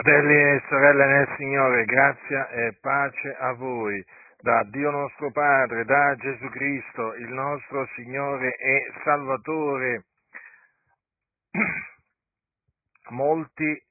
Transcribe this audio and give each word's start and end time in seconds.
Fratelli 0.00 0.32
e 0.32 0.62
sorelle 0.68 1.06
nel 1.06 1.34
Signore, 1.36 1.84
grazia 1.84 2.48
e 2.50 2.72
pace 2.80 3.34
a 3.34 3.52
voi, 3.54 4.00
da 4.38 4.62
Dio 4.70 4.92
nostro 4.92 5.32
Padre, 5.32 5.84
da 5.84 6.14
Gesù 6.14 6.48
Cristo, 6.50 7.14
il 7.14 7.32
nostro 7.32 7.84
Signore 7.96 8.54
e 8.58 8.92
Salvatore. 9.02 10.04
Molti 13.10 13.84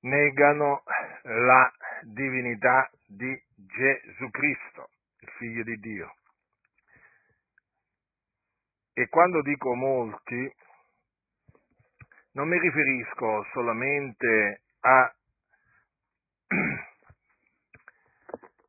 negano 0.00 0.82
la 1.22 1.72
divinità 2.02 2.90
di 3.06 3.42
Gesù 3.54 4.28
Cristo, 4.28 4.90
il 5.20 5.28
Figlio 5.38 5.62
di 5.62 5.78
Dio. 5.78 6.14
E 8.92 9.08
quando 9.08 9.40
dico 9.40 9.74
molti, 9.74 10.54
non 12.32 12.48
mi 12.48 12.58
riferisco 12.58 13.46
solamente 13.54 14.60
a 14.80 15.14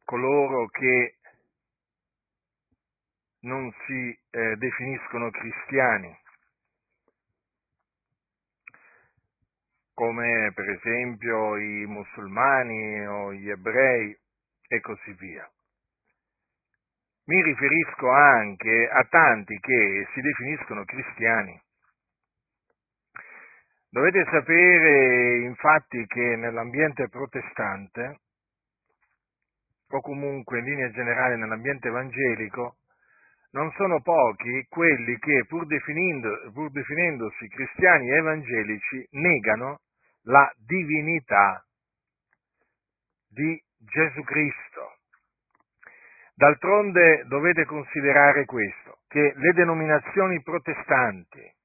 coloro 0.06 0.68
che 0.68 1.16
non 3.42 3.72
si 3.86 4.20
eh, 4.30 4.56
definiscono 4.58 5.32
cristiani, 5.32 6.16
come 9.94 10.52
per 10.54 10.70
esempio 10.70 11.58
i 11.58 11.86
musulmani 11.86 13.06
o 13.08 13.34
gli 13.34 13.50
ebrei 13.50 14.18
e 14.68 14.80
così 14.82 15.14
via. 15.14 15.50
Mi 17.26 17.42
riferisco 17.42 18.10
anche 18.10 18.90
a 18.90 19.04
tanti 19.06 19.58
che 19.60 20.08
si 20.14 20.22
definiscono 20.22 20.84
cristiani 20.86 21.62
Dovete 23.94 24.24
sapere 24.32 25.40
infatti 25.40 26.06
che 26.08 26.38
nell'ambiente 26.38 27.10
protestante, 27.10 28.20
o 29.90 30.00
comunque 30.00 30.60
in 30.60 30.64
linea 30.64 30.90
generale 30.92 31.36
nell'ambiente 31.36 31.90
evangelico, 31.90 32.78
non 33.52 33.70
sono 33.74 34.02
pochi 34.02 34.66
quelli 34.70 35.18
che, 35.18 35.44
pur, 35.46 35.68
pur 36.54 36.72
definendosi 36.72 37.50
cristiani 37.50 38.10
evangelici, 38.12 39.06
negano 39.10 39.82
la 40.24 40.50
divinità 40.66 41.62
di 43.28 43.62
Gesù 43.78 44.24
Cristo. 44.24 45.00
D'altronde 46.34 47.26
dovete 47.28 47.66
considerare 47.66 48.46
questo, 48.46 49.00
che 49.10 49.34
le 49.36 49.52
denominazioni 49.52 50.42
protestanti, 50.42 51.60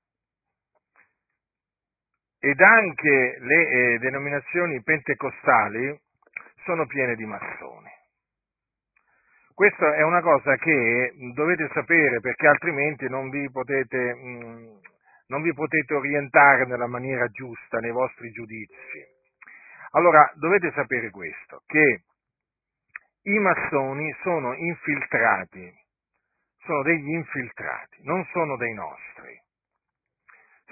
ed 2.46 2.60
anche 2.60 3.38
le 3.40 3.68
eh, 3.68 3.98
denominazioni 3.98 4.80
pentecostali 4.80 6.00
sono 6.62 6.86
piene 6.86 7.16
di 7.16 7.24
massoni. 7.24 7.90
Questa 9.52 9.96
è 9.96 10.02
una 10.02 10.20
cosa 10.20 10.54
che 10.54 11.12
dovete 11.34 11.68
sapere 11.72 12.20
perché 12.20 12.46
altrimenti 12.46 13.08
non 13.08 13.30
vi 13.30 13.50
potete, 13.50 14.14
mh, 14.14 14.28
mm, 14.28 14.76
non 15.26 15.42
vi 15.42 15.52
potete 15.54 15.92
orientare 15.94 16.66
nella 16.66 16.86
maniera 16.86 17.26
giusta 17.30 17.80
nei 17.80 17.90
vostri 17.90 18.30
giudizi. 18.30 19.04
Allora 19.92 20.30
dovete 20.36 20.70
sapere 20.70 21.10
questo, 21.10 21.62
che 21.66 22.02
i 23.22 23.38
massoni 23.40 24.14
sono 24.22 24.54
infiltrati, 24.54 25.74
sono 26.58 26.82
degli 26.82 27.10
infiltrati, 27.10 28.02
non 28.04 28.24
sono 28.26 28.56
dei 28.56 28.72
nostri 28.72 29.44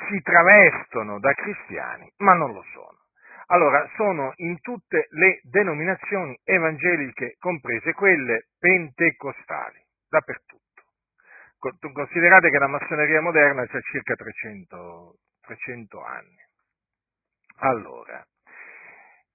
si 0.09 0.21
travestono 0.23 1.19
da 1.19 1.33
cristiani, 1.33 2.11
ma 2.19 2.37
non 2.37 2.53
lo 2.53 2.63
sono. 2.73 2.99
Allora, 3.47 3.89
sono 3.97 4.33
in 4.37 4.61
tutte 4.61 5.07
le 5.11 5.41
denominazioni 5.43 6.39
evangeliche, 6.45 7.37
comprese 7.39 7.93
quelle 7.93 8.47
pentecostali, 8.59 9.81
dappertutto. 10.09 10.63
Considerate 11.93 12.51
che 12.51 12.59
la 12.59 12.67
massoneria 12.67 13.21
moderna 13.21 13.63
ha 13.63 13.81
circa 13.81 14.15
300, 14.15 15.15
300 15.43 16.03
anni. 16.03 16.43
Allora, 17.59 18.23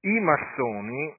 i 0.02 0.20
massoni, 0.20 1.16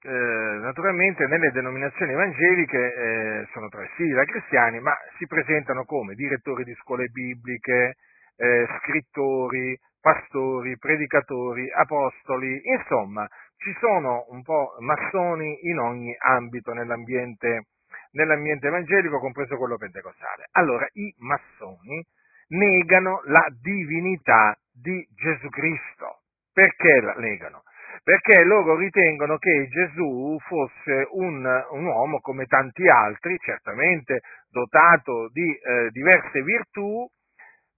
eh, 0.00 0.10
naturalmente 0.10 1.26
nelle 1.26 1.50
denominazioni 1.50 2.12
evangeliche 2.12 2.94
eh, 2.94 3.48
sono 3.52 3.68
travestiti 3.68 4.10
da 4.10 4.24
cristiani, 4.24 4.80
ma 4.80 4.96
si 5.18 5.26
presentano 5.26 5.84
come 5.84 6.14
direttori 6.14 6.64
di 6.64 6.74
scuole 6.74 7.06
bibliche, 7.08 7.96
eh, 8.38 8.66
scrittori, 8.78 9.78
pastori, 10.00 10.78
predicatori, 10.78 11.68
apostoli, 11.70 12.62
insomma, 12.64 13.26
ci 13.56 13.74
sono 13.80 14.26
un 14.28 14.42
po' 14.42 14.76
massoni 14.78 15.68
in 15.68 15.78
ogni 15.78 16.14
ambito 16.18 16.72
nell'ambiente, 16.72 17.66
nell'ambiente 18.12 18.68
evangelico, 18.68 19.18
compreso 19.18 19.56
quello 19.56 19.76
pentecostale. 19.76 20.46
Allora, 20.52 20.88
i 20.92 21.12
massoni 21.18 22.04
negano 22.48 23.20
la 23.24 23.44
divinità 23.60 24.56
di 24.72 25.06
Gesù 25.14 25.48
Cristo. 25.48 26.22
Perché 26.52 27.00
la 27.00 27.14
negano? 27.14 27.62
Perché 28.02 28.42
loro 28.44 28.76
ritengono 28.76 29.36
che 29.38 29.68
Gesù 29.68 30.38
fosse 30.46 31.08
un, 31.10 31.44
un 31.70 31.84
uomo 31.84 32.20
come 32.20 32.46
tanti 32.46 32.88
altri, 32.88 33.36
certamente 33.38 34.20
dotato 34.48 35.28
di 35.30 35.52
eh, 35.52 35.90
diverse 35.90 36.42
virtù, 36.42 37.06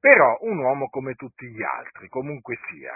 però 0.00 0.38
un 0.40 0.58
uomo 0.58 0.88
come 0.88 1.14
tutti 1.14 1.46
gli 1.46 1.62
altri, 1.62 2.08
comunque 2.08 2.58
sia. 2.68 2.94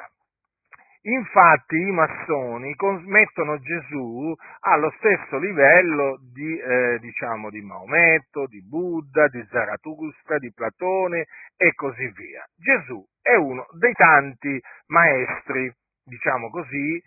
Infatti 1.07 1.77
i 1.77 1.91
massoni 1.91 2.75
mettono 3.05 3.61
Gesù 3.61 4.35
allo 4.61 4.91
stesso 4.97 5.37
livello 5.37 6.19
di, 6.33 6.59
eh, 6.59 6.99
diciamo, 6.99 7.51
di 7.51 7.61
Maometto, 7.61 8.47
di 8.47 8.67
Buddha, 8.67 9.29
di 9.29 9.47
Zarathustra, 9.51 10.39
di 10.39 10.51
Platone 10.55 11.27
e 11.59 11.75
così 11.75 12.11
via. 12.17 12.43
Gesù 12.57 13.05
è 13.21 13.35
uno 13.35 13.67
dei 13.79 13.93
tanti 13.93 14.59
maestri, 14.87 15.71
diciamo 16.05 16.49
così, 16.49 17.03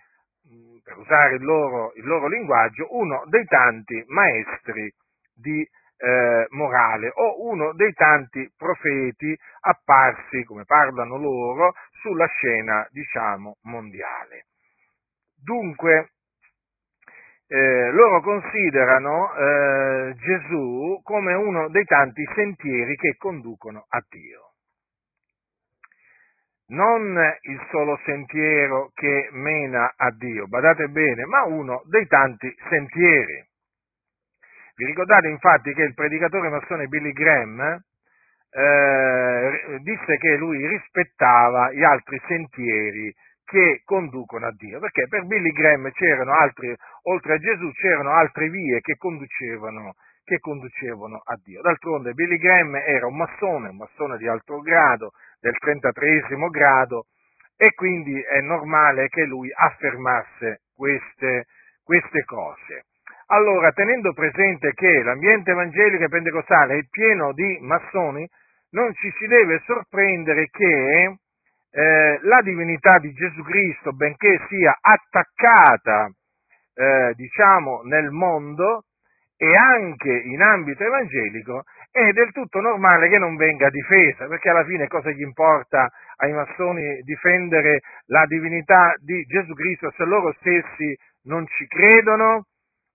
per 0.83 0.97
usare 0.97 1.35
il 1.35 1.43
loro, 1.43 1.91
il 1.95 2.05
loro 2.05 2.27
linguaggio, 2.27 2.87
uno 2.91 3.23
dei 3.25 3.45
tanti 3.45 4.03
maestri 4.07 4.93
di 5.33 5.67
eh, 5.97 6.47
morale 6.51 7.11
o 7.13 7.47
uno 7.49 7.73
dei 7.73 7.93
tanti 7.93 8.51
profeti 8.55 9.37
apparsi, 9.61 10.43
come 10.43 10.65
parlano 10.65 11.17
loro, 11.17 11.73
sulla 12.01 12.27
scena, 12.27 12.87
diciamo, 12.91 13.57
mondiale. 13.63 14.45
Dunque, 15.35 16.11
eh, 17.47 17.91
loro 17.91 18.21
considerano 18.21 19.33
eh, 19.33 20.15
Gesù 20.17 20.99
come 21.03 21.33
uno 21.33 21.69
dei 21.69 21.85
tanti 21.85 22.27
sentieri 22.35 22.95
che 22.95 23.15
conducono 23.17 23.85
a 23.87 24.03
Dio. 24.09 24.41
Non 26.69 27.17
il 27.43 27.67
solo 27.71 27.97
sentiero 28.03 28.91
che 28.93 29.29
mena 29.31 29.93
a 29.95 30.11
Dio, 30.11 30.47
badate 30.47 30.89
bene, 30.89 31.25
ma 31.25 31.45
uno 31.45 31.81
dei 31.85 32.05
tanti 32.07 32.53
sentieri. 32.67 33.46
Vi 34.77 34.85
ricordate 34.85 35.27
infatti 35.27 35.73
che 35.73 35.81
il 35.81 35.95
predicatore 35.95 36.49
massone 36.49 36.85
Billy 36.85 37.11
Graham 37.11 37.81
eh, 38.51 39.79
disse 39.81 40.17
che 40.17 40.37
lui 40.37 40.67
rispettava 40.67 41.71
gli 41.71 41.81
altri 41.81 42.21
sentieri 42.27 43.11
che 43.43 43.81
conducono 43.83 44.45
a 44.45 44.53
Dio, 44.55 44.79
perché 44.79 45.07
per 45.07 45.25
Billy 45.25 45.49
Graham 45.49 45.89
c'erano 45.89 46.31
altri, 46.31 46.75
oltre 47.05 47.33
a 47.33 47.37
Gesù, 47.39 47.71
c'erano 47.71 48.11
altre 48.11 48.49
vie 48.49 48.79
che 48.81 48.97
conducevano, 48.97 49.95
che 50.23 50.37
conducevano 50.37 51.23
a 51.25 51.35
Dio. 51.43 51.61
D'altronde 51.61 52.13
Billy 52.13 52.37
Graham 52.37 52.75
era 52.75 53.07
un 53.07 53.15
massone, 53.15 53.69
un 53.69 53.77
massone 53.77 54.17
di 54.17 54.27
alto 54.27 54.59
grado, 54.59 55.13
del 55.39 55.57
33 55.57 56.21
grado, 56.51 57.05
e 57.55 57.73
quindi 57.73 58.21
è 58.21 58.41
normale 58.41 59.07
che 59.07 59.25
lui 59.25 59.49
affermasse 59.51 60.61
queste, 60.75 61.45
queste 61.83 62.23
cose. 62.25 62.83
Allora, 63.29 63.73
tenendo 63.73 64.13
presente 64.13 64.73
che 64.73 65.03
l'ambiente 65.03 65.51
evangelico 65.51 66.05
e 66.05 66.07
pentecostale 66.07 66.77
è 66.77 66.85
pieno 66.89 67.33
di 67.33 67.57
massoni, 67.59 68.25
non 68.71 68.93
ci 68.93 69.11
si 69.17 69.27
deve 69.27 69.61
sorprendere 69.65 70.47
che 70.49 71.17
eh, 71.71 72.19
la 72.21 72.41
divinità 72.41 72.99
di 72.99 73.11
Gesù 73.11 73.43
Cristo, 73.43 73.91
benché 73.91 74.39
sia 74.47 74.77
attaccata, 74.79 76.09
eh, 76.73 77.13
diciamo, 77.15 77.81
nel 77.83 78.11
mondo 78.11 78.85
e 79.35 79.55
anche 79.55 80.09
in 80.09 80.41
ambito 80.41 80.85
evangelico, 80.85 81.63
è 81.91 82.11
del 82.13 82.31
tutto 82.31 82.61
normale 82.61 83.09
che 83.09 83.17
non 83.17 83.35
venga 83.35 83.69
difesa, 83.69 84.27
perché 84.27 84.49
alla 84.49 84.63
fine 84.63 84.87
cosa 84.87 85.11
gli 85.11 85.21
importa 85.21 85.91
ai 86.17 86.31
massoni 86.31 87.01
difendere 87.01 87.81
la 88.05 88.25
divinità 88.25 88.93
di 89.03 89.21
Gesù 89.23 89.53
Cristo 89.53 89.91
se 89.97 90.05
loro 90.05 90.33
stessi 90.39 90.97
non 91.23 91.45
ci 91.45 91.67
credono? 91.67 92.45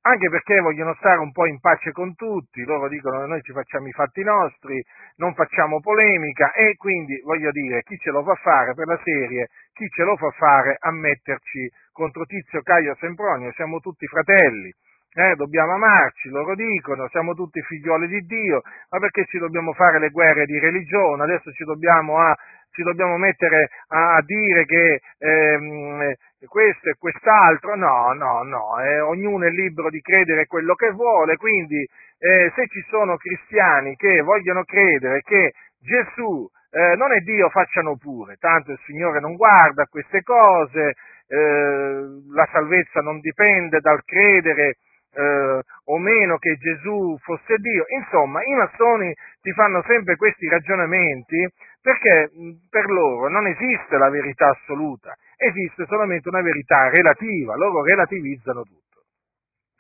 Anche 0.03 0.29
perché 0.29 0.61
vogliono 0.61 0.95
stare 0.95 1.19
un 1.19 1.31
po' 1.31 1.47
in 1.47 1.61
pace 1.61 1.93
con 1.93 2.15
tutti, 2.15 2.65
loro 2.65 2.89
dicono 2.89 3.25
noi 3.27 3.41
ci 3.43 3.53
facciamo 3.53 3.87
i 3.87 3.93
fatti 3.93 4.23
nostri, 4.23 4.85
non 5.17 5.35
facciamo 5.35 5.81
polemica 5.81 6.53
e 6.53 6.77
quindi 6.77 7.21
voglio 7.25 7.51
dire 7.53 7.83
chi 7.83 7.97
ce 7.99 8.11
lo 8.11 8.23
fa 8.25 8.35
fare 8.35 8.75
per 8.75 8.87
la 8.87 9.01
serie, 9.03 9.49
chi 9.73 9.89
ce 9.89 10.03
lo 10.03 10.17
fa 10.17 10.31
fare 10.31 10.77
a 10.79 10.91
metterci 10.91 11.71
contro 11.93 12.25
Tizio 12.25 12.63
Caio 12.63 12.97
Sempronio, 12.97 13.53
siamo 13.53 13.79
tutti 13.79 14.07
fratelli. 14.07 14.73
Eh, 15.15 15.35
dobbiamo 15.37 15.75
amarci, 15.75 16.31
loro 16.31 16.55
dicono, 16.55 17.07
siamo 17.09 17.35
tutti 17.35 17.61
figlioli 17.61 18.09
di 18.09 18.21
Dio, 18.21 18.63
ma 18.89 18.99
perché 18.99 19.27
ci 19.27 19.37
dobbiamo 19.37 19.75
fare 19.75 19.99
le 19.99 20.09
guerre 20.09 20.47
di 20.47 20.59
religione? 20.59 21.25
Adesso 21.25 21.53
ci 21.53 21.65
dobbiamo, 21.65 22.19
a, 22.19 22.35
ci 22.73 22.83
dobbiamo 22.83 23.17
mettere 23.17 23.69
a, 23.89 24.21
dire 24.25 24.65
che 24.65 25.01
ehm, 25.19 26.13
questo 26.49 26.89
e 26.89 26.97
quest'altro, 26.99 27.77
no, 27.77 28.13
no, 28.15 28.43
no, 28.43 28.81
eh, 28.81 29.01
ognuno 29.01 29.45
è 29.45 29.51
libero 29.51 29.91
di 29.91 30.01
credere 30.01 30.47
quello 30.47 30.75
che 30.75 30.91
vuole, 30.91 31.37
quindi 31.37 31.87
eh, 32.19 32.53
se 32.55 32.67
ci 32.69 32.85
sono 32.89 33.17
cristiani 33.17 33.95
che 33.97 34.21
vogliono 34.23 34.65
credere 34.65 35.21
che 35.21 35.53
Gesù 35.79 36.49
eh, 36.71 36.97
non 36.97 37.13
è 37.13 37.19
Dio, 37.21 37.51
facciano 37.51 37.97
pure, 37.97 38.37
tanto 38.37 38.73
il 38.73 38.81
Signore 38.87 39.21
non 39.21 39.37
guarda 39.37 39.87
queste 39.87 40.23
cose, 40.23 40.95
eh, 41.29 42.05
la 42.33 42.49
salvezza 42.51 43.01
non 43.01 43.21
dipende 43.21 43.81
dal 43.81 44.03
credere 44.05 44.77
eh, 45.15 45.61
o 45.85 45.99
meno 45.99 46.39
che 46.39 46.57
Gesù 46.57 47.17
fosse 47.21 47.57
Dio. 47.59 47.85
Insomma, 48.01 48.43
i 48.43 48.55
massoni 48.55 49.15
ti 49.41 49.53
fanno 49.53 49.83
sempre 49.87 50.17
questi 50.17 50.49
ragionamenti 50.49 51.49
perché 51.81 52.31
per 52.71 52.87
loro 52.87 53.29
non 53.29 53.47
esiste 53.47 53.99
la 53.99 54.09
verità 54.09 54.49
assoluta, 54.49 55.17
esiste 55.37 55.85
solamente 55.87 56.29
una 56.29 56.43
verità 56.43 56.89
relativa, 56.89 57.57
loro 57.57 57.83
relativizzano 57.83 58.63
tutto. 58.63 59.03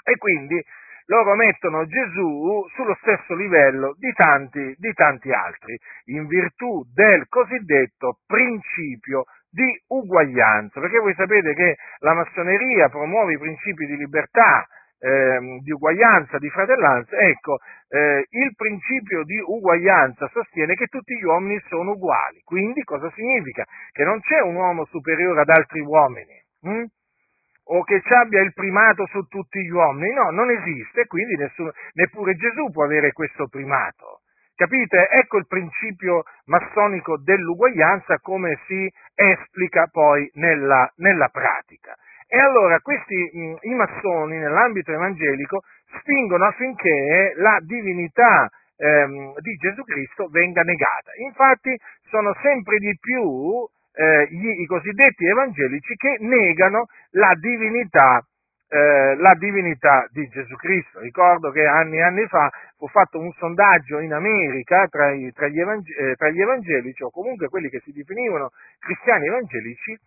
E 0.04 0.16
quindi 0.16 0.60
loro 1.06 1.34
mettono 1.34 1.86
Gesù 1.86 2.66
sullo 2.74 2.96
stesso 3.00 3.34
livello 3.34 3.94
di 3.98 4.12
tanti, 4.12 4.74
di 4.76 4.92
tanti 4.94 5.30
altri, 5.30 5.78
in 6.06 6.26
virtù 6.26 6.84
del 6.92 7.26
cosiddetto 7.28 8.18
principio 8.26 9.24
di 9.50 9.68
uguaglianza, 9.88 10.80
perché 10.80 10.98
voi 10.98 11.14
sapete 11.14 11.54
che 11.54 11.76
la 11.98 12.14
massoneria 12.14 12.88
promuove 12.88 13.34
i 13.34 13.38
principi 13.38 13.86
di 13.86 13.96
libertà, 13.96 14.66
eh, 15.02 15.58
di 15.60 15.72
uguaglianza, 15.72 16.38
di 16.38 16.48
fratellanza, 16.48 17.16
ecco, 17.16 17.58
eh, 17.88 18.24
il 18.30 18.54
principio 18.54 19.24
di 19.24 19.36
uguaglianza 19.44 20.28
sostiene 20.28 20.74
che 20.74 20.86
tutti 20.86 21.14
gli 21.16 21.24
uomini 21.24 21.60
sono 21.66 21.92
uguali. 21.92 22.40
Quindi 22.44 22.82
cosa 22.84 23.10
significa? 23.14 23.64
Che 23.90 24.04
non 24.04 24.20
c'è 24.20 24.40
un 24.40 24.54
uomo 24.54 24.84
superiore 24.86 25.40
ad 25.40 25.48
altri 25.48 25.80
uomini. 25.80 26.40
Hm? 26.62 26.84
o 27.64 27.84
che 27.84 28.02
ci 28.02 28.12
abbia 28.12 28.40
il 28.40 28.52
primato 28.52 29.06
su 29.06 29.22
tutti 29.28 29.60
gli 29.60 29.70
uomini, 29.70 30.12
no, 30.12 30.30
non 30.30 30.50
esiste, 30.50 31.06
quindi 31.06 31.36
nessuno, 31.36 31.70
neppure 31.92 32.34
Gesù 32.34 32.70
può 32.72 32.84
avere 32.84 33.12
questo 33.12 33.46
primato. 33.46 34.22
Capite? 34.54 35.08
Ecco 35.08 35.38
il 35.38 35.46
principio 35.46 36.24
massonico 36.46 37.18
dell'uguaglianza 37.18 38.18
come 38.18 38.58
si 38.66 38.92
esplica 39.14 39.86
poi 39.90 40.28
nella, 40.34 40.90
nella 40.96 41.28
pratica. 41.28 41.96
E 42.34 42.38
allora 42.38 42.80
questi, 42.80 43.14
mh, 43.14 43.56
i 43.60 43.74
massoni 43.74 44.38
nell'ambito 44.38 44.90
evangelico 44.90 45.64
spingono 46.00 46.46
affinché 46.46 47.34
la 47.36 47.58
divinità 47.60 48.48
ehm, 48.74 49.34
di 49.40 49.52
Gesù 49.56 49.82
Cristo 49.84 50.28
venga 50.28 50.62
negata. 50.62 51.10
Infatti 51.18 51.78
sono 52.08 52.34
sempre 52.40 52.78
di 52.78 52.96
più 52.98 53.68
eh, 53.92 54.28
gli, 54.30 54.48
i 54.62 54.64
cosiddetti 54.64 55.26
evangelici 55.26 55.94
che 55.94 56.16
negano 56.20 56.86
la 57.10 57.34
divinità, 57.38 58.24
eh, 58.70 59.14
la 59.16 59.34
divinità 59.34 60.08
di 60.10 60.26
Gesù 60.28 60.56
Cristo. 60.56 61.00
Ricordo 61.00 61.50
che 61.50 61.66
anni 61.66 61.98
e 61.98 62.02
anni 62.02 62.26
fa 62.28 62.50
fu 62.78 62.88
fatto 62.88 63.18
un 63.20 63.30
sondaggio 63.32 63.98
in 63.98 64.14
America 64.14 64.86
tra, 64.88 65.12
i, 65.12 65.30
tra, 65.34 65.48
gli 65.48 65.60
evangel- 65.60 65.98
eh, 65.98 66.14
tra, 66.14 66.30
gli 66.30 66.40
evangelici, 66.40 67.02
o 67.02 67.10
comunque 67.10 67.48
quelli 67.48 67.68
che 67.68 67.80
si 67.80 67.92
definivano 67.92 68.52
cristiani 68.78 69.26
evangelici, 69.26 69.98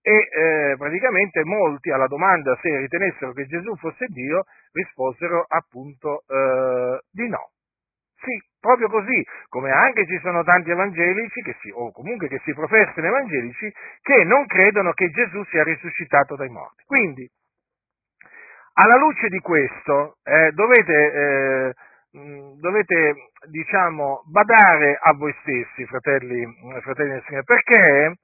e 0.00 0.28
eh, 0.30 0.74
praticamente 0.76 1.44
molti 1.44 1.90
alla 1.90 2.06
domanda 2.06 2.56
se 2.62 2.76
ritenessero 2.76 3.32
che 3.32 3.46
Gesù 3.46 3.74
fosse 3.76 4.06
Dio 4.06 4.44
risposero 4.72 5.44
appunto 5.46 6.24
eh, 6.26 7.00
di 7.10 7.28
no. 7.28 7.50
Sì, 8.20 8.36
proprio 8.58 8.88
così, 8.88 9.24
come 9.48 9.70
anche 9.70 10.06
ci 10.06 10.18
sono 10.20 10.42
tanti 10.42 10.70
evangelici, 10.70 11.40
si, 11.60 11.70
o 11.70 11.92
comunque 11.92 12.26
che 12.26 12.40
si 12.44 12.52
professano 12.52 13.06
evangelici, 13.06 13.72
che 14.02 14.24
non 14.24 14.46
credono 14.46 14.92
che 14.92 15.10
Gesù 15.10 15.44
sia 15.44 15.62
risuscitato 15.62 16.34
dai 16.34 16.48
morti. 16.48 16.82
Quindi, 16.84 17.28
alla 18.74 18.96
luce 18.96 19.28
di 19.28 19.38
questo, 19.38 20.16
eh, 20.24 20.50
dovete, 20.52 21.12
eh, 21.12 21.74
dovete, 22.58 23.14
diciamo, 23.50 24.22
badare 24.30 24.98
a 25.00 25.14
voi 25.14 25.34
stessi, 25.40 25.86
fratelli, 25.86 26.44
fratelli 26.82 27.10
del 27.10 27.22
Signore, 27.24 27.44
perché 27.44 28.14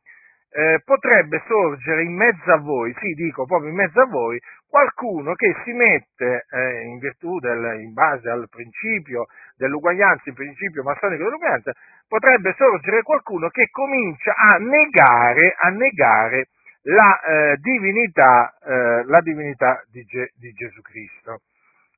eh, 0.56 0.80
potrebbe 0.84 1.42
sorgere 1.48 2.04
in 2.04 2.14
mezzo 2.14 2.52
a 2.52 2.58
voi, 2.58 2.94
sì, 3.00 3.12
dico 3.14 3.44
proprio 3.44 3.70
in 3.70 3.74
mezzo 3.74 4.00
a 4.00 4.06
voi, 4.06 4.38
qualcuno 4.68 5.34
che 5.34 5.52
si 5.64 5.72
mette 5.72 6.46
eh, 6.48 6.82
in 6.82 6.98
virtù 6.98 7.40
del, 7.40 7.80
in 7.80 7.92
base 7.92 8.30
al 8.30 8.46
principio 8.48 9.26
dell'uguaglianza, 9.56 10.22
il 10.28 10.34
principio 10.34 10.84
massonico 10.84 11.24
dell'uguaglianza, 11.24 11.72
potrebbe 12.06 12.54
sorgere 12.56 13.02
qualcuno 13.02 13.48
che 13.48 13.68
comincia 13.70 14.32
a 14.36 14.58
negare, 14.58 15.56
a 15.58 15.68
negare 15.70 16.46
la, 16.82 17.20
eh, 17.20 17.56
divinità, 17.56 18.54
eh, 18.64 19.04
la 19.06 19.20
divinità 19.22 19.82
di, 19.90 20.04
Ge- 20.04 20.30
di 20.36 20.52
Gesù 20.52 20.80
Cristo. 20.82 21.40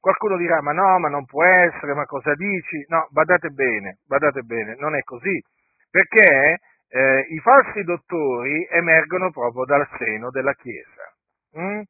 Qualcuno 0.00 0.38
dirà, 0.38 0.62
ma 0.62 0.72
no, 0.72 0.98
ma 0.98 1.08
non 1.08 1.26
può 1.26 1.44
essere, 1.44 1.92
ma 1.92 2.06
cosa 2.06 2.32
dici? 2.34 2.86
No, 2.88 3.06
badate 3.10 3.50
bene, 3.50 3.98
badate 4.06 4.40
bene, 4.42 4.76
non 4.78 4.94
è 4.94 5.02
così, 5.02 5.42
perché 5.90 6.58
eh, 6.88 7.26
i 7.30 7.38
falsi 7.40 7.82
dottori 7.82 8.66
emergono 8.70 9.30
proprio 9.30 9.64
dal 9.64 9.86
seno 9.98 10.30
della 10.30 10.54
Chiesa. 10.54 11.12
Mm? 11.58 11.80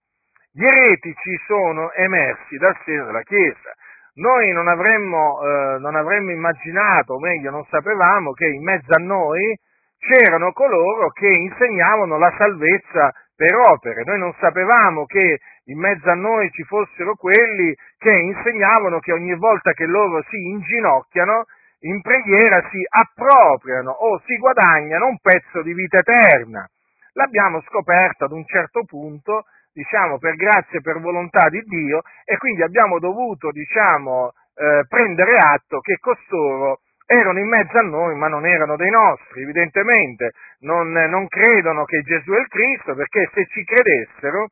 Gli 0.52 0.64
eretici 0.64 1.36
sono 1.46 1.92
emersi 1.92 2.56
dal 2.56 2.76
seno 2.84 3.06
della 3.06 3.22
Chiesa. 3.22 3.74
Noi 4.14 4.50
non 4.52 4.68
avremmo, 4.68 5.40
eh, 5.42 5.78
non 5.78 5.94
avremmo 5.94 6.30
immaginato, 6.30 7.14
o 7.14 7.20
meglio 7.20 7.50
non 7.50 7.64
sapevamo, 7.66 8.32
che 8.32 8.46
in 8.46 8.62
mezzo 8.62 8.88
a 8.98 9.02
noi 9.02 9.54
c'erano 9.98 10.52
coloro 10.52 11.10
che 11.10 11.28
insegnavano 11.28 12.16
la 12.16 12.32
salvezza 12.38 13.12
per 13.36 13.54
opere. 13.54 14.04
Noi 14.04 14.18
non 14.18 14.34
sapevamo 14.40 15.04
che 15.04 15.38
in 15.64 15.78
mezzo 15.78 16.08
a 16.08 16.14
noi 16.14 16.50
ci 16.50 16.62
fossero 16.64 17.16
quelli 17.16 17.76
che 17.98 18.10
insegnavano 18.10 18.98
che 19.00 19.12
ogni 19.12 19.34
volta 19.36 19.72
che 19.72 19.84
loro 19.84 20.22
si 20.28 20.36
inginocchiano 20.36 21.44
in 21.80 22.00
preghiera 22.00 22.68
si 22.70 22.82
appropriano 22.88 23.90
o 23.90 24.20
si 24.24 24.36
guadagnano 24.36 25.06
un 25.06 25.18
pezzo 25.18 25.62
di 25.62 25.74
vita 25.74 25.98
eterna. 25.98 26.68
L'abbiamo 27.12 27.60
scoperto 27.62 28.24
ad 28.24 28.32
un 28.32 28.44
certo 28.46 28.84
punto, 28.84 29.44
diciamo, 29.72 30.18
per 30.18 30.36
grazia 30.36 30.78
e 30.78 30.82
per 30.82 31.00
volontà 31.00 31.48
di 31.48 31.60
Dio 31.62 32.02
e 32.24 32.36
quindi 32.38 32.62
abbiamo 32.62 32.98
dovuto, 32.98 33.50
diciamo, 33.50 34.32
eh, 34.54 34.84
prendere 34.88 35.36
atto 35.36 35.80
che 35.80 35.96
costoro 36.00 36.80
erano 37.06 37.38
in 37.38 37.48
mezzo 37.48 37.78
a 37.78 37.82
noi, 37.82 38.16
ma 38.16 38.26
non 38.26 38.44
erano 38.46 38.76
dei 38.76 38.90
nostri, 38.90 39.42
evidentemente 39.42 40.32
non, 40.60 40.90
non 40.90 41.28
credono 41.28 41.84
che 41.84 42.00
Gesù 42.02 42.32
è 42.32 42.40
il 42.40 42.48
Cristo, 42.48 42.94
perché 42.94 43.30
se 43.32 43.46
ci 43.46 43.64
credessero, 43.64 44.48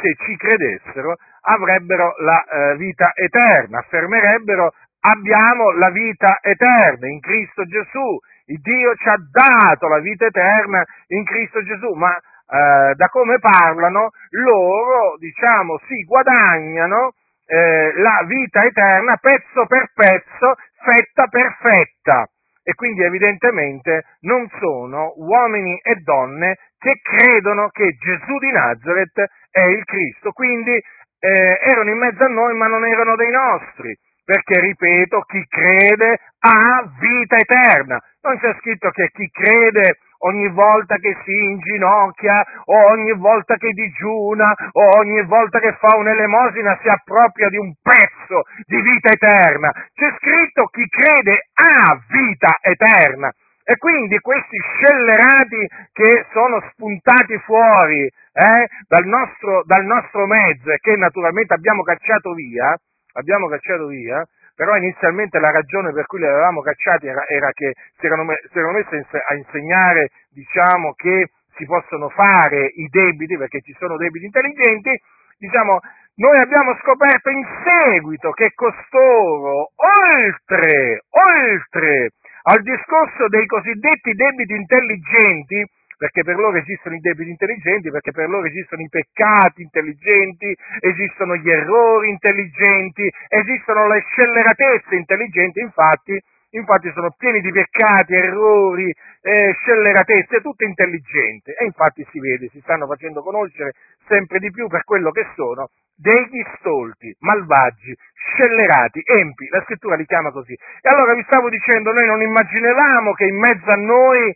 se 0.00 0.14
ci 0.24 0.36
credessero, 0.36 1.16
avrebbero 1.42 2.14
la 2.18 2.44
eh, 2.44 2.76
vita 2.76 3.12
eterna, 3.14 3.78
affermerebbero 3.78 4.72
abbiamo 5.02 5.70
la 5.72 5.90
vita 5.90 6.38
eterna 6.40 7.08
in 7.08 7.20
Cristo 7.20 7.64
Gesù. 7.64 8.18
Il 8.46 8.60
Dio 8.60 8.94
ci 8.96 9.08
ha 9.08 9.16
dato 9.16 9.88
la 9.88 9.98
vita 9.98 10.26
eterna 10.26 10.84
in 11.08 11.24
Cristo 11.24 11.62
Gesù, 11.62 11.92
ma 11.94 12.14
eh, 12.14 12.94
da 12.94 13.08
come 13.10 13.38
parlano 13.38 14.10
loro, 14.30 15.16
diciamo, 15.18 15.80
si 15.86 16.04
guadagnano 16.04 17.12
eh, 17.46 17.92
la 17.96 18.24
vita 18.26 18.64
eterna 18.64 19.16
pezzo 19.16 19.66
per 19.66 19.90
pezzo, 19.94 20.54
fetta 20.82 21.26
per 21.28 21.56
fetta. 21.60 22.26
E 22.64 22.74
quindi 22.74 23.02
evidentemente 23.02 24.04
non 24.20 24.48
sono 24.60 25.14
uomini 25.16 25.80
e 25.82 25.96
donne 25.96 26.58
che 26.78 27.00
credono 27.02 27.70
che 27.70 27.96
Gesù 27.98 28.38
di 28.38 28.52
Nazareth 28.52 29.24
è 29.50 29.62
il 29.62 29.84
Cristo. 29.84 30.30
Quindi 30.30 30.70
eh, 30.70 31.58
erano 31.60 31.90
in 31.90 31.98
mezzo 31.98 32.22
a 32.22 32.28
noi 32.28 32.54
ma 32.54 32.68
non 32.68 32.86
erano 32.86 33.16
dei 33.16 33.30
nostri 33.30 33.98
perché, 34.24 34.60
ripeto, 34.60 35.20
chi 35.22 35.44
crede 35.48 36.18
ha 36.40 36.84
vita 36.98 37.36
eterna. 37.36 38.00
Non 38.22 38.38
c'è 38.38 38.54
scritto 38.60 38.90
che 38.90 39.10
chi 39.12 39.28
crede 39.30 39.98
ogni 40.24 40.48
volta 40.50 40.96
che 40.96 41.16
si 41.24 41.32
inginocchia, 41.32 42.44
o 42.64 42.90
ogni 42.90 43.12
volta 43.12 43.56
che 43.56 43.70
digiuna, 43.70 44.54
o 44.72 44.98
ogni 44.98 45.22
volta 45.24 45.58
che 45.58 45.72
fa 45.78 45.96
un'elemosina 45.96 46.78
si 46.80 46.88
appropria 46.88 47.48
di 47.48 47.56
un 47.56 47.72
pezzo 47.82 48.42
di 48.66 48.80
vita 48.80 49.10
eterna. 49.10 49.72
C'è 49.92 50.14
scritto 50.18 50.66
chi 50.66 50.86
crede 50.88 51.48
ha 51.54 52.00
vita 52.08 52.58
eterna. 52.60 53.32
E 53.64 53.76
quindi 53.76 54.18
questi 54.18 54.58
scellerati 54.58 55.68
che 55.92 56.26
sono 56.32 56.60
spuntati 56.72 57.38
fuori 57.44 58.02
eh, 58.02 58.68
dal, 58.88 59.04
nostro, 59.06 59.62
dal, 59.64 59.84
nostro, 59.84 60.26
mezzo 60.26 60.70
e 60.70 60.78
che 60.78 60.96
naturalmente 60.96 61.54
abbiamo 61.54 61.82
cacciato 61.82 62.32
via, 62.32 62.76
abbiamo 63.12 63.48
cacciato 63.48 63.86
via, 63.86 64.24
però 64.54 64.76
inizialmente 64.76 65.38
la 65.38 65.50
ragione 65.50 65.92
per 65.92 66.06
cui 66.06 66.18
li 66.18 66.26
avevamo 66.26 66.60
cacciati 66.60 67.06
era, 67.06 67.26
era 67.26 67.50
che 67.52 67.74
si 67.98 68.06
erano, 68.06 68.24
si 68.50 68.58
erano 68.58 68.72
messi 68.72 68.94
a 68.94 69.34
insegnare, 69.34 70.10
diciamo, 70.30 70.92
che 70.92 71.30
si 71.56 71.64
possono 71.64 72.08
fare 72.08 72.66
i 72.66 72.88
debiti, 72.88 73.36
perché 73.36 73.60
ci 73.60 73.74
sono 73.78 73.96
debiti 73.96 74.24
intelligenti, 74.24 75.00
diciamo, 75.38 75.80
noi 76.14 76.38
abbiamo 76.38 76.76
scoperto 76.82 77.30
in 77.30 77.44
seguito 77.64 78.30
che 78.32 78.52
costoro, 78.54 79.72
oltre, 79.76 81.04
oltre 81.08 82.10
al 82.42 82.62
discorso 82.62 83.28
dei 83.28 83.46
cosiddetti 83.46 84.12
debiti 84.12 84.54
intelligenti, 84.54 85.64
perché 86.02 86.24
per 86.24 86.34
loro 86.34 86.56
esistono 86.56 86.96
i 86.96 86.98
debiti 86.98 87.30
intelligenti, 87.30 87.88
perché 87.88 88.10
per 88.10 88.28
loro 88.28 88.48
esistono 88.48 88.82
i 88.82 88.88
peccati 88.88 89.62
intelligenti, 89.62 90.52
esistono 90.80 91.36
gli 91.36 91.48
errori 91.48 92.08
intelligenti, 92.10 93.08
esistono 93.28 93.86
le 93.86 94.02
scelleratezze 94.10 94.96
intelligenti, 94.96 95.60
infatti, 95.60 96.20
infatti 96.58 96.90
sono 96.92 97.14
pieni 97.16 97.40
di 97.40 97.52
peccati, 97.52 98.14
errori, 98.14 98.92
eh, 99.22 99.54
scelleratezze, 99.60 100.40
tutto 100.40 100.64
intelligente. 100.64 101.54
E 101.54 101.66
infatti 101.66 102.04
si 102.10 102.18
vede, 102.18 102.48
si 102.48 102.58
stanno 102.62 102.88
facendo 102.88 103.22
conoscere 103.22 103.70
sempre 104.08 104.40
di 104.40 104.50
più 104.50 104.66
per 104.66 104.82
quello 104.82 105.12
che 105.12 105.24
sono 105.36 105.68
degli 105.94 106.42
stolti, 106.58 107.14
malvagi, 107.20 107.94
scellerati, 108.34 109.02
empi, 109.04 109.46
la 109.50 109.62
scrittura 109.62 109.94
li 109.94 110.06
chiama 110.06 110.32
così. 110.32 110.54
E 110.54 110.88
allora 110.88 111.14
vi 111.14 111.22
stavo 111.28 111.48
dicendo, 111.48 111.92
noi 111.92 112.06
non 112.06 112.20
immaginavamo 112.20 113.12
che 113.12 113.24
in 113.26 113.38
mezzo 113.38 113.70
a 113.70 113.76
noi 113.76 114.34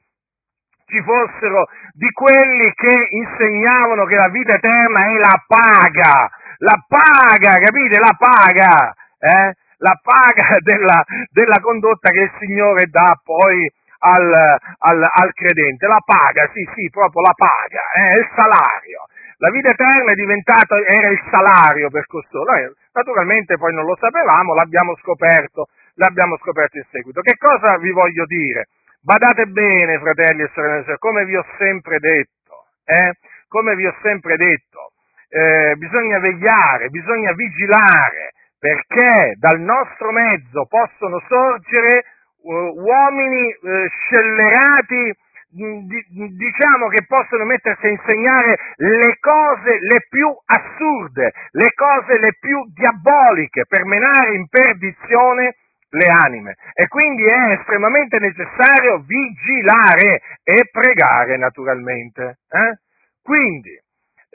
ci 0.86 1.02
fossero 1.02 1.68
di 1.92 2.10
quelli 2.12 2.72
che 2.74 3.08
insegnavano 3.10 4.04
che 4.06 4.16
la 4.16 4.28
vita 4.28 4.54
eterna 4.54 4.98
è 5.06 5.18
la 5.18 5.44
paga, 5.46 6.30
la 6.58 6.84
paga, 6.86 7.52
capite? 7.58 7.98
La 7.98 8.16
paga, 8.16 8.94
eh? 9.18 9.54
La 9.78 10.00
paga 10.00 10.56
della, 10.64 11.04
della 11.30 11.60
condotta 11.60 12.10
che 12.10 12.20
il 12.20 12.32
Signore 12.38 12.86
dà 12.86 13.20
poi 13.22 13.70
al, 13.98 14.32
al, 14.32 15.02
al, 15.02 15.32
credente, 15.32 15.86
la 15.86 16.00
paga, 16.04 16.48
sì, 16.52 16.66
sì, 16.74 16.88
proprio 16.90 17.22
la 17.22 17.34
paga, 17.34 17.82
eh, 17.94 18.18
il 18.18 18.28
salario. 18.34 19.06
La 19.38 19.50
vita 19.50 19.68
eterna 19.68 20.12
è 20.12 20.14
diventata, 20.14 20.76
era 20.78 21.10
il 21.10 21.20
salario 21.30 21.90
per 21.90 22.06
costoro. 22.06 22.52
Noi 22.52 22.72
naturalmente 22.92 23.58
poi 23.58 23.74
non 23.74 23.84
lo 23.84 23.96
sapevamo, 24.00 24.54
l'abbiamo 24.54 24.96
scoperto, 24.96 25.68
l'abbiamo 25.94 26.38
scoperto 26.38 26.78
in 26.78 26.86
seguito. 26.90 27.20
Che 27.20 27.36
cosa 27.36 27.76
vi 27.76 27.90
voglio 27.90 28.24
dire? 28.24 28.68
Badate 29.06 29.46
bene, 29.46 30.00
fratelli 30.00 30.42
e 30.42 30.50
sorelle, 30.52 30.98
come 30.98 31.24
vi 31.26 31.36
ho 31.36 31.46
sempre 31.58 32.00
detto, 32.00 32.66
eh? 32.84 33.12
come 33.46 33.76
vi 33.76 33.86
ho 33.86 33.94
sempre 34.02 34.34
detto, 34.36 34.94
eh, 35.28 35.76
bisogna 35.76 36.18
vegliare, 36.18 36.88
bisogna 36.88 37.30
vigilare, 37.34 38.32
perché 38.58 39.34
dal 39.38 39.60
nostro 39.60 40.10
mezzo 40.10 40.66
possono 40.66 41.22
sorgere 41.28 42.02
uh, 42.42 42.50
uomini 42.50 43.46
uh, 43.46 43.86
scellerati 43.86 45.14
diciamo 45.48 46.88
che 46.88 47.06
possono 47.06 47.44
mettersi 47.44 47.86
a 47.86 47.90
insegnare 47.90 48.58
le 48.74 49.16
cose 49.20 49.78
le 49.78 50.04
più 50.10 50.28
assurde, 50.44 51.32
le 51.52 51.72
cose 51.74 52.18
le 52.18 52.36
più 52.40 52.66
diaboliche 52.74 53.64
per 53.66 53.84
menare 53.84 54.34
in 54.34 54.48
perdizione 54.48 55.54
le 55.90 56.06
anime. 56.24 56.56
E 56.74 56.88
quindi 56.88 57.24
è 57.24 57.52
estremamente 57.58 58.18
necessario 58.18 58.98
vigilare 59.06 60.22
e 60.42 60.68
pregare 60.70 61.36
naturalmente. 61.36 62.38
Eh? 62.48 62.78
Quindi, 63.22 63.78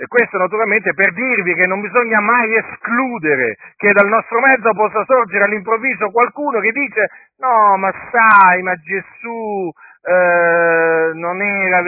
questo 0.07 0.37
naturalmente 0.37 0.93
per 0.93 1.13
dirvi 1.13 1.53
che 1.53 1.67
non 1.67 1.81
bisogna 1.81 2.19
mai 2.19 2.55
escludere 2.55 3.57
che 3.75 3.91
dal 3.91 4.07
nostro 4.07 4.39
mezzo 4.39 4.73
possa 4.73 5.03
sorgere 5.05 5.43
all'improvviso 5.43 6.09
qualcuno 6.09 6.59
che 6.59 6.71
dice 6.71 7.09
no, 7.37 7.77
ma 7.77 7.91
sai, 8.11 8.61
ma 8.63 8.75
Gesù 8.75 9.71
eh, 10.03 11.11
non, 11.13 11.41
era 11.41 11.81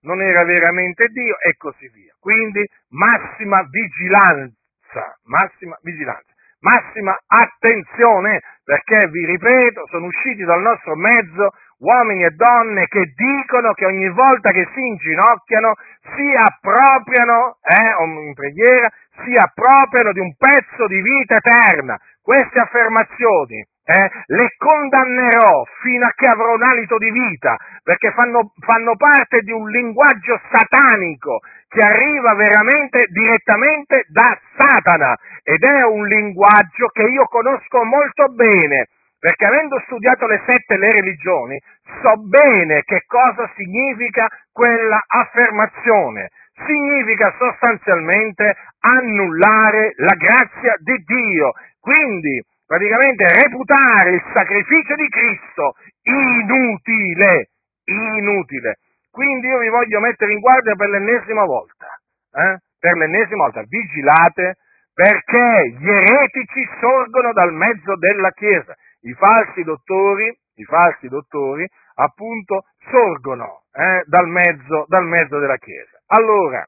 non 0.00 0.22
era 0.22 0.44
veramente 0.44 1.08
Dio 1.08 1.38
e 1.38 1.56
così 1.56 1.88
via. 1.88 2.14
Quindi 2.18 2.66
massima 2.90 3.62
vigilanza, 3.68 5.18
massima 5.24 5.76
vigilanza, 5.82 6.32
massima 6.60 7.18
attenzione 7.26 8.40
perché, 8.64 9.08
vi 9.08 9.24
ripeto, 9.24 9.86
sono 9.88 10.06
usciti 10.06 10.42
dal 10.44 10.60
nostro 10.60 10.96
mezzo 10.96 11.50
uomini 11.78 12.24
e 12.24 12.30
donne 12.30 12.86
che 12.86 13.12
dicono 13.14 13.72
che 13.72 13.84
ogni 13.84 14.08
volta 14.10 14.50
che 14.50 14.66
si 14.72 14.80
inginocchiano 14.80 15.74
si 16.14 16.34
appropriano, 16.34 17.58
eh, 17.62 18.04
in 18.26 18.34
preghiera, 18.34 18.90
si 19.22 19.32
appropriano 19.36 20.12
di 20.12 20.20
un 20.20 20.34
pezzo 20.36 20.86
di 20.86 21.00
vita 21.02 21.36
eterna. 21.36 21.98
Queste 22.22 22.58
affermazioni 22.58 23.64
eh, 23.86 24.10
le 24.26 24.54
condannerò 24.58 25.64
fino 25.80 26.06
a 26.06 26.12
che 26.14 26.28
avrò 26.28 26.54
un 26.54 26.62
alito 26.62 26.98
di 26.98 27.10
vita, 27.10 27.56
perché 27.84 28.10
fanno, 28.10 28.52
fanno 28.58 28.96
parte 28.96 29.40
di 29.42 29.52
un 29.52 29.68
linguaggio 29.70 30.40
satanico 30.50 31.38
che 31.68 31.80
arriva 31.80 32.34
veramente 32.34 33.06
direttamente 33.10 34.06
da 34.08 34.36
Satana 34.56 35.14
ed 35.42 35.62
è 35.62 35.84
un 35.84 36.04
linguaggio 36.04 36.88
che 36.92 37.02
io 37.02 37.26
conosco 37.26 37.84
molto 37.84 38.26
bene, 38.32 38.88
perché 39.20 39.46
avendo 39.46 39.80
studiato 39.86 40.26
le 40.26 40.42
sette 40.44 40.76
le 40.76 40.90
religioni, 40.90 41.56
so 42.02 42.16
bene 42.26 42.82
che 42.82 43.04
cosa 43.06 43.48
significa 43.54 44.26
quella 44.52 45.00
affermazione. 45.06 46.30
Significa 46.66 47.34
sostanzialmente 47.38 48.56
annullare 48.80 49.92
la 49.96 50.14
grazia 50.16 50.74
di 50.78 50.96
Dio. 51.04 51.52
Quindi, 51.78 52.42
praticamente 52.66 53.24
reputare 53.42 54.10
il 54.10 54.22
sacrificio 54.34 54.94
di 54.94 55.08
Cristo 55.08 55.74
inutile, 56.02 57.50
inutile. 57.84 58.78
Quindi 59.10 59.46
io 59.46 59.58
vi 59.58 59.68
voglio 59.68 60.00
mettere 60.00 60.32
in 60.32 60.40
guardia 60.40 60.74
per 60.74 60.90
l'ennesima 60.90 61.44
volta, 61.44 61.86
eh? 62.32 62.58
per 62.78 62.96
l'ennesima 62.96 63.44
volta, 63.44 63.62
vigilate 63.62 64.58
perché 64.92 65.76
gli 65.78 65.88
eretici 65.88 66.66
sorgono 66.80 67.32
dal 67.32 67.52
mezzo 67.52 67.96
della 67.96 68.30
Chiesa, 68.30 68.74
i 69.02 69.12
falsi 69.12 69.62
dottori, 69.62 70.26
i 70.54 70.64
falsi 70.64 71.08
dottori 71.08 71.68
appunto 71.96 72.64
sorgono 72.90 73.64
eh, 73.72 74.02
dal, 74.06 74.26
mezzo, 74.26 74.86
dal 74.88 75.04
mezzo 75.04 75.38
della 75.38 75.58
Chiesa. 75.58 76.00
Allora, 76.06 76.66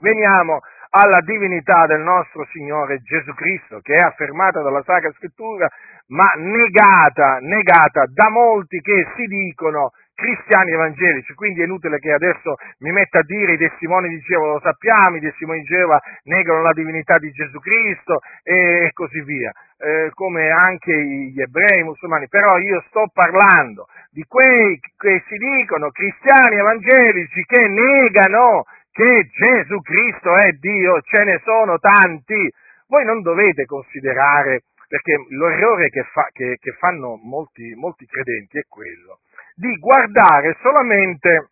veniamo 0.00 0.60
alla 0.90 1.20
divinità 1.20 1.86
del 1.86 2.00
nostro 2.00 2.46
Signore 2.52 3.00
Gesù 3.02 3.32
Cristo, 3.34 3.80
che 3.80 3.94
è 3.94 4.04
affermata 4.04 4.62
dalla 4.62 4.82
Sacra 4.84 5.12
Scrittura, 5.12 5.68
ma 6.08 6.32
negata, 6.36 7.38
negata 7.40 8.04
da 8.06 8.28
molti 8.28 8.80
che 8.80 9.06
si 9.16 9.24
dicono 9.24 9.92
cristiani 10.16 10.72
evangelici, 10.72 11.34
quindi 11.34 11.60
è 11.60 11.64
inutile 11.64 11.98
che 11.98 12.10
adesso 12.10 12.56
mi 12.78 12.90
metta 12.90 13.18
a 13.18 13.22
dire 13.22 13.52
i 13.52 13.58
testimoni 13.58 14.08
di 14.08 14.18
Geova 14.20 14.52
lo 14.52 14.60
sappiamo, 14.60 15.16
i 15.16 15.20
testimoni 15.20 15.60
di 15.60 15.66
Geova 15.66 16.00
negano 16.24 16.62
la 16.62 16.72
divinità 16.72 17.18
di 17.18 17.30
Gesù 17.30 17.60
Cristo 17.60 18.20
e, 18.42 18.90
così 18.94 19.20
via, 19.22 19.52
eh, 19.78 20.10
come 20.14 20.48
anche 20.48 20.92
gli 20.94 21.38
ebrei, 21.38 21.80
i 21.80 21.84
musulmani, 21.84 22.28
però 22.28 22.56
io 22.58 22.82
sto 22.88 23.10
parlando 23.12 23.88
di 24.10 24.24
quei 24.26 24.80
che 24.96 25.22
si 25.28 25.36
dicono 25.36 25.90
cristiani 25.90 26.56
evangelici 26.56 27.42
che 27.44 27.68
negano 27.68 28.64
che 28.96 29.28
Gesù 29.30 29.82
Cristo 29.82 30.34
è 30.36 30.52
Dio, 30.52 31.02
ce 31.02 31.22
ne 31.22 31.38
sono 31.44 31.78
tanti. 31.78 32.50
Voi 32.88 33.04
non 33.04 33.20
dovete 33.20 33.66
considerare, 33.66 34.62
perché 34.88 35.12
l'errore 35.28 35.90
che, 35.90 36.02
fa, 36.04 36.28
che, 36.32 36.56
che 36.58 36.72
fanno 36.78 37.20
molti, 37.22 37.74
molti 37.74 38.06
credenti 38.06 38.56
è 38.56 38.64
quello, 38.66 39.20
di 39.54 39.76
guardare 39.76 40.56
solamente 40.62 41.50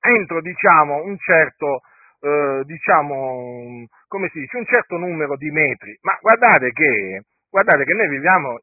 entro, 0.00 0.40
diciamo, 0.40 1.02
un 1.02 1.18
certo, 1.18 1.80
eh, 2.20 2.62
diciamo, 2.64 3.84
come 4.06 4.28
si 4.28 4.38
dice, 4.38 4.56
un 4.56 4.66
certo 4.66 4.96
numero 4.96 5.36
di 5.36 5.50
metri. 5.50 5.98
Ma 6.02 6.16
guardate 6.20 6.70
che, 6.70 7.24
guardate 7.50 7.82
che 7.82 7.94
noi 7.94 8.08
viviamo, 8.08 8.60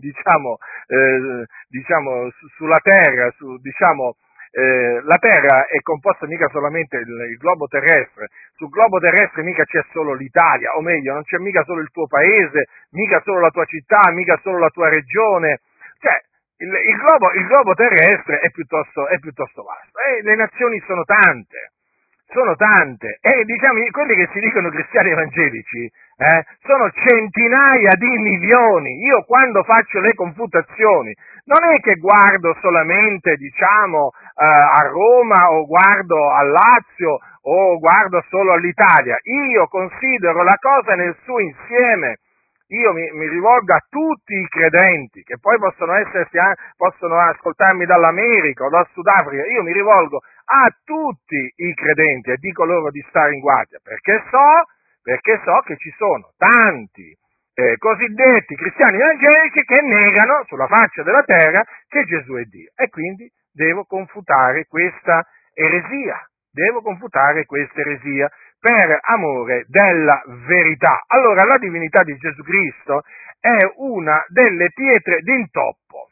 diciamo, 0.00 0.56
eh, 0.88 1.44
diciamo, 1.68 2.30
sulla 2.56 2.80
terra, 2.82 3.30
su, 3.36 3.58
diciamo, 3.58 4.16
eh, 4.58 5.00
la 5.04 5.14
Terra 5.20 5.66
è 5.66 5.80
composta 5.82 6.26
mica 6.26 6.48
solamente 6.48 6.96
il, 6.96 7.30
il, 7.30 7.36
globo 7.36 7.66
terrestre, 7.68 8.26
sul 8.56 8.68
globo 8.70 8.98
terrestre 8.98 9.44
mica 9.44 9.62
c'è 9.62 9.84
solo 9.92 10.14
l'Italia, 10.14 10.74
o 10.76 10.80
meglio, 10.80 11.12
non 11.12 11.22
c'è 11.22 11.38
mica 11.38 11.62
solo 11.62 11.80
il 11.80 11.90
tuo 11.92 12.08
paese, 12.08 12.66
mica 12.90 13.20
solo 13.22 13.38
la 13.38 13.50
tua 13.50 13.64
città, 13.66 14.10
mica 14.10 14.36
solo 14.42 14.58
la 14.58 14.70
tua 14.70 14.88
regione, 14.88 15.60
cioè 16.00 16.20
il, 16.58 16.74
il, 16.74 16.96
globo, 16.96 17.32
il 17.34 17.46
globo, 17.46 17.74
terrestre 17.74 18.40
è 18.40 18.50
piuttosto, 18.50 19.06
è 19.06 19.20
piuttosto 19.20 19.62
vasto. 19.62 19.96
E 20.00 20.22
le 20.22 20.34
nazioni 20.34 20.82
sono 20.86 21.04
tante, 21.04 21.70
sono 22.26 22.56
tante. 22.56 23.18
E 23.20 23.44
diciamo 23.44 23.78
quelli 23.92 24.16
che 24.16 24.28
si 24.32 24.40
dicono 24.40 24.70
cristiani 24.70 25.10
evangelici 25.10 25.84
eh, 25.84 26.44
sono 26.66 26.90
centinaia 26.90 27.90
di 27.96 28.18
milioni. 28.18 29.04
Io 29.06 29.22
quando 29.22 29.62
faccio 29.62 30.00
le 30.00 30.14
confutazioni 30.14 31.14
non 31.48 31.72
è 31.72 31.80
che 31.80 31.94
guardo 31.96 32.54
solamente, 32.60 33.36
diciamo, 33.36 34.12
eh, 34.12 34.44
a 34.44 34.86
Roma 34.88 35.50
o 35.50 35.64
guardo 35.64 36.30
al 36.30 36.50
Lazio 36.50 37.18
o 37.42 37.78
guardo 37.78 38.22
solo 38.28 38.52
all'Italia, 38.52 39.18
io 39.22 39.66
considero 39.68 40.42
la 40.42 40.56
cosa 40.60 40.94
nel 40.94 41.16
suo 41.24 41.40
insieme. 41.40 42.18
Io 42.70 42.92
mi, 42.92 43.10
mi 43.12 43.26
rivolgo 43.26 43.74
a 43.74 43.82
tutti 43.88 44.34
i 44.34 44.46
credenti 44.46 45.22
che 45.22 45.38
poi 45.40 45.56
possono, 45.58 45.94
essersi, 45.94 46.36
possono 46.76 47.18
ascoltarmi 47.18 47.86
dall'America 47.86 48.66
o 48.66 48.68
dal 48.68 48.86
Sudafrica, 48.92 49.46
io 49.46 49.62
mi 49.62 49.72
rivolgo 49.72 50.20
a 50.44 50.64
tutti 50.84 51.50
i 51.56 51.72
credenti 51.72 52.30
e 52.30 52.36
dico 52.36 52.66
loro 52.66 52.90
di 52.90 53.02
stare 53.08 53.32
in 53.32 53.40
guardia 53.40 53.78
perché 53.82 54.22
so, 54.28 54.68
perché 55.02 55.40
so 55.44 55.60
che 55.64 55.78
ci 55.78 55.90
sono 55.96 56.32
tanti 56.36 57.16
eh, 57.58 57.76
cosiddetti 57.76 58.54
cristiani 58.54 59.00
evangelici 59.00 59.64
che 59.64 59.82
negano 59.82 60.44
sulla 60.46 60.68
faccia 60.68 61.02
della 61.02 61.24
terra 61.24 61.64
che 61.88 62.04
Gesù 62.04 62.34
è 62.34 62.44
Dio. 62.44 62.70
E 62.76 62.88
quindi 62.88 63.28
devo 63.50 63.84
confutare 63.84 64.66
questa 64.66 65.26
eresia, 65.54 66.24
devo 66.52 66.82
confutare 66.82 67.46
questa 67.46 67.80
eresia 67.80 68.30
per 68.60 69.00
amore 69.02 69.64
della 69.66 70.22
verità. 70.46 71.02
Allora 71.08 71.44
la 71.44 71.58
divinità 71.58 72.04
di 72.04 72.16
Gesù 72.16 72.44
Cristo 72.44 73.02
è 73.40 73.56
una 73.78 74.24
delle 74.28 74.70
pietre 74.72 75.20
d'intoppo 75.22 76.10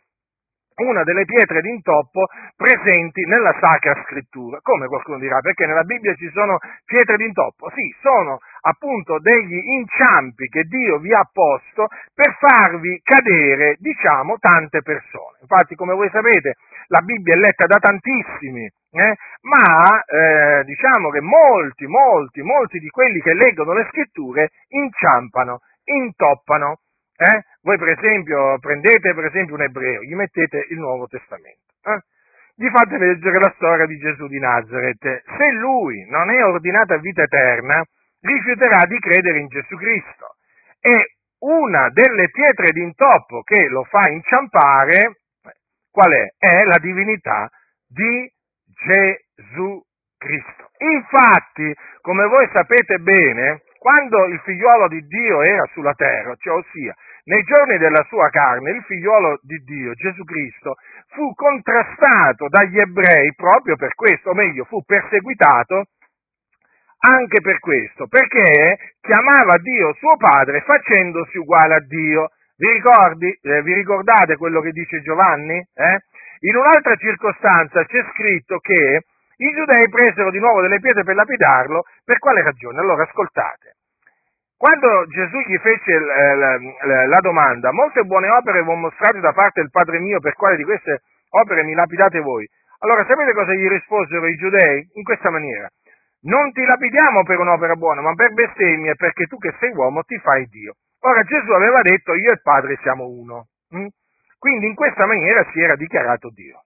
una 0.77 1.05
delle 1.05 1.25
pietre 1.25 1.63
d'intoppo 1.63 2.27
presenti 2.55 3.25
nella 3.25 3.57
Sacra 3.59 4.03
Scrittura. 4.05 4.59
Come 4.61 4.89
qualcuno 4.89 5.19
dirà? 5.19 5.41
Perché 5.41 5.65
nella 5.65 5.85
Bibbia 5.85 6.15
ci 6.15 6.31
sono 6.35 6.59
pietre 6.85 7.17
d'intoppo? 7.17 7.71
Sì, 7.71 7.95
sono 8.03 8.39
appunto 8.67 9.19
degli 9.21 9.57
inciampi 9.57 10.49
che 10.49 10.65
Dio 10.65 10.99
vi 10.99 11.13
ha 11.13 11.29
posto 11.33 11.89
per 12.15 12.37
farvi 12.39 13.01
cadere, 13.03 13.77
diciamo, 13.79 14.37
tante 14.39 14.83
persone. 14.83 15.39
Infatti, 15.41 15.75
come 15.75 15.95
voi 15.95 16.11
sapete, 16.11 16.57
la 16.89 17.01
Bibbia 17.01 17.35
è 17.35 17.39
letta 17.39 17.67
da 17.67 17.79
tantissimi, 17.79 18.65
eh? 18.65 19.15
ma 19.43 20.03
eh, 20.03 20.65
diciamo 20.65 21.11
che 21.11 21.21
molti, 21.21 21.87
molti, 21.87 22.43
molti 22.43 22.79
di 22.79 22.89
quelli 22.89 23.21
che 23.21 23.35
leggono 23.35 23.73
le 23.73 23.87
scritture 23.91 24.51
inciampano, 24.69 25.61
intoppano 25.85 26.81
eh? 27.17 27.45
Voi 27.63 27.79
per 27.79 27.89
esempio 27.89 28.59
prendete 28.59 29.15
per 29.15 29.25
esempio 29.25 29.55
un 29.55 29.63
ebreo, 29.63 30.03
gli 30.03 30.15
mettete 30.15 30.67
il 30.69 30.79
Nuovo 30.79 31.07
Testamento, 31.07 31.73
eh? 31.85 32.01
gli 32.55 32.69
fate 32.69 32.99
leggere 32.99 33.39
la 33.39 33.53
storia 33.57 33.87
di 33.87 33.97
Gesù 33.97 34.27
di 34.27 34.39
Nazareth. 34.39 35.23
Se 35.25 35.51
lui 35.53 36.07
non 36.11 36.31
è 36.31 36.45
ordinato 36.45 36.93
a 36.93 36.99
vita 36.99 37.23
eterna, 37.23 37.85
rifiuterà 38.21 38.85
di 38.87 38.99
credere 38.99 39.39
in 39.39 39.49
Gesù 39.49 39.77
Cristo. 39.77 40.37
E 40.81 41.17
una 41.41 41.91
delle 41.91 42.31
pietre 42.31 42.73
d'intoppo 42.73 43.43
che 43.43 43.69
lo 43.69 43.85
fa 43.85 44.09
inciampare, 44.09 45.21
qual 45.91 46.13
è? 46.13 46.35
È 46.39 46.65
la 46.65 46.79
divinità 46.81 47.49
di 47.87 48.31
Gesù 48.65 49.83
Cristo. 50.19 50.71
Infatti, 50.79 51.75
come 52.01 52.27
voi 52.27 52.49
sapete 52.53 52.99
bene, 52.99 53.63
quando 53.79 54.27
il 54.27 54.41
figliuolo 54.41 54.89
di 54.89 55.07
Dio 55.07 55.43
era 55.43 55.65
sulla 55.73 55.95
terra, 55.95 56.35
cioè 56.37 56.57
ossia 56.57 56.95
nei 57.25 57.43
giorni 57.43 57.79
della 57.79 58.05
sua 58.09 58.29
carne, 58.31 58.71
il 58.71 58.83
figliuolo 58.85 59.39
di 59.43 59.57
Dio, 59.65 59.95
Gesù 59.95 60.23
Cristo, 60.25 60.75
fu 61.09 61.35
contrastato 61.35 62.49
dagli 62.49 62.79
ebrei 62.79 63.35
proprio 63.35 63.77
per 63.77 63.95
questo, 63.95 64.31
o 64.31 64.35
meglio, 64.35 64.65
fu 64.65 64.83
perseguitato 64.85 65.87
anche 66.99 67.41
per 67.41 67.59
questo, 67.59 68.07
perché 68.07 68.97
chiamava 69.01 69.59
Dio 69.59 69.95
suo 69.95 70.17
padre 70.17 70.63
facendosi 70.67 71.39
uguale 71.39 71.75
a 71.75 71.81
Dio. 71.81 72.31
Vi, 72.57 72.69
ricordi, 72.73 73.29
eh, 73.43 73.63
vi 73.63 73.75
ricordate 73.75 74.37
quello 74.37 74.61
che 74.61 74.71
dice 74.71 75.03
Giovanni? 75.03 75.59
Eh? 75.59 75.99
In 76.41 76.57
un'altra 76.57 76.97
circostanza 76.97 77.85
c'è 77.85 78.03
scritto 78.13 78.59
che 78.59 79.03
i 79.37 79.51
giudei 79.51 79.89
presero 79.91 80.31
di 80.31 80.39
nuovo 80.39 80.63
delle 80.63 80.81
pietre 80.81 81.05
per 81.05 81.15
lapidarlo, 81.15 81.85
per 82.05 82.19
quale 82.19 82.43
ragione? 82.43 82.81
Allora 82.81 83.03
ascoltate. 83.03 83.75
Quando 84.57 85.05
Gesù 85.09 85.39
gli 85.41 85.59
fece 85.59 85.99
la, 85.99 86.57
la, 86.57 87.07
la 87.07 87.21
domanda, 87.21 87.73
molte 87.73 88.05
buone 88.05 88.31
opere 88.31 88.63
vi 88.63 88.71
ho 88.71 88.75
mostrate 88.75 89.21
da 89.21 89.33
parte 89.33 89.61
del 89.61 89.71
Padre 89.71 89.99
mio, 89.99 90.19
per 90.21 90.33
quale 90.33 90.57
di 90.57 90.65
queste 90.65 91.03
opere 91.29 91.63
mi 91.63 91.75
lapidate 91.75 92.21
voi? 92.21 92.49
Allora 92.79 93.05
sapete 93.07 93.35
cosa 93.35 93.53
gli 93.53 93.69
risposero 93.69 94.27
i 94.27 94.37
giudei? 94.37 94.89
In 94.95 95.03
questa 95.03 95.29
maniera. 95.31 95.69
Non 96.27 96.51
ti 96.53 96.65
lapidiamo 96.65 97.23
per 97.23 97.39
un'opera 97.39 97.77
buona, 97.77 98.01
ma 98.01 98.15
per 98.15 98.33
bestemmie, 98.33 98.97
perché 98.97 99.27
tu 99.27 99.39
che 99.39 99.55
sei 99.61 99.71
uomo 99.73 100.03
ti 100.03 100.19
fai 100.19 100.47
Dio. 100.47 100.75
Ora 101.01 101.23
Gesù 101.23 101.51
aveva 101.53 101.83
detto 101.83 102.15
io 102.15 102.31
e 102.31 102.35
il 102.35 102.43
Padre 102.43 102.79
siamo 102.83 103.07
uno. 103.07 103.47
Hm? 103.71 103.87
Quindi 104.39 104.67
in 104.67 104.75
questa 104.75 105.07
maniera 105.07 105.47
si 105.53 105.61
era 105.61 105.77
dichiarato 105.77 106.31
Dio. 106.31 106.63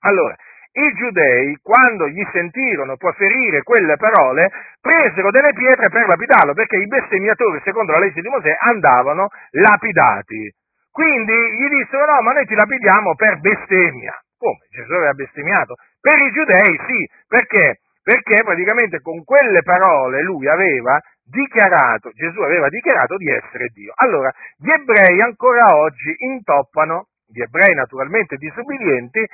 Allora, 0.00 0.34
i 0.72 0.92
giudei, 0.94 1.58
quando 1.60 2.08
gli 2.08 2.24
sentirono 2.32 2.96
proferire 2.96 3.62
quelle 3.62 3.96
parole, 3.98 4.50
presero 4.80 5.30
delle 5.30 5.52
pietre 5.52 5.90
per 5.90 6.06
lapidarlo, 6.06 6.54
perché 6.54 6.76
i 6.76 6.86
bestemmiatori, 6.86 7.60
secondo 7.62 7.92
la 7.92 8.00
legge 8.00 8.22
di 8.22 8.28
Mosè, 8.28 8.56
andavano 8.58 9.28
lapidati. 9.50 10.50
Quindi 10.90 11.32
gli 11.32 11.68
dissero, 11.68 12.06
no, 12.06 12.22
ma 12.22 12.32
noi 12.32 12.46
ti 12.46 12.54
lapidiamo 12.54 13.14
per 13.16 13.38
bestemmia. 13.40 14.18
Come? 14.38 14.64
Gesù 14.70 14.92
aveva 14.92 15.12
bestemmiato? 15.12 15.74
Per 16.00 16.18
i 16.18 16.32
giudei 16.32 16.80
sì, 16.86 17.08
perché? 17.28 17.80
Perché 18.02 18.42
praticamente 18.42 19.00
con 19.00 19.22
quelle 19.22 19.62
parole 19.62 20.22
lui 20.22 20.48
aveva 20.48 21.00
dichiarato, 21.22 22.10
Gesù 22.10 22.40
aveva 22.40 22.68
dichiarato 22.68 23.16
di 23.16 23.30
essere 23.30 23.68
Dio. 23.68 23.92
Allora, 23.94 24.32
gli 24.56 24.70
ebrei 24.70 25.20
ancora 25.20 25.66
oggi 25.76 26.14
intoppano, 26.18 27.06
gli 27.26 27.40
ebrei 27.40 27.74
naturalmente 27.74 28.36
disubbidienti, 28.36 29.24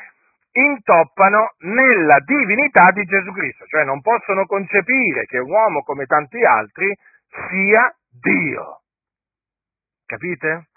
intoppano 0.52 1.54
nella 1.60 2.18
divinità 2.20 2.90
di 2.92 3.04
Gesù 3.04 3.32
Cristo, 3.32 3.64
cioè 3.66 3.84
non 3.84 4.00
possono 4.02 4.44
concepire 4.44 5.24
che 5.24 5.38
un 5.38 5.50
uomo 5.50 5.82
come 5.82 6.04
tanti 6.04 6.44
altri 6.44 6.94
sia 7.48 7.94
Dio. 8.20 8.82
Capite? 10.04 10.68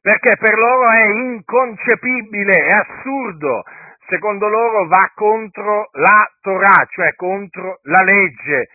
Perché 0.00 0.36
per 0.38 0.56
loro 0.56 0.90
è 0.90 1.04
inconcepibile, 1.06 2.52
è 2.52 2.70
assurdo, 2.72 3.64
secondo 4.08 4.48
loro 4.48 4.86
va 4.86 5.10
contro 5.14 5.88
la 5.92 6.30
Torah, 6.40 6.86
cioè 6.90 7.14
contro 7.14 7.80
la 7.82 8.02
legge 8.02 8.68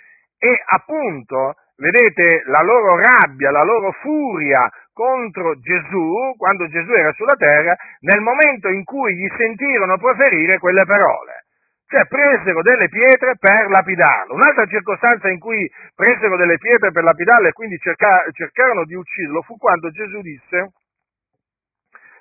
e 0.43 0.63
appunto, 0.65 1.53
vedete, 1.77 2.41
la 2.47 2.61
loro 2.63 2.97
rabbia, 2.97 3.51
la 3.51 3.63
loro 3.63 3.91
furia 4.01 4.67
contro 4.91 5.59
Gesù, 5.59 6.33
quando 6.35 6.67
Gesù 6.67 6.91
era 6.93 7.11
sulla 7.13 7.35
terra, 7.37 7.75
nel 7.99 8.21
momento 8.21 8.67
in 8.69 8.83
cui 8.83 9.15
gli 9.15 9.27
sentirono 9.37 9.97
proferire 9.97 10.57
quelle 10.57 10.83
parole. 10.85 11.45
Cioè 11.85 12.07
presero 12.07 12.63
delle 12.63 12.89
pietre 12.89 13.35
per 13.37 13.69
lapidarlo. 13.69 14.33
Un'altra 14.33 14.65
circostanza 14.65 15.29
in 15.29 15.39
cui 15.39 15.69
presero 15.93 16.37
delle 16.37 16.57
pietre 16.57 16.91
per 16.91 17.03
lapidarlo 17.03 17.47
e 17.47 17.51
quindi 17.51 17.77
cerca, 17.77 18.25
cercarono 18.31 18.85
di 18.85 18.95
ucciderlo 18.95 19.43
fu 19.43 19.57
quando 19.57 19.91
Gesù 19.91 20.21
disse, 20.21 20.71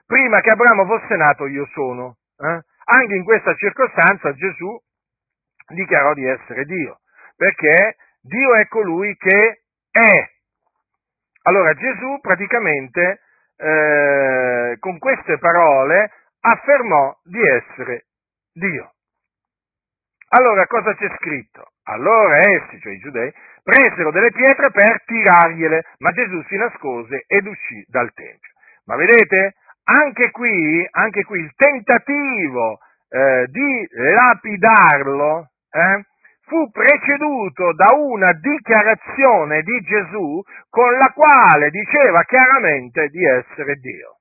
prima 0.05 0.41
che 0.41 0.51
Abramo 0.51 0.85
fosse 0.85 1.17
nato 1.17 1.47
io 1.47 1.65
sono. 1.73 2.17
Eh? 2.37 2.61
Anche 2.93 3.15
in 3.15 3.25
questa 3.25 3.55
circostanza 3.55 4.33
Gesù 4.35 4.77
dichiarò 5.69 6.13
di 6.15 6.27
essere 6.27 6.65
Dio, 6.65 7.01
perché 7.37 7.97
Dio 8.21 8.55
è 8.55 8.67
colui 8.67 9.17
che 9.17 9.63
è 9.91 10.31
allora 11.43 11.73
Gesù 11.75 12.19
praticamente 12.21 13.21
eh, 13.57 14.77
con 14.81 14.99
queste 14.99 15.39
parole 15.39 16.11
affermò 16.41 17.17
di 17.23 17.41
essere 17.41 18.07
Dio. 18.53 18.93
Allora 20.31 20.67
cosa 20.67 20.95
c'è 20.95 21.09
scritto? 21.17 21.73
Allora 21.85 22.39
essi, 22.39 22.79
cioè 22.81 22.93
i 22.93 22.99
giudei, 22.99 23.33
presero 23.63 24.11
delle 24.11 24.31
pietre 24.33 24.71
per 24.71 25.03
tirargliele, 25.05 25.85
ma 25.99 26.13
Gesù 26.13 26.43
si 26.49 26.57
nascose 26.57 27.25
ed 27.27 27.47
uscì 27.47 27.85
dal 27.89 28.13
Tempio. 28.15 28.51
Ma 28.85 28.97
vedete, 28.97 29.55
anche 29.85 30.31
qui, 30.31 30.87
anche 30.91 31.25
qui 31.25 31.41
il 31.41 31.53
tentativo 31.57 32.79
eh, 33.09 33.47
di 33.49 33.89
lapidarlo 33.91 35.51
eh, 35.71 36.05
fu 36.43 36.71
preceduto 36.71 37.73
da 37.75 37.95
una 37.97 38.29
dichiarazione 38.41 39.63
di 39.63 39.81
Gesù 39.81 40.43
con 40.69 40.93
la 40.93 41.13
quale 41.15 41.71
diceva 41.71 42.25
chiaramente 42.25 43.09
di 43.09 43.25
essere 43.25 43.77
Dio. 43.77 44.17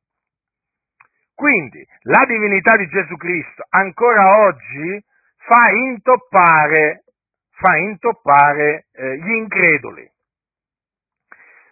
Quindi 1.34 1.86
la 2.02 2.26
divinità 2.28 2.76
di 2.76 2.88
Gesù 2.88 3.15
Cristo 3.15 3.65
ancora 3.69 4.45
oggi 4.45 5.04
fa 5.38 5.72
intoppare, 5.72 7.04
fa 7.52 7.78
intoppare 7.78 8.88
eh, 8.91 9.17
gli 9.17 9.32
increduli 9.32 10.12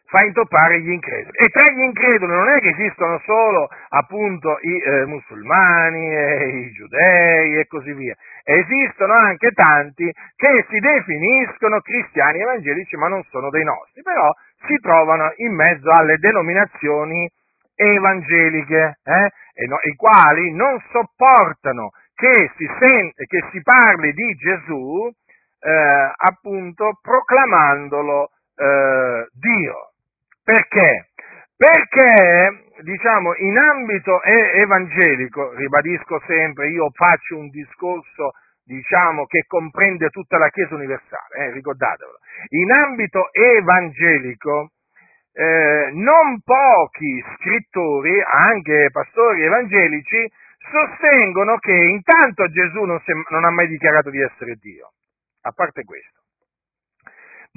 fa 0.08 0.24
intoppare 0.26 0.80
gli 0.82 0.89
increduli. 0.89 1.36
E 1.38 1.48
tra 1.48 1.72
gli 1.72 1.82
increduli 1.82 2.32
non 2.32 2.50
è 2.50 2.60
che 2.60 2.70
esistono 2.70 3.20
solo 3.26 3.70
appunto 3.89 4.58
i 4.62 4.82
eh, 4.82 5.06
musulmani, 5.06 6.15
e 6.15 6.48
i 6.48 6.72
giudei 6.72 7.60
e 7.60 7.67
così 7.67 7.93
via, 7.93 8.15
esistono 8.43 9.13
anche 9.13 9.52
tanti 9.52 10.12
che 10.36 10.65
si 10.70 10.80
definiscono 10.80 11.82
cristiani 11.82 12.39
evangelici 12.39 12.96
ma 12.96 13.08
non 13.08 13.24
sono 13.30 13.50
dei 13.50 13.63
nostri, 13.63 14.02
però 14.02 14.32
si 14.65 14.76
trovano 14.82 15.34
in 15.38 15.54
mezzo 15.54 15.89
alle 15.89 16.17
denominazioni 16.17 17.30
evangeliche, 17.76 19.00
eh? 19.04 19.65
no, 19.67 19.78
i 19.84 19.96
quali 19.96 20.52
non 20.54 20.82
sopportano 20.89 21.91
che 22.15 22.52
si, 22.58 22.67
sen- 22.80 23.12
che 23.13 23.48
si 23.52 23.62
parli 23.62 24.12
di 24.13 24.34
Gesù 24.36 25.08
eh, 25.60 26.13
appunto 26.15 26.98
proclamandolo 27.02 28.32
eh, 28.56 29.28
Dio. 29.34 29.91
Perché? 30.47 31.10
Perché, 31.57 32.71
diciamo, 32.81 33.36
in 33.36 33.57
ambito 33.57 34.23
evangelico, 34.23 35.51
ribadisco 35.51 36.21
sempre, 36.25 36.69
io 36.69 36.88
faccio 36.93 37.36
un 37.36 37.49
discorso, 37.49 38.31
diciamo, 38.63 39.25
che 39.25 39.43
comprende 39.45 40.07
tutta 40.07 40.38
la 40.38 40.47
Chiesa 40.47 40.73
universale, 40.73 41.36
eh, 41.36 41.51
ricordatevelo, 41.51 42.17
in 42.51 42.71
ambito 42.71 43.27
evangelico, 43.33 44.69
eh, 45.33 45.89
non 45.91 46.39
pochi 46.41 47.21
scrittori, 47.36 48.23
anche 48.25 48.88
pastori 48.89 49.43
evangelici, 49.43 50.31
sostengono 50.71 51.57
che 51.57 51.73
intanto 51.73 52.47
Gesù 52.47 52.83
non, 52.83 53.01
si, 53.01 53.12
non 53.31 53.43
ha 53.43 53.49
mai 53.49 53.67
dichiarato 53.67 54.10
di 54.10 54.21
essere 54.21 54.55
Dio, 54.55 54.93
a 55.41 55.51
parte 55.51 55.83
questo, 55.83 56.21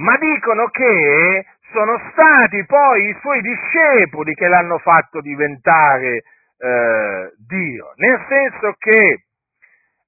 ma 0.02 0.16
dicono 0.18 0.66
che 0.70 1.44
sono 1.72 2.00
stati 2.10 2.64
poi 2.66 3.08
i 3.08 3.16
suoi 3.20 3.40
discepoli 3.40 4.34
che 4.34 4.48
l'hanno 4.48 4.78
fatto 4.78 5.20
diventare 5.20 6.22
eh, 6.58 7.32
Dio, 7.46 7.92
nel 7.96 8.24
senso 8.28 8.74
che 8.78 9.24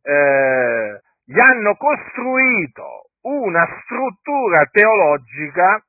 eh, 0.02 1.00
gli 1.24 1.38
hanno 1.38 1.76
costruito 1.76 3.10
una 3.22 3.66
struttura 3.82 4.68
teologica 4.70 5.82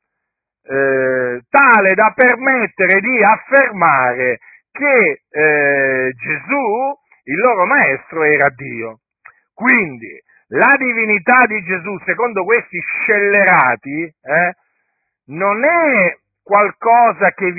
eh, 0.66 1.42
tale 1.50 1.94
da 1.94 2.14
permettere 2.16 3.02
di 3.02 3.24
affermare 3.24 4.40
che 4.72 5.24
eh, 5.30 6.14
Gesù, 6.16 6.94
il 7.26 7.38
loro 7.38 7.66
maestro, 7.66 8.24
era 8.24 8.50
Dio. 8.56 9.00
Quindi 9.54 10.22
la 10.48 10.76
divinità 10.78 11.46
di 11.48 11.62
Gesù, 11.64 11.98
secondo 12.06 12.44
questi 12.44 12.80
scellerati, 12.80 14.04
eh, 14.04 14.56
non 15.26 15.64
è 15.64 16.18
qualcosa 16.44 17.32
che, 17.32 17.54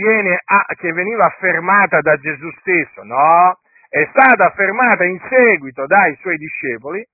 a, 0.44 0.74
che 0.77 0.92
veniva 0.92 1.24
affermata 1.24 2.00
da 2.00 2.16
Gesù 2.16 2.50
stesso, 2.61 3.03
no, 3.03 3.59
è 3.88 4.07
stata 4.11 4.48
affermata 4.50 5.05
in 5.05 5.18
seguito 5.29 5.87
dai 5.87 6.16
suoi 6.20 6.37
discepoli 6.37 7.05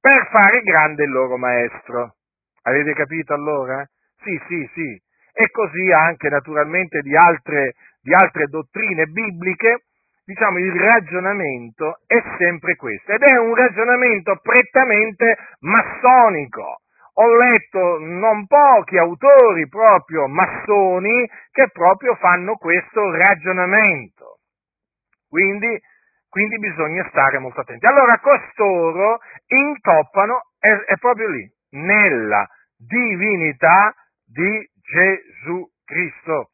per 0.00 0.28
fare 0.32 0.62
grande 0.62 1.04
il 1.04 1.10
loro 1.10 1.36
maestro. 1.36 2.14
Avete 2.62 2.94
capito 2.94 3.34
allora? 3.34 3.86
Sì, 4.22 4.40
sì, 4.48 4.68
sì. 4.74 5.00
E 5.32 5.50
così 5.50 5.92
anche 5.92 6.28
naturalmente 6.28 7.00
di 7.02 7.14
altre, 7.14 7.74
di 8.00 8.12
altre 8.14 8.46
dottrine 8.46 9.06
bibliche, 9.06 9.82
diciamo 10.24 10.58
il 10.58 10.72
ragionamento 10.72 12.00
è 12.06 12.20
sempre 12.38 12.74
questo 12.74 13.12
ed 13.12 13.22
è 13.22 13.36
un 13.36 13.54
ragionamento 13.54 14.40
prettamente 14.42 15.36
massonico 15.60 16.80
ho 17.18 17.36
letto 17.36 17.98
non 17.98 18.46
pochi 18.46 18.98
autori 18.98 19.68
proprio 19.68 20.26
massoni 20.28 21.28
che 21.50 21.70
proprio 21.72 22.14
fanno 22.16 22.56
questo 22.56 23.10
ragionamento. 23.10 24.40
Quindi, 25.28 25.80
quindi 26.28 26.58
bisogna 26.58 27.06
stare 27.08 27.38
molto 27.38 27.60
attenti. 27.60 27.86
Allora 27.86 28.18
costoro 28.18 29.20
intoppano, 29.46 30.42
è, 30.58 30.70
è 30.70 30.96
proprio 30.98 31.28
lì, 31.28 31.50
nella 31.70 32.46
divinità 32.76 33.94
di 34.24 34.68
Gesù 34.74 35.66
Cristo. 35.84 36.50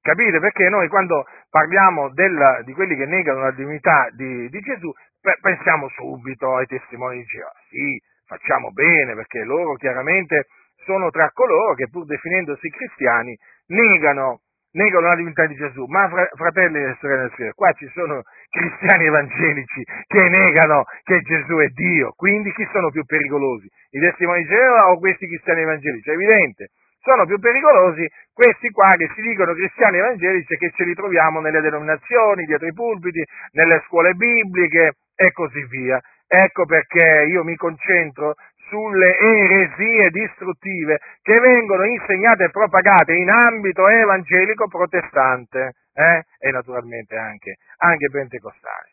Capite? 0.00 0.40
Perché 0.40 0.68
noi 0.68 0.88
quando 0.88 1.26
parliamo 1.48 2.10
della, 2.10 2.62
di 2.64 2.72
quelli 2.72 2.96
che 2.96 3.06
negano 3.06 3.42
la 3.42 3.52
divinità 3.52 4.08
di, 4.10 4.48
di 4.48 4.60
Gesù, 4.60 4.92
pensiamo 5.40 5.88
subito 5.90 6.56
ai 6.56 6.66
testimoni 6.66 7.18
di 7.18 7.24
Geova. 7.24 7.52
Sì, 7.68 8.02
facciamo 8.32 8.70
bene, 8.70 9.14
perché 9.14 9.44
loro 9.44 9.74
chiaramente 9.74 10.46
sono 10.84 11.10
tra 11.10 11.30
coloro 11.32 11.74
che 11.74 11.88
pur 11.90 12.06
definendosi 12.06 12.68
cristiani 12.70 13.36
negano, 13.68 14.40
negano 14.72 15.08
la 15.08 15.16
divinità 15.16 15.46
di 15.46 15.54
Gesù. 15.54 15.84
Ma 15.84 16.08
fratelli 16.34 16.82
e 16.82 16.96
sorelle 16.98 17.22
del 17.22 17.32
Signore, 17.36 17.54
qua 17.54 17.72
ci 17.72 17.88
sono 17.92 18.22
cristiani 18.48 19.04
evangelici 19.04 19.84
che 20.06 20.28
negano 20.28 20.84
che 21.02 21.20
Gesù 21.20 21.56
è 21.58 21.68
Dio, 21.68 22.12
quindi 22.16 22.52
chi 22.52 22.66
sono 22.72 22.90
più 22.90 23.04
pericolosi? 23.04 23.68
I 23.90 24.00
testimoni 24.00 24.42
di 24.42 24.48
Geova 24.48 24.90
o 24.90 24.98
questi 24.98 25.26
cristiani 25.26 25.60
evangelici? 25.60 26.08
È 26.08 26.14
evidente, 26.14 26.70
sono 27.02 27.26
più 27.26 27.38
pericolosi 27.38 28.08
questi 28.32 28.70
qua 28.70 28.94
che 28.96 29.10
si 29.14 29.20
dicono 29.20 29.52
cristiani 29.52 29.98
evangelici 29.98 30.54
e 30.54 30.56
che 30.56 30.70
ce 30.74 30.84
li 30.84 30.94
troviamo 30.94 31.40
nelle 31.40 31.60
denominazioni, 31.60 32.46
dietro 32.46 32.66
i 32.66 32.72
pulpiti, 32.72 33.22
nelle 33.52 33.82
scuole 33.86 34.14
bibliche 34.14 34.94
e 35.14 35.32
così 35.32 35.64
via. 35.66 36.00
Ecco 36.34 36.64
perché 36.64 37.26
io 37.28 37.44
mi 37.44 37.56
concentro 37.56 38.36
sulle 38.70 39.18
eresie 39.18 40.08
distruttive 40.08 40.98
che 41.20 41.38
vengono 41.38 41.84
insegnate 41.84 42.44
e 42.44 42.50
propagate 42.50 43.12
in 43.12 43.28
ambito 43.28 43.86
evangelico 43.86 44.66
protestante 44.66 45.74
eh? 45.92 46.24
e 46.38 46.50
naturalmente 46.50 47.18
anche, 47.18 47.56
anche 47.76 48.08
pentecostale. 48.08 48.92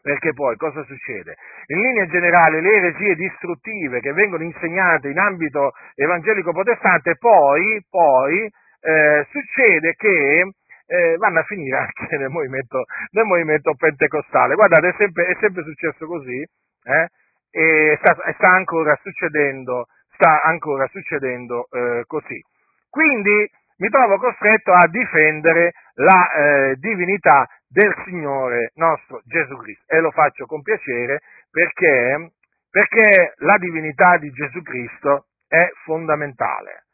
Perché 0.00 0.32
poi 0.32 0.56
cosa 0.56 0.82
succede? 0.84 1.36
In 1.66 1.80
linea 1.80 2.06
generale 2.06 2.62
le 2.62 2.76
eresie 2.76 3.14
distruttive 3.14 4.00
che 4.00 4.14
vengono 4.14 4.42
insegnate 4.42 5.10
in 5.10 5.18
ambito 5.18 5.72
evangelico 5.96 6.52
protestante 6.52 7.16
poi, 7.16 7.84
poi 7.90 8.50
eh, 8.80 9.26
succede 9.28 9.92
che 9.96 10.50
eh, 10.88 11.16
vanno 11.18 11.40
a 11.40 11.44
finire 11.44 11.76
anche 11.76 12.16
nel 12.16 12.30
movimento, 12.30 12.84
nel 13.10 13.24
movimento 13.24 13.74
pentecostale. 13.74 14.54
Guardate, 14.54 14.88
è 14.88 14.94
sempre, 14.96 15.26
è 15.26 15.36
sempre 15.38 15.62
successo 15.62 16.06
così, 16.06 16.40
eh? 16.40 17.08
e 17.50 17.98
sta, 18.02 18.16
sta, 18.34 18.48
ancora 18.54 18.98
succedendo, 19.02 19.86
sta 20.14 20.40
ancora 20.42 20.86
succedendo 20.88 21.68
eh, 21.70 22.04
così. 22.06 22.42
Quindi 22.88 23.50
mi 23.76 23.88
trovo 23.90 24.18
costretto 24.18 24.72
a 24.72 24.88
difendere 24.88 25.72
la 25.94 26.32
eh, 26.32 26.76
divinità 26.76 27.46
del 27.68 27.94
Signore 28.04 28.72
nostro 28.74 29.20
Gesù 29.24 29.56
Cristo 29.56 29.84
e 29.94 30.00
lo 30.00 30.10
faccio 30.10 30.46
con 30.46 30.62
piacere 30.62 31.20
perché, 31.50 32.32
perché 32.70 33.34
la 33.36 33.56
divinità 33.58 34.16
di 34.16 34.30
Gesù 34.30 34.62
Cristo 34.62 35.26
è 35.46 35.70
fondamentale, 35.84 36.86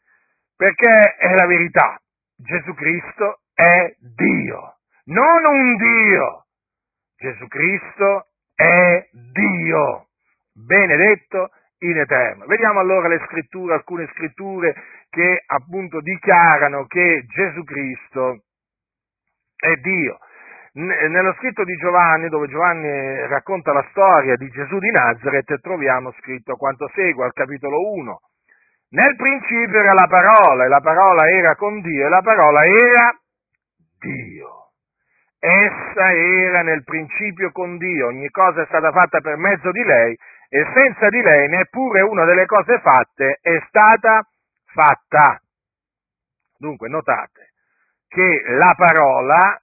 perché 0.55 1.15
è 1.17 1.33
la 1.33 1.45
verità. 1.45 1.99
Gesù 2.37 2.73
Cristo 2.73 3.39
è 3.55 3.95
Dio, 3.99 4.75
non 5.05 5.45
un 5.45 5.75
Dio. 5.77 6.45
Gesù 7.17 7.47
Cristo 7.47 8.27
è 8.53 9.07
Dio, 9.31 10.07
benedetto 10.53 11.49
in 11.79 11.97
eterno. 11.97 12.45
Vediamo 12.45 12.81
allora 12.81 13.07
le 13.07 13.23
scritture, 13.25 13.73
alcune 13.73 14.07
scritture 14.13 14.75
che 15.09 15.43
appunto 15.47 16.01
dichiarano 16.01 16.85
che 16.85 17.23
Gesù 17.27 17.63
Cristo 17.63 18.43
è 19.55 19.73
Dio. 19.75 20.19
Nello 20.73 21.33
scritto 21.35 21.63
di 21.63 21.73
Giovanni, 21.77 22.27
dove 22.27 22.49
Giovanni 22.49 23.27
racconta 23.27 23.71
la 23.71 23.87
storia 23.91 24.35
di 24.35 24.49
Gesù 24.49 24.77
di 24.77 24.91
Nazareth, 24.91 25.61
troviamo 25.61 26.11
scritto 26.19 26.57
quanto 26.57 26.89
segue 26.93 27.23
al 27.23 27.31
capitolo 27.31 27.93
1. 27.93 28.19
Nel 28.89 29.15
principio 29.15 29.79
era 29.79 29.93
la 29.93 30.07
parola, 30.07 30.65
e 30.65 30.67
la 30.67 30.81
parola 30.81 31.29
era 31.29 31.55
con 31.55 31.79
Dio, 31.79 32.05
e 32.05 32.09
la 32.09 32.21
parola 32.21 32.65
era 32.65 33.17
Dio. 34.05 34.71
Essa 35.39 36.11
era 36.13 36.61
nel 36.61 36.83
principio 36.83 37.51
con 37.51 37.77
Dio, 37.77 38.07
ogni 38.07 38.29
cosa 38.29 38.61
è 38.61 38.65
stata 38.65 38.91
fatta 38.91 39.19
per 39.19 39.37
mezzo 39.37 39.71
di 39.71 39.83
lei 39.83 40.17
e 40.49 40.65
senza 40.73 41.09
di 41.09 41.21
lei 41.21 41.47
neppure 41.49 42.01
una 42.01 42.25
delle 42.25 42.45
cose 42.45 42.79
fatte 42.79 43.39
è 43.41 43.63
stata 43.67 44.27
fatta. 44.65 45.39
Dunque, 46.57 46.87
notate 46.87 47.53
che 48.07 48.43
la 48.47 48.73
parola 48.77 49.61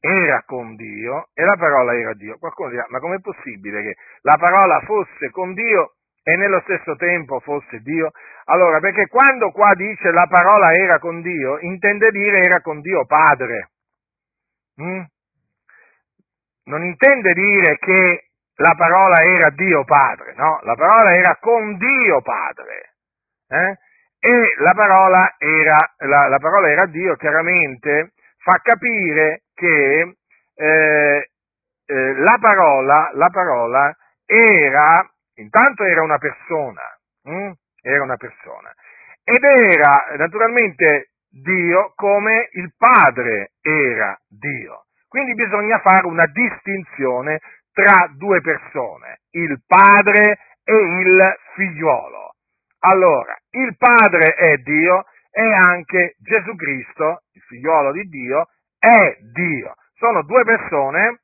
era 0.00 0.42
con 0.46 0.74
Dio 0.76 1.28
e 1.34 1.44
la 1.44 1.56
parola 1.56 1.94
era 1.94 2.14
Dio. 2.14 2.38
Qualcuno 2.38 2.70
dirà, 2.70 2.86
ma 2.88 2.98
com'è 2.98 3.20
possibile 3.20 3.82
che 3.82 3.96
la 4.22 4.36
parola 4.38 4.80
fosse 4.80 5.30
con 5.30 5.52
Dio 5.52 5.96
e 6.22 6.36
nello 6.36 6.60
stesso 6.60 6.96
tempo 6.96 7.40
fosse 7.40 7.80
Dio? 7.80 8.10
Allora, 8.44 8.80
perché 8.80 9.06
quando 9.08 9.50
qua 9.50 9.74
dice 9.74 10.10
la 10.10 10.26
parola 10.28 10.72
era 10.72 10.98
con 10.98 11.20
Dio, 11.20 11.58
intende 11.60 12.10
dire 12.10 12.38
era 12.38 12.60
con 12.60 12.80
Dio 12.80 13.04
Padre. 13.06 13.70
Mm? 14.80 15.02
Non 16.64 16.84
intende 16.84 17.32
dire 17.32 17.78
che 17.78 18.30
la 18.56 18.74
parola 18.76 19.22
era 19.22 19.50
Dio 19.50 19.84
Padre, 19.84 20.34
no, 20.36 20.60
la 20.62 20.74
parola 20.74 21.14
era 21.14 21.36
con 21.40 21.76
Dio 21.76 22.20
Padre. 22.20 22.94
Eh? 23.48 23.78
E 24.22 24.54
la 24.58 24.72
parola, 24.74 25.34
era, 25.38 25.76
la, 25.98 26.28
la 26.28 26.38
parola 26.38 26.70
era 26.70 26.86
Dio, 26.86 27.16
chiaramente 27.16 28.12
fa 28.36 28.60
capire 28.62 29.42
che 29.54 30.16
eh, 30.54 31.30
eh, 31.86 32.14
la, 32.14 32.38
parola, 32.40 33.10
la 33.14 33.28
parola 33.30 33.96
era, 34.26 35.08
intanto 35.40 35.84
era 35.84 36.02
una 36.02 36.18
persona, 36.18 36.82
hm? 37.24 37.50
era 37.82 38.02
una 38.02 38.16
persona, 38.16 38.72
ed 39.24 39.42
era 39.42 40.16
naturalmente 40.16 41.10
Dio 41.30 41.92
come 41.94 42.48
il 42.52 42.72
Padre 42.76 43.52
era 43.60 44.18
Dio. 44.28 44.84
Quindi 45.08 45.34
bisogna 45.34 45.78
fare 45.80 46.06
una 46.06 46.26
distinzione 46.26 47.40
tra 47.72 48.10
due 48.16 48.40
persone, 48.40 49.20
il 49.30 49.60
Padre 49.66 50.38
e 50.64 50.74
il 50.74 51.34
figliuolo. 51.54 52.34
Allora, 52.80 53.36
il 53.50 53.76
Padre 53.76 54.34
è 54.34 54.56
Dio 54.58 55.04
e 55.30 55.52
anche 55.52 56.14
Gesù 56.18 56.54
Cristo, 56.56 57.22
il 57.32 57.42
figliuolo 57.42 57.92
di 57.92 58.02
Dio, 58.08 58.48
è 58.78 59.18
Dio. 59.32 59.74
Sono 59.94 60.22
due 60.22 60.44
persone 60.44 61.20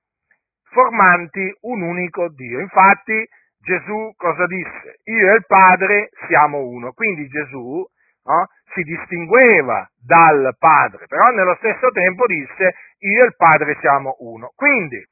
formanti 0.70 1.56
un 1.62 1.82
unico 1.82 2.28
Dio. 2.28 2.60
Infatti 2.60 3.26
Gesù 3.66 4.14
cosa 4.16 4.46
disse? 4.46 5.00
Io 5.10 5.32
e 5.32 5.34
il 5.34 5.44
Padre 5.44 6.10
siamo 6.28 6.60
uno. 6.60 6.92
Quindi 6.92 7.26
Gesù 7.26 7.84
no, 8.22 8.46
si 8.72 8.82
distingueva 8.82 9.90
dal 9.98 10.54
Padre, 10.56 11.06
però 11.06 11.30
nello 11.30 11.56
stesso 11.56 11.90
tempo 11.90 12.26
disse 12.26 12.74
io 12.98 13.22
e 13.22 13.26
il 13.26 13.34
Padre 13.36 13.76
siamo 13.80 14.14
uno. 14.20 14.52
Quindi 14.54 15.04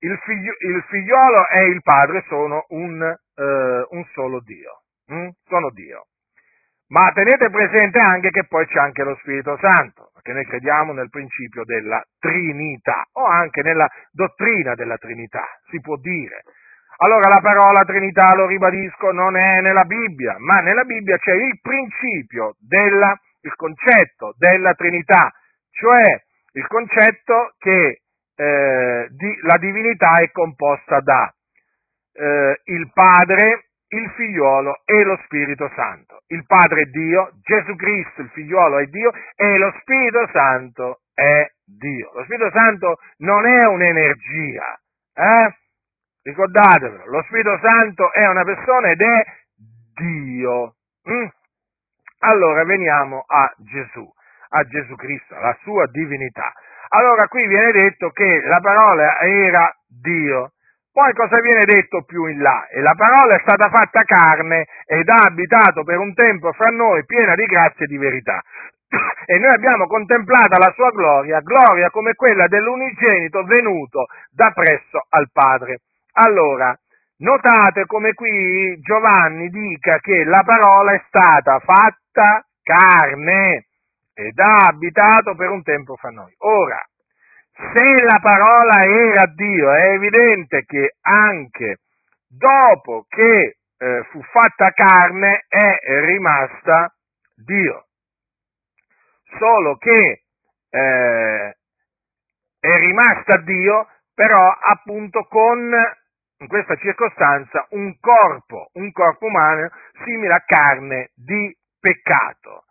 il, 0.00 0.18
figlio, 0.24 0.54
il 0.58 0.84
figliolo 0.88 1.48
e 1.48 1.66
il 1.66 1.82
Padre 1.82 2.24
sono 2.26 2.64
un, 2.70 3.00
eh, 3.02 3.86
un 3.90 4.04
solo 4.12 4.40
Dio. 4.40 4.82
Mm? 5.12 5.28
Sono 5.46 5.70
Dio. 5.70 6.06
Ma 6.88 7.12
tenete 7.12 7.48
presente 7.48 8.00
anche 8.00 8.30
che 8.30 8.44
poi 8.48 8.66
c'è 8.66 8.80
anche 8.80 9.04
lo 9.04 9.16
Spirito 9.20 9.56
Santo, 9.60 10.10
perché 10.14 10.32
noi 10.32 10.46
crediamo 10.46 10.92
nel 10.92 11.10
principio 11.10 11.64
della 11.64 12.02
Trinità 12.18 13.06
o 13.12 13.24
anche 13.24 13.62
nella 13.62 13.88
dottrina 14.10 14.74
della 14.74 14.96
Trinità, 14.96 15.44
si 15.70 15.80
può 15.80 15.96
dire. 15.96 16.42
Allora 16.98 17.28
la 17.28 17.40
parola 17.40 17.84
Trinità, 17.84 18.34
lo 18.34 18.46
ribadisco, 18.46 19.12
non 19.12 19.36
è 19.36 19.60
nella 19.60 19.84
Bibbia, 19.84 20.36
ma 20.38 20.60
nella 20.60 20.84
Bibbia 20.84 21.18
c'è 21.18 21.34
il 21.34 21.58
principio 21.60 22.56
della, 22.58 23.18
il 23.42 23.54
concetto 23.54 24.34
della 24.38 24.72
Trinità, 24.74 25.30
cioè 25.70 26.02
il 26.52 26.66
concetto 26.66 27.52
che 27.58 28.00
eh, 28.34 29.08
di, 29.10 29.38
la 29.42 29.58
divinità 29.58 30.14
è 30.14 30.30
composta 30.30 31.00
da 31.00 31.32
eh, 32.14 32.60
il 32.64 32.90
Padre, 32.92 33.68
il 33.88 34.10
figliuolo 34.16 34.80
e 34.86 35.04
lo 35.04 35.20
Spirito 35.24 35.70
Santo. 35.74 36.22
Il 36.28 36.44
Padre 36.46 36.82
è 36.82 36.84
Dio, 36.86 37.32
Gesù 37.42 37.76
Cristo, 37.76 38.22
il 38.22 38.30
figliuolo 38.30 38.78
è 38.78 38.86
Dio 38.86 39.12
e 39.34 39.58
lo 39.58 39.72
Spirito 39.80 40.26
Santo 40.32 41.00
è 41.12 41.46
Dio. 41.62 42.10
Lo 42.14 42.24
Spirito 42.24 42.50
Santo 42.50 42.96
non 43.18 43.46
è 43.46 43.66
un'energia, 43.66 44.80
eh? 45.14 45.54
Ricordatevelo, 46.26 47.06
lo 47.06 47.22
Spirito 47.28 47.58
Santo 47.62 48.12
è 48.12 48.26
una 48.26 48.42
persona 48.42 48.90
ed 48.90 49.00
è 49.00 49.24
Dio. 49.94 50.74
Mm? 51.08 51.26
Allora 52.20 52.64
veniamo 52.64 53.24
a 53.26 53.52
Gesù, 53.58 54.04
a 54.50 54.62
Gesù 54.64 54.94
Cristo, 54.96 55.36
alla 55.36 55.56
sua 55.62 55.86
divinità. 55.86 56.52
Allora 56.88 57.28
qui 57.28 57.46
viene 57.46 57.70
detto 57.70 58.10
che 58.10 58.40
la 58.44 58.60
parola 58.60 59.18
era 59.20 59.72
Dio. 59.86 60.52
Poi 60.92 61.12
cosa 61.12 61.38
viene 61.40 61.60
detto 61.64 62.02
più 62.04 62.24
in 62.24 62.40
là? 62.40 62.66
E 62.68 62.80
la 62.80 62.94
parola 62.96 63.36
è 63.36 63.40
stata 63.40 63.68
fatta 63.68 64.02
carne 64.02 64.66
ed 64.86 65.08
ha 65.08 65.26
abitato 65.28 65.84
per 65.84 65.98
un 65.98 66.14
tempo 66.14 66.52
fra 66.52 66.70
noi 66.70 67.04
piena 67.04 67.34
di 67.34 67.44
grazia 67.44 67.84
e 67.84 67.88
di 67.88 67.98
verità. 67.98 68.42
E 69.28 69.38
noi 69.38 69.50
abbiamo 69.52 69.88
contemplata 69.88 70.56
la 70.56 70.72
sua 70.72 70.90
gloria, 70.90 71.40
gloria 71.40 71.90
come 71.90 72.14
quella 72.14 72.46
dell'unigenito 72.46 73.42
venuto 73.42 74.06
da 74.30 74.52
presso 74.52 75.04
al 75.10 75.28
Padre. 75.32 75.80
Allora, 76.18 76.74
notate 77.18 77.84
come 77.84 78.14
qui 78.14 78.78
Giovanni 78.80 79.48
dica 79.50 79.98
che 79.98 80.24
la 80.24 80.42
parola 80.44 80.92
è 80.92 81.04
stata 81.08 81.58
fatta 81.58 82.46
carne 82.62 83.66
ed 84.14 84.38
ha 84.38 84.68
abitato 84.68 85.34
per 85.34 85.50
un 85.50 85.62
tempo 85.62 85.94
fra 85.96 86.08
noi. 86.08 86.32
Ora, 86.38 86.82
se 87.52 88.02
la 88.02 88.18
parola 88.22 88.84
era 88.84 89.26
Dio, 89.26 89.70
è 89.72 89.92
evidente 89.92 90.64
che 90.64 90.96
anche 91.02 91.80
dopo 92.26 93.04
che 93.08 93.58
eh, 93.76 94.06
fu 94.10 94.22
fatta 94.22 94.70
carne 94.70 95.44
è 95.48 96.00
rimasta 96.00 96.94
Dio. 97.34 97.88
Solo 99.38 99.76
che 99.76 100.22
eh, 100.70 101.56
è 102.58 102.76
rimasta 102.78 103.36
Dio, 103.42 103.86
però 104.14 104.48
appunto 104.48 105.24
con, 105.24 105.70
in 106.38 106.48
questa 106.48 106.76
circostanza, 106.76 107.66
un 107.70 107.98
corpo, 107.98 108.70
un 108.74 108.92
corpo 108.92 109.26
umano 109.26 109.70
simile 110.04 110.34
a 110.34 110.44
carne 110.44 111.10
di 111.14 111.56
peccato. 111.80 112.64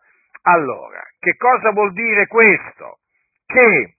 Allora, 0.44 1.02
che 1.20 1.36
cosa 1.38 1.72
vuol 1.72 1.94
dire 1.94 2.28
questo? 2.28 3.00
Che 3.46 3.96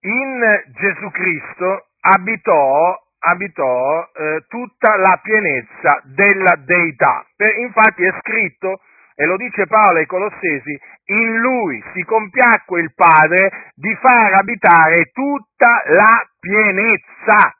in 0.00 0.62
Gesù 0.74 1.10
Cristo 1.10 1.86
abitò, 2.00 3.00
abitò 3.20 4.10
eh, 4.12 4.44
tutta 4.48 4.96
la 4.96 5.20
pienezza 5.22 6.00
della 6.04 6.56
deità. 6.56 7.24
Per, 7.36 7.56
infatti 7.58 8.02
è 8.04 8.12
scritto, 8.18 8.80
e 9.14 9.24
lo 9.26 9.36
dice 9.36 9.66
Paolo 9.66 9.98
ai 9.98 10.06
Colossesi, 10.06 10.78
in 11.06 11.38
lui 11.38 11.82
si 11.92 12.02
compiacque 12.02 12.80
il 12.80 12.92
Padre 12.94 13.72
di 13.74 13.94
far 14.00 14.34
abitare 14.34 15.10
tutta 15.12 15.82
la 15.86 16.28
pienezza, 16.38 17.56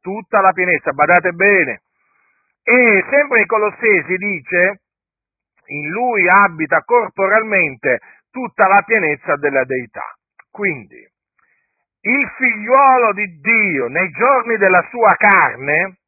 tutta 0.00 0.40
la 0.40 0.52
pienezza, 0.52 0.92
badate 0.92 1.32
bene. 1.32 1.82
E 2.62 3.04
sempre 3.10 3.40
ai 3.40 3.46
Colossesi 3.46 4.16
dice, 4.16 4.80
in 5.66 5.88
lui 5.90 6.26
abita 6.28 6.82
corporalmente 6.84 8.00
tutta 8.30 8.68
la 8.68 8.82
pienezza 8.84 9.36
della 9.36 9.64
deità. 9.64 10.16
Quindi, 10.50 11.06
il 12.06 12.32
figliuolo 12.36 13.12
di 13.12 13.40
Dio 13.40 13.88
nei 13.88 14.10
giorni 14.10 14.56
della 14.56 14.86
sua 14.90 15.14
carne 15.16 15.98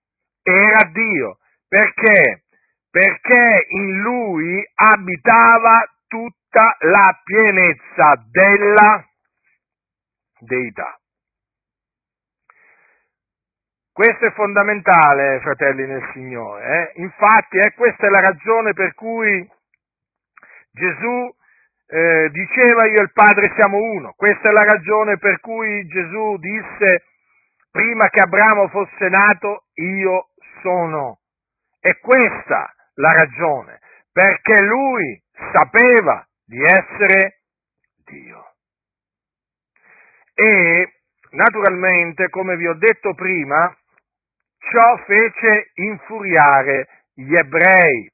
era 0.43 0.89
Dio. 0.93 1.39
Perché? 1.69 2.45
Perché 2.97 3.67
in 3.69 4.01
lui 4.01 4.67
abitava 4.73 5.85
tutta 6.09 6.77
la 6.79 7.21
pienezza 7.23 8.25
della 8.31 9.05
deità. 10.39 10.99
Questo 13.93 14.25
è 14.25 14.33
fondamentale, 14.33 15.41
fratelli 15.41 15.87
nel 15.87 16.09
Signore. 16.15 16.95
Eh? 16.95 17.03
Infatti, 17.03 17.59
eh, 17.59 17.75
questa 17.75 18.07
è 18.07 18.09
la 18.09 18.21
ragione 18.21 18.73
per 18.73 18.95
cui 18.95 19.47
Gesù 20.71 21.37
eh, 21.89 22.31
diceva 22.31 22.87
io 22.87 23.01
e 23.01 23.03
il 23.03 23.13
Padre 23.13 23.53
siamo 23.57 23.77
uno. 23.77 24.15
Questa 24.17 24.49
è 24.49 24.53
la 24.53 24.65
ragione 24.65 25.19
per 25.19 25.41
cui 25.41 25.87
Gesù 25.87 26.39
disse 26.39 27.05
prima 27.71 28.09
che 28.09 28.23
Abramo 28.23 28.69
fosse 28.69 29.07
nato 29.11 29.65
io 29.75 30.29
sono. 30.63 31.19
È 31.79 31.95
questa 31.99 32.71
la 32.97 33.13
ragione, 33.13 33.81
perché 34.13 34.61
lui 34.63 35.21
sapeva 35.53 36.27
di 36.45 36.63
essere 36.63 37.41
Dio. 38.05 38.53
E 40.35 40.93
naturalmente, 41.31 42.29
come 42.29 42.57
vi 42.57 42.67
ho 42.67 42.75
detto 42.75 43.15
prima, 43.15 43.75
ciò 44.59 44.97
fece 45.07 45.71
infuriare 45.75 46.89
gli 47.15 47.35
ebrei, 47.35 48.11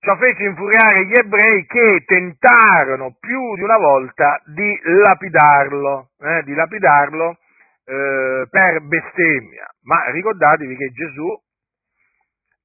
Ciò 0.00 0.16
fece 0.16 0.44
infuriare 0.44 1.06
gli 1.06 1.12
ebrei 1.18 1.66
che 1.66 2.04
tentarono 2.06 3.16
più 3.18 3.56
di 3.56 3.62
una 3.62 3.78
volta 3.78 4.40
di 4.46 4.80
lapidarlo, 4.82 6.10
eh, 6.20 6.44
di 6.44 6.54
lapidarlo 6.54 7.36
eh, 7.84 8.46
per 8.48 8.80
bestemmia. 8.82 9.66
Ma 9.82 10.08
ricordatevi 10.12 10.76
che 10.76 10.92
Gesù 10.92 11.26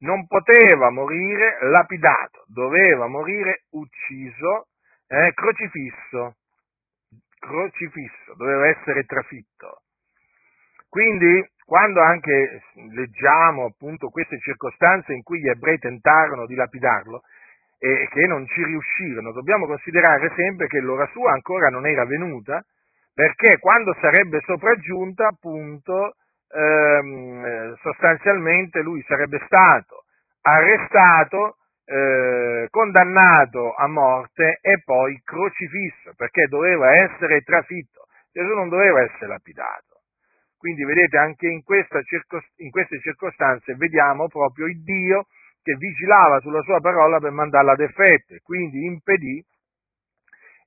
non 0.03 0.27
poteva 0.27 0.89
morire 0.89 1.57
lapidato, 1.61 2.43
doveva 2.47 3.07
morire 3.07 3.63
ucciso, 3.71 4.67
eh, 5.07 5.31
crocifisso, 5.33 6.35
crocifisso, 7.39 8.33
doveva 8.35 8.67
essere 8.67 9.03
trafitto. 9.03 9.81
Quindi 10.89 11.45
quando 11.65 12.01
anche 12.01 12.63
leggiamo 12.91 13.65
appunto 13.65 14.09
queste 14.09 14.37
circostanze 14.39 15.13
in 15.13 15.23
cui 15.23 15.39
gli 15.39 15.47
ebrei 15.47 15.79
tentarono 15.79 16.45
di 16.45 16.55
lapidarlo 16.55 17.21
e 17.79 18.07
che 18.11 18.27
non 18.27 18.45
ci 18.47 18.63
riuscirono, 18.63 19.31
dobbiamo 19.31 19.65
considerare 19.65 20.31
sempre 20.35 20.67
che 20.67 20.79
l'ora 20.79 21.07
sua 21.07 21.31
ancora 21.31 21.69
non 21.69 21.85
era 21.87 22.05
venuta, 22.05 22.63
perché 23.13 23.57
quando 23.59 23.95
sarebbe 23.99 24.39
sopraggiunta, 24.45 25.27
appunto, 25.27 26.15
ehm, 26.53 27.75
sostanzialmente 27.81 28.81
lui 28.81 29.03
sarebbe 29.07 29.41
stato 29.45 30.03
arrestato, 30.41 31.57
eh, 31.85 32.67
condannato 32.69 33.73
a 33.73 33.87
morte 33.87 34.59
e 34.61 34.81
poi 34.83 35.19
crocifisso, 35.23 36.13
perché 36.15 36.47
doveva 36.47 36.95
essere 36.95 37.41
trafitto. 37.41 38.05
Gesù 38.31 38.53
non 38.53 38.69
doveva 38.69 39.01
essere 39.01 39.27
lapidato. 39.27 40.01
Quindi 40.57 40.85
vedete 40.85 41.17
anche 41.17 41.47
in, 41.47 41.61
circost- 42.05 42.53
in 42.57 42.71
queste 42.71 42.99
circostanze 43.01 43.75
vediamo 43.75 44.27
proprio 44.27 44.65
il 44.67 44.81
Dio 44.81 45.27
che 45.61 45.75
vigilava 45.75 46.39
sulla 46.39 46.61
sua 46.61 46.79
parola 46.79 47.19
per 47.19 47.31
mandarla 47.31 47.73
ad 47.73 47.81
effetto 47.81 48.33
e 48.33 48.41
quindi 48.41 48.85
impedì, 48.85 49.43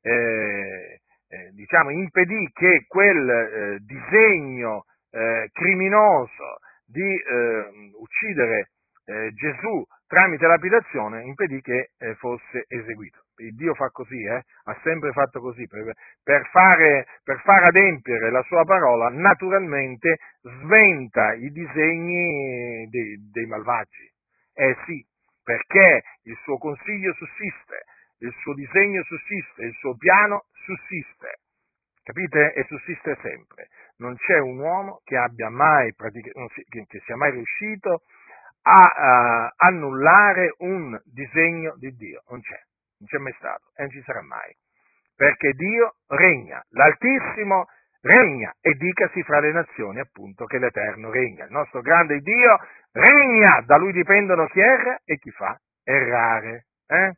eh, 0.03 1.01
eh, 1.29 1.51
diciamo, 1.53 1.90
impedì 1.90 2.51
che 2.53 2.85
quel 2.87 3.29
eh, 3.29 3.79
disegno 3.81 4.85
eh, 5.17 5.49
criminoso 5.53 6.59
di 6.85 7.01
eh, 7.01 7.91
uccidere 7.99 8.71
eh, 9.07 9.33
Gesù 9.33 9.83
tramite 10.07 10.47
lapidazione 10.47 11.23
impedì 11.25 11.61
che 11.63 11.91
fosse 12.19 12.65
eseguito. 12.69 13.23
Dio 13.35 13.75
fa 13.75 13.91
così, 13.91 14.23
eh? 14.23 14.43
ha 14.65 14.81
sempre 14.83 15.11
fatto 15.13 15.41
così, 15.41 15.67
per, 15.67 15.93
per, 16.23 16.47
fare, 16.51 17.07
per 17.25 17.41
far 17.41 17.65
adempiere 17.65 18.31
la 18.31 18.43
sua 18.43 18.65
parola, 18.65 19.09
naturalmente 19.09 20.19
sventa 20.41 21.35
i 21.35 21.51
disegni 21.51 22.89
dei, 22.89 23.31
dei 23.33 23.47
malvagi. 23.47 24.11
Eh 24.55 24.77
sì, 24.87 25.05
perché 25.43 26.03
il 26.23 26.37
suo 26.45 26.57
consiglio 26.59 27.13
sussiste, 27.15 27.85
il 28.21 28.35
suo 28.41 28.55
disegno 28.55 29.03
sussiste, 29.03 29.65
il 29.65 29.75
suo 29.75 29.97
piano 29.97 30.45
sussiste. 30.65 31.41
Capite? 32.07 32.53
E 32.53 32.64
sussiste 32.69 33.19
sempre. 33.21 33.66
Non 33.97 34.14
c'è 34.14 34.38
un 34.38 34.61
uomo 34.61 35.01
che 35.03 35.16
mai 35.51 35.92
che 35.92 37.03
sia 37.05 37.16
mai 37.16 37.33
riuscito 37.33 38.03
a 38.62 39.49
uh, 39.49 39.53
annullare 39.57 40.55
un 40.59 40.97
disegno 41.05 41.75
di 41.77 41.90
Dio. 41.97 42.23
Non 42.29 42.40
c'è 42.40 42.61
non 42.99 43.09
c'è 43.09 43.19
mai 43.19 43.35
stato 43.38 43.73
e 43.75 43.83
non 43.83 43.90
ci 43.90 44.03
sarà 44.03 44.23
mai, 44.23 44.55
perché 45.14 45.53
Dio 45.53 45.97
regna, 46.07 46.64
l'Altissimo 46.71 47.66
regna 48.01 48.55
e 48.61 48.75
dicasi 48.75 49.23
fra 49.25 49.40
le 49.40 49.53
nazioni 49.53 49.99
appunto 49.99 50.45
che 50.45 50.59
l'Eterno 50.59 51.11
regna. 51.11 51.45
Il 51.45 51.51
nostro 51.51 51.81
grande 51.81 52.21
Dio 52.21 52.59
regna, 52.92 53.62
da 53.66 53.79
lui 53.79 53.92
dipendono 53.92 54.47
chi 54.47 54.61
erra 54.61 55.01
e 55.05 55.19
chi 55.19 55.31
fa 55.31 55.59
errare. 55.83 56.66
Eh? 56.87 57.16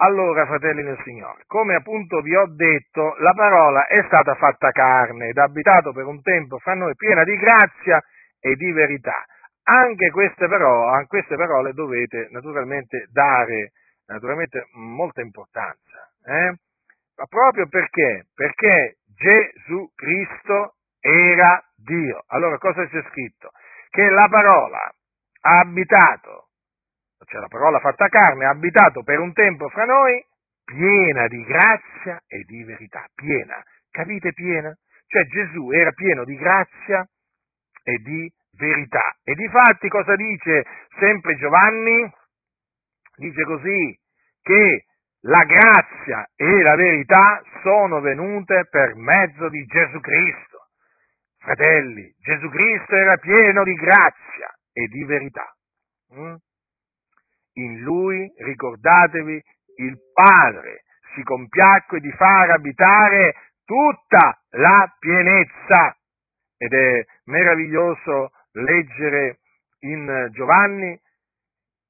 Allora, 0.00 0.46
fratelli 0.46 0.82
del 0.82 1.00
Signore, 1.02 1.42
come 1.46 1.74
appunto 1.74 2.20
vi 2.20 2.34
ho 2.34 2.46
detto, 2.46 3.16
la 3.18 3.32
parola 3.32 3.86
è 3.86 4.02
stata 4.06 4.34
fatta 4.36 4.70
carne 4.70 5.28
ed 5.28 5.38
abitato 5.38 5.92
per 5.92 6.06
un 6.06 6.22
tempo 6.22 6.58
fra 6.58 6.74
noi 6.74 6.94
piena 6.94 7.24
di 7.24 7.36
grazia 7.36 8.00
e 8.38 8.54
di 8.54 8.70
verità. 8.70 9.24
Anche 9.64 10.10
queste, 10.10 10.44
a 10.44 11.04
queste 11.06 11.34
parole 11.34 11.72
dovete 11.72 12.28
naturalmente 12.30 13.06
dare 13.10 13.72
naturalmente 14.06 14.68
molta 14.74 15.20
importanza, 15.20 16.10
eh? 16.24 16.54
ma 17.16 17.26
proprio 17.28 17.66
perché? 17.68 18.26
Perché 18.34 18.98
Gesù 19.04 19.90
Cristo 19.94 20.76
era 21.00 21.62
Dio. 21.74 22.22
Allora 22.28 22.56
cosa 22.58 22.86
c'è 22.86 23.02
scritto? 23.10 23.50
Che 23.90 24.08
la 24.08 24.28
parola 24.30 24.90
ha 25.40 25.58
abitato, 25.60 26.47
cioè 27.24 27.40
la 27.40 27.48
parola 27.48 27.80
fatta 27.80 28.08
carne, 28.08 28.46
ha 28.46 28.50
abitato 28.50 29.02
per 29.02 29.18
un 29.18 29.32
tempo 29.32 29.68
fra 29.68 29.84
noi, 29.84 30.24
piena 30.64 31.26
di 31.28 31.42
grazia 31.44 32.20
e 32.26 32.44
di 32.44 32.62
verità, 32.64 33.06
piena, 33.14 33.62
capite 33.90 34.32
piena? 34.32 34.76
Cioè 35.06 35.24
Gesù 35.24 35.70
era 35.70 35.92
pieno 35.92 36.24
di 36.24 36.36
grazia 36.36 37.06
e 37.82 37.96
di 37.98 38.30
verità. 38.52 39.16
E 39.24 39.34
di 39.34 39.48
fatti 39.48 39.88
cosa 39.88 40.14
dice 40.14 40.64
sempre 40.98 41.36
Giovanni? 41.36 42.12
dice 43.18 43.42
così, 43.44 43.98
che 44.42 44.84
la 45.22 45.44
grazia 45.44 46.28
e 46.36 46.62
la 46.62 46.76
verità 46.76 47.42
sono 47.62 48.00
venute 48.00 48.66
per 48.70 48.94
mezzo 48.94 49.48
di 49.48 49.64
Gesù 49.64 49.98
Cristo. 50.00 50.66
Fratelli, 51.38 52.14
Gesù 52.18 52.48
Cristo 52.48 52.94
era 52.94 53.16
pieno 53.16 53.64
di 53.64 53.74
grazia 53.74 54.54
e 54.72 54.86
di 54.86 55.04
verità. 55.04 55.52
Mm? 56.14 56.34
In 57.58 57.80
lui, 57.80 58.32
ricordatevi, 58.38 59.42
il 59.76 59.98
Padre 60.12 60.82
si 61.14 61.22
compiacque 61.22 62.00
di 62.00 62.10
far 62.12 62.50
abitare 62.50 63.34
tutta 63.64 64.40
la 64.50 64.94
pienezza. 64.98 65.96
Ed 66.56 66.72
è 66.72 67.04
meraviglioso 67.24 68.30
leggere 68.52 69.38
in 69.80 70.28
Giovanni 70.32 70.98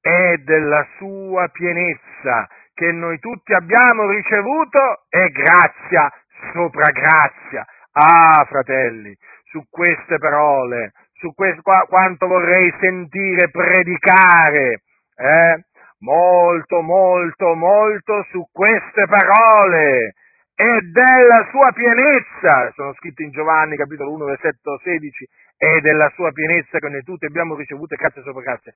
è 0.01 0.37
della 0.37 0.87
sua 0.97 1.47
pienezza 1.49 2.47
che 2.73 2.91
noi 2.91 3.19
tutti 3.19 3.53
abbiamo 3.53 4.09
ricevuto 4.09 5.05
e 5.09 5.29
grazia 5.29 6.11
sopra 6.53 6.87
grazia. 6.91 7.65
Ah, 7.91 8.45
fratelli, 8.47 9.15
su 9.45 9.65
queste 9.69 10.17
parole, 10.17 10.93
su 11.13 11.33
questo, 11.33 11.61
quanto 11.87 12.27
vorrei 12.27 12.73
sentire 12.79 13.49
predicare, 13.49 14.83
eh? 15.19 15.63
molto, 15.99 16.81
molto, 16.81 17.53
molto 17.55 18.25
su 18.31 18.47
queste 18.51 19.05
parole 19.07 20.13
e 20.55 20.81
della 20.91 21.47
sua 21.51 21.71
pienezza, 21.71 22.71
sono 22.75 22.93
scritte 22.93 23.23
in 23.23 23.31
Giovanni 23.31 23.77
capitolo 23.77 24.11
1 24.13 24.25
versetto 24.25 24.79
16, 24.83 25.27
e 25.57 25.81
della 25.81 26.09
sua 26.15 26.31
pienezza 26.31 26.79
che 26.79 26.89
noi 26.89 27.03
tutti 27.03 27.25
abbiamo 27.25 27.55
ricevuto 27.55 27.95
grazia 27.95 28.21
sopra 28.23 28.41
grazia. 28.41 28.73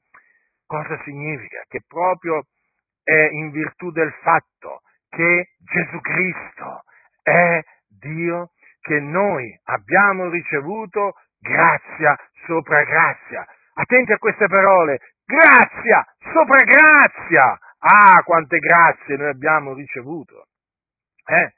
Cosa 0.66 1.00
significa? 1.04 1.64
Che 1.68 1.82
proprio 1.88 2.44
è 3.04 3.30
in 3.32 3.52
virtù 3.52 3.92
del 3.92 4.14
fatto 4.22 4.82
che 5.10 5.50
Gesù 5.60 6.00
Cristo 6.00 6.84
è 7.22 7.62
Dio 7.88 8.52
che 8.82 9.00
noi 9.00 9.58
abbiamo 9.66 10.30
ricevuto 10.30 11.14
grazia 11.40 12.18
sopra 12.46 12.84
grazia. 12.84 13.46
Attenti 13.76 14.12
a 14.12 14.18
queste 14.18 14.48
parole, 14.48 15.00
grazia 15.26 16.06
sopra 16.34 16.64
grazia. 16.64 17.58
Ah, 17.80 18.24
quante 18.24 18.58
grazie 18.58 19.18
noi 19.18 19.30
abbiamo 19.30 19.74
ricevuto. 19.74 20.48
Eh? 21.26 21.54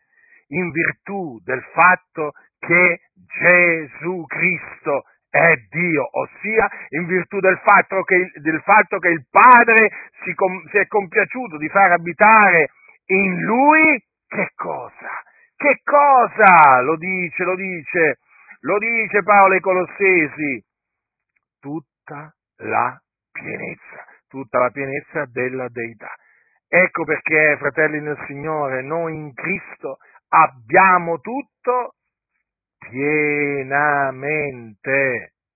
In 0.48 0.72
virtù 0.72 1.40
del 1.44 1.64
fatto 1.74 2.34
che 2.60 3.02
Gesù 3.14 4.26
Cristo 4.26 5.04
è 5.30 5.54
Dio, 5.70 6.08
ossia 6.12 6.70
in 6.90 7.06
virtù 7.06 7.40
del 7.40 7.60
fatto 7.64 8.04
che, 8.04 8.32
del 8.36 8.62
fatto 8.62 9.00
che 9.00 9.10
il 9.10 9.26
Padre 9.30 9.92
si, 10.24 10.34
com, 10.34 10.68
si 10.70 10.78
è 10.78 10.88
compiaciuto 10.88 11.58
di 11.58 11.68
far 11.70 11.92
abitare 11.92 12.70
in 13.08 13.42
Lui 13.42 14.04
che 14.28 14.52
cosa? 14.56 15.24
Che 15.56 15.82
cosa? 15.84 16.82
Lo 16.82 16.96
dice, 16.96 17.44
lo 17.44 17.56
dice, 17.56 18.20
lo 18.62 18.78
dice 18.80 19.24
Paolo 19.24 19.54
ai 19.54 19.60
Colossesi, 19.60 20.64
tutta 21.60 22.34
la 22.58 23.00
pienezza, 23.36 24.06
tutta 24.28 24.60
la 24.60 24.70
pienezza 24.72 25.26
della 25.26 25.68
Deità. 25.70 26.16
Ecco 26.68 27.04
perché, 27.04 27.58
fratelli 27.60 28.00
nel 28.02 28.18
Signore, 28.28 28.82
noi 28.82 29.16
in 29.16 29.34
Cristo 29.34 29.98
abbiamo 30.30 31.20
tutto 31.20 31.96
pienamente. 32.78 34.14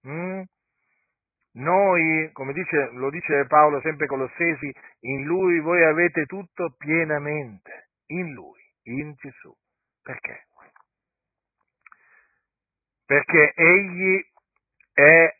Mm? 0.07 0.41
Noi, 1.53 2.29
come 2.31 2.53
dice, 2.53 2.89
lo 2.93 3.09
dice 3.09 3.45
Paolo 3.47 3.81
sempre 3.81 4.05
Colossesi, 4.07 4.71
in 5.01 5.23
Lui 5.23 5.59
voi 5.59 5.83
avete 5.83 6.25
tutto 6.25 6.75
pienamente, 6.77 7.89
in 8.07 8.31
Lui, 8.33 8.61
in 8.83 9.13
Gesù. 9.15 9.51
Perché? 10.01 10.45
Perché 13.05 13.53
Egli 13.55 14.23
è 14.93 15.35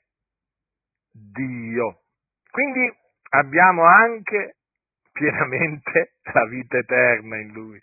Dio. 1.12 2.02
Quindi 2.50 2.92
abbiamo 3.32 3.84
anche 3.84 4.56
pienamente 5.12 6.14
la 6.34 6.46
vita 6.46 6.78
eterna 6.78 7.38
in 7.38 7.52
Lui 7.52 7.82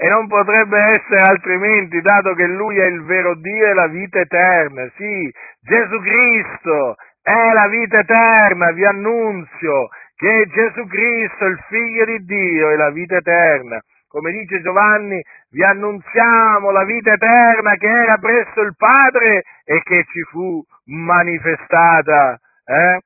e 0.00 0.08
non 0.08 0.28
potrebbe 0.28 0.78
essere 0.78 1.28
altrimenti, 1.28 2.00
dato 2.00 2.32
che 2.34 2.46
Lui 2.46 2.78
è 2.78 2.84
il 2.84 3.02
vero 3.02 3.34
Dio 3.34 3.68
e 3.68 3.74
la 3.74 3.88
vita 3.88 4.20
eterna. 4.20 4.88
Sì, 4.94 5.28
Gesù 5.60 5.98
Cristo 6.00 6.94
è 7.20 7.52
la 7.52 7.66
vita 7.66 7.98
eterna, 7.98 8.70
vi 8.70 8.84
annunzio 8.84 9.88
che 10.14 10.46
Gesù 10.52 10.86
Cristo, 10.86 11.46
il 11.46 11.58
Figlio 11.68 12.04
di 12.04 12.24
Dio, 12.24 12.70
è 12.70 12.76
la 12.76 12.90
vita 12.90 13.16
eterna. 13.16 13.80
Come 14.06 14.30
dice 14.30 14.60
Giovanni, 14.62 15.20
vi 15.50 15.64
annunziamo 15.64 16.70
la 16.70 16.84
vita 16.84 17.12
eterna 17.12 17.74
che 17.74 17.88
era 17.88 18.18
presso 18.18 18.60
il 18.60 18.74
Padre 18.76 19.42
e 19.64 19.82
che 19.82 20.04
ci 20.12 20.22
fu 20.30 20.62
manifestata. 20.86 22.38
Eh? 22.64 23.00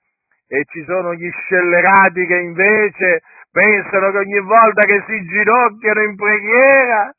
E 0.53 0.67
ci 0.69 0.85
sono 0.85 1.15
gli 1.15 1.31
scellerati 1.31 2.27
che 2.27 2.37
invece 2.37 3.23
pensano 3.51 4.11
che 4.11 4.19
ogni 4.19 4.41
volta 4.41 4.83
che 4.83 5.03
si 5.07 5.19
ginocchiano 5.25 6.03
in 6.03 6.15
preghiera 6.15 7.11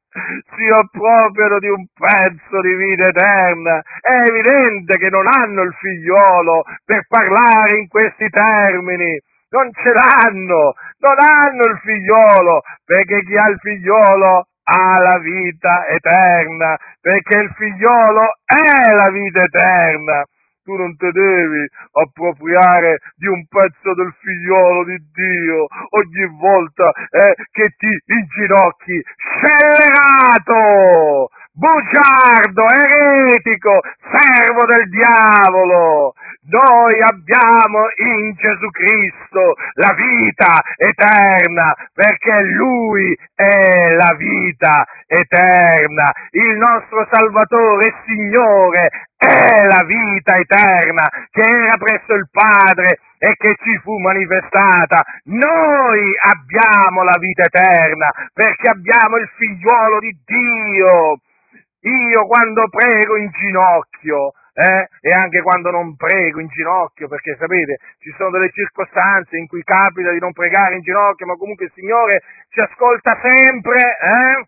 si 0.53 0.69
appropriano 0.69 1.57
di 1.57 1.67
un 1.67 1.83
pezzo 1.97 2.61
di 2.61 2.75
vita 2.75 3.05
eterna. 3.05 3.81
È 3.99 4.29
evidente 4.29 4.99
che 4.99 5.09
non 5.09 5.25
hanno 5.25 5.63
il 5.63 5.73
figliolo 5.73 6.63
per 6.85 7.07
parlare 7.07 7.79
in 7.79 7.87
questi 7.87 8.29
termini. 8.29 9.19
Non 9.49 9.71
ce 9.81 9.91
l'hanno, 9.91 10.75
non 10.99 11.17
hanno 11.17 11.63
il 11.73 11.79
figliolo, 11.81 12.61
perché 12.85 13.23
chi 13.23 13.35
ha 13.35 13.47
il 13.47 13.57
figliolo 13.57 14.45
ha 14.63 14.99
la 14.99 15.17
vita 15.17 15.87
eterna, 15.87 16.77
perché 17.01 17.37
il 17.39 17.53
figliolo 17.55 18.29
è 18.45 18.93
la 18.93 19.09
vita 19.09 19.41
eterna. 19.41 20.23
Tu 20.63 20.73
non 20.75 20.95
ti 20.95 21.09
devi 21.11 21.67
appropriare 21.91 22.99
di 23.15 23.27
un 23.27 23.45
pezzo 23.47 23.93
del 23.93 24.13
figliolo 24.19 24.85
di 24.85 24.97
Dio. 25.11 25.67
Ogni 25.67 26.27
volta 26.39 26.89
eh, 27.11 27.35
che 27.51 27.75
ti 27.77 27.91
inginocchi, 28.05 29.03
scellerato, 29.15 30.61
bugiardo, 31.53 32.65
eretico, 32.67 33.79
servo 34.01 34.65
del 34.65 34.89
diavolo. 34.89 36.13
Noi 36.49 36.99
abbiamo 36.99 37.87
in 37.95 38.33
Gesù 38.33 38.69
Cristo 38.69 39.55
la 39.75 39.93
vita 39.93 40.59
eterna, 40.75 41.73
perché 41.93 42.41
Lui 42.41 43.17
è 43.33 43.93
la 43.95 44.15
vita 44.17 44.85
eterna. 45.07 46.11
Il 46.31 46.57
nostro 46.57 47.07
Salvatore 47.09 47.87
e 47.87 47.93
Signore 48.05 48.89
è 49.15 49.63
la 49.63 49.83
vita 49.85 50.35
eterna 50.35 51.07
che 51.31 51.41
era 51.41 51.77
presso 51.77 52.13
il 52.13 52.27
Padre 52.29 52.99
e 53.17 53.35
che 53.37 53.55
ci 53.63 53.79
fu 53.81 53.97
manifestata. 53.99 55.01
Noi 55.25 56.11
abbiamo 56.19 57.03
la 57.03 57.17
vita 57.19 57.43
eterna 57.43 58.11
perché 58.33 58.69
abbiamo 58.69 59.15
il 59.15 59.29
figliuolo 59.37 59.99
di 59.99 60.17
Dio. 60.25 61.21
Io 61.83 62.25
quando 62.27 62.67
prego 62.69 63.17
in 63.17 63.29
ginocchio, 63.31 64.31
eh, 64.53 64.87
e 65.01 65.15
anche 65.15 65.41
quando 65.41 65.71
non 65.71 65.95
prego 65.95 66.39
in 66.39 66.47
ginocchio, 66.47 67.07
perché 67.07 67.35
sapete, 67.37 67.79
ci 67.99 68.13
sono 68.17 68.29
delle 68.29 68.51
circostanze 68.51 69.35
in 69.37 69.47
cui 69.47 69.63
capita 69.63 70.11
di 70.11 70.19
non 70.19 70.31
pregare 70.31 70.75
in 70.75 70.81
ginocchio, 70.81 71.25
ma 71.25 71.35
comunque 71.35 71.65
il 71.65 71.71
Signore 71.73 72.21
ci 72.49 72.59
ascolta 72.61 73.19
sempre, 73.21 73.81
eh? 73.81 74.47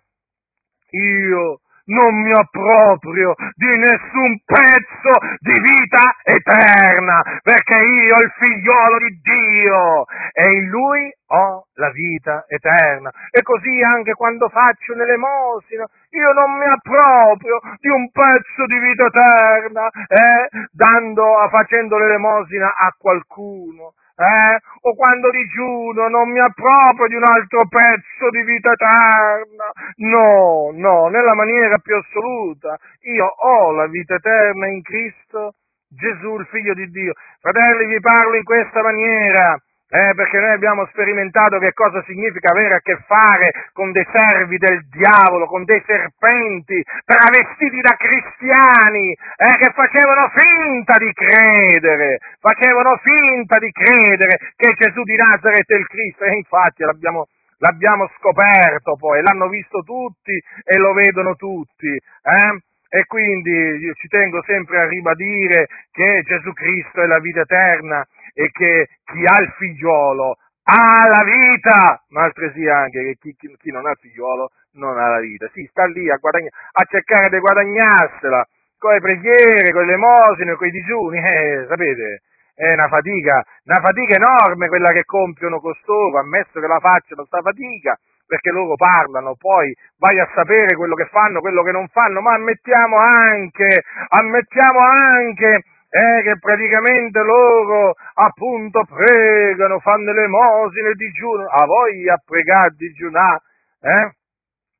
Io 0.97 1.59
non 1.85 2.15
mi 2.21 2.31
approprio 2.31 3.35
di 3.55 3.77
nessun 3.77 4.39
pezzo 4.45 5.11
di 5.39 5.53
vita 5.59 6.15
eterna, 6.23 7.21
perché 7.43 7.75
io, 7.75 8.15
il 8.23 8.33
figliolo 8.39 8.97
di 8.99 9.19
Dio, 9.21 10.05
e 10.33 10.53
in 10.55 10.69
Lui 10.69 11.11
ho 11.27 11.65
la 11.75 11.89
vita 11.91 12.45
eterna. 12.47 13.11
E 13.31 13.41
così 13.41 13.81
anche 13.81 14.13
quando 14.13 14.49
faccio 14.49 14.93
l'elemosina, 14.93 15.85
io 16.09 16.31
non 16.33 16.57
mi 16.57 16.65
approprio 16.65 17.59
di 17.79 17.89
un 17.89 18.09
pezzo 18.11 18.65
di 18.65 18.79
vita 18.79 19.05
eterna, 19.05 19.87
eh, 19.89 20.49
dando, 20.71 21.47
facendo 21.49 21.97
l'elemosina 21.97 22.73
a 22.75 22.93
qualcuno 22.97 23.93
eh? 24.15 24.59
o 24.81 24.95
quando 24.95 25.29
digiuno 25.29 26.07
non 26.07 26.29
mi 26.29 26.39
approprio 26.39 27.07
di 27.07 27.15
un 27.15 27.23
altro 27.23 27.67
pezzo 27.67 28.29
di 28.31 28.43
vita 28.43 28.71
eterna. 28.71 29.71
No, 29.97 30.71
no, 30.73 31.07
nella 31.07 31.33
maniera 31.33 31.77
più 31.81 31.95
assoluta. 31.95 32.77
Io 33.01 33.25
ho 33.25 33.71
la 33.71 33.87
vita 33.87 34.15
eterna 34.15 34.67
in 34.67 34.81
Cristo 34.81 35.55
Gesù, 35.89 36.35
il 36.35 36.47
Figlio 36.47 36.73
di 36.73 36.87
Dio. 36.89 37.13
Fratelli, 37.39 37.85
vi 37.85 37.99
parlo 37.99 38.35
in 38.35 38.43
questa 38.43 38.81
maniera 38.81 39.57
eh, 39.87 40.13
perché 40.15 40.39
noi 40.39 40.51
abbiamo 40.51 40.85
sperimentato 40.87 41.59
che 41.59 41.71
cosa 41.73 42.03
significa 42.07 42.51
avere 42.51 42.75
a 42.75 42.79
che 42.79 42.97
fare 43.05 43.69
con 43.71 43.91
dei 43.91 44.05
servi 44.11 44.57
del 44.57 44.87
diavolo, 44.89 45.45
con 45.45 45.63
dei 45.63 45.81
serpenti 45.85 46.83
travestiti 47.05 47.79
da 47.81 47.95
cristiani, 47.95 49.11
eh, 49.11 49.57
che 49.59 49.71
facevano 49.73 50.31
finta 50.33 50.97
di 50.97 51.13
credere, 51.13 52.17
facevano 52.39 52.97
finta 52.97 53.57
di 53.59 53.71
credere 53.71 54.53
che 54.55 54.73
Gesù 54.73 55.03
di 55.03 55.15
Nazareth 55.15 55.69
è 55.69 55.75
il 55.75 55.87
Cristo, 55.87 56.23
e 56.23 56.35
infatti 56.35 56.83
l'abbiamo, 56.83 57.27
l'abbiamo 57.59 58.09
scoperto 58.17 58.95
poi, 58.97 59.21
l'hanno 59.21 59.49
visto 59.49 59.81
tutti 59.81 60.33
e 60.33 60.77
lo 60.77 60.93
vedono 60.93 61.35
tutti. 61.35 61.93
Eh? 61.93 62.59
E 62.87 63.05
quindi 63.07 63.51
io 63.51 63.93
ci 63.93 64.07
tengo 64.07 64.41
sempre 64.43 64.79
a 64.79 64.87
ribadire 64.87 65.67
che 65.91 66.23
Gesù 66.23 66.53
Cristo 66.53 67.01
è 67.01 67.07
la 67.07 67.19
vita 67.19 67.41
eterna 67.41 68.05
e 68.35 68.51
che 68.51 68.87
chi 69.05 69.23
ha 69.25 69.39
il 69.39 69.49
figliolo 69.57 70.35
ha 70.67 71.07
la 71.07 71.23
vita, 71.23 72.03
ma 72.09 72.21
altresì 72.21 72.67
anche 72.67 72.99
che 72.99 73.17
chi, 73.19 73.35
chi, 73.37 73.55
chi, 73.57 73.71
non 73.71 73.85
ha 73.85 73.91
il 73.91 73.97
figliolo 73.99 74.51
non 74.73 74.97
ha 74.99 75.07
la 75.07 75.19
vita. 75.19 75.47
Si 75.53 75.65
sta 75.69 75.85
lì 75.85 76.09
a, 76.09 76.17
guadagn- 76.17 76.51
a 76.51 76.85
cercare 76.89 77.29
di 77.29 77.39
guadagnarsela. 77.39 78.45
Con 78.77 78.91
le 78.93 78.99
preghiere, 78.99 79.71
con 79.71 79.85
le 79.85 79.93
elemosine, 79.93 80.55
con 80.55 80.67
i 80.67 80.71
digiuni, 80.71 81.17
eh, 81.17 81.65
sapete, 81.69 82.21
è 82.55 82.73
una 82.73 82.87
fatica, 82.87 83.43
una 83.63 83.81
fatica 83.81 84.15
enorme 84.15 84.67
quella 84.67 84.91
che 84.91 85.05
compiono 85.05 85.59
costoro, 85.59 86.19
ammesso 86.19 86.59
che 86.59 86.67
la 86.67 86.79
facciano 86.79 87.25
sta 87.25 87.41
fatica, 87.41 87.97
perché 88.25 88.49
loro 88.49 88.75
parlano, 88.75 89.35
poi 89.35 89.73
vai 89.97 90.19
a 90.19 90.29
sapere 90.33 90.75
quello 90.75 90.95
che 90.95 91.05
fanno, 91.05 91.41
quello 91.41 91.63
che 91.63 91.71
non 91.71 91.87
fanno, 91.87 92.21
ma 92.21 92.33
ammettiamo 92.33 92.97
anche, 92.97 93.83
ammettiamo 94.09 94.79
anche 94.79 95.63
eh, 95.95 96.21
che 96.23 96.37
praticamente 96.39 97.21
loro 97.21 97.93
appunto 98.15 98.83
pregano, 98.83 99.79
fanno 99.79 100.11
le 100.11 100.27
mosine, 100.27 100.91
digiunano, 100.93 101.47
a 101.47 101.65
voi 101.65 102.09
a 102.09 102.19
pregare, 102.23 102.73
digiunare, 102.75 103.39
eh? 103.79 104.11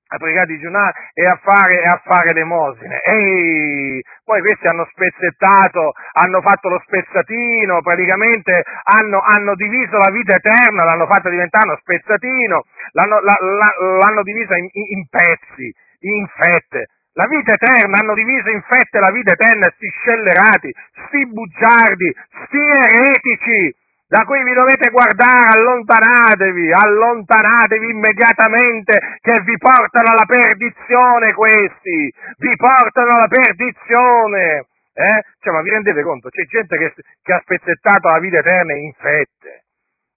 a 0.08 0.18
pregare, 0.18 0.46
digiunare 0.48 0.94
e 1.14 1.26
a 1.26 1.40
fare, 1.42 1.82
e 1.82 1.86
a 1.86 2.02
fare 2.04 2.34
l'emosine. 2.34 3.00
Ehi, 3.00 4.04
poi 4.26 4.42
questi 4.42 4.68
hanno 4.68 4.86
spezzettato, 4.92 5.94
hanno 6.20 6.42
fatto 6.42 6.68
lo 6.68 6.82
spezzatino, 6.84 7.82
praticamente 7.82 8.64
hanno, 8.84 9.24
hanno 9.26 9.56
diviso 9.56 9.96
la 9.96 10.12
vita 10.12 10.36
eterna, 10.36 10.84
l'hanno 10.84 11.08
fatta 11.08 11.30
diventare 11.30 11.70
uno 11.70 11.78
spezzatino, 11.80 12.64
l'hanno, 12.92 13.20
la, 13.22 13.38
la, 13.40 13.98
l'hanno 14.04 14.22
divisa 14.24 14.58
in, 14.58 14.68
in 14.74 15.08
pezzi, 15.08 15.74
in 16.00 16.28
fette. 16.28 16.88
La 17.16 17.28
vita 17.28 17.54
eterna, 17.54 18.00
hanno 18.00 18.14
diviso 18.14 18.50
in 18.50 18.62
fette 18.68 19.00
la 19.00 19.10
vita 19.10 19.32
eterna, 19.32 19.72
sti 19.72 19.88
scellerati, 19.88 20.70
sti 21.08 21.28
bugiardi, 21.32 22.14
sti 22.44 22.60
eretici, 22.60 23.74
da 24.06 24.26
cui 24.26 24.44
vi 24.44 24.54
dovete 24.54 24.92
guardare, 24.92 25.56
allontanatevi, 25.56 26.72
allontanatevi 26.72 27.90
immediatamente 27.90 29.00
che 29.22 29.42
vi 29.48 29.58
portano 29.58 30.12
alla 30.12 30.28
perdizione 30.28 31.34
questi, 31.34 32.14
vi 32.38 32.56
portano 32.58 33.16
alla 33.16 33.28
perdizione. 33.28 34.68
Eh? 34.92 35.24
Cioè, 35.40 35.54
ma 35.54 35.62
vi 35.62 35.70
rendete 35.70 36.04
conto? 36.04 36.30
C'è 36.30 36.44
gente 36.44 36.78
che, 36.78 36.94
che 37.24 37.34
ha 37.34 37.40
spezzettato 37.40 38.12
la 38.12 38.20
vita 38.20 38.40
eterna 38.40 38.74
in 38.76 38.92
fette 38.92 39.64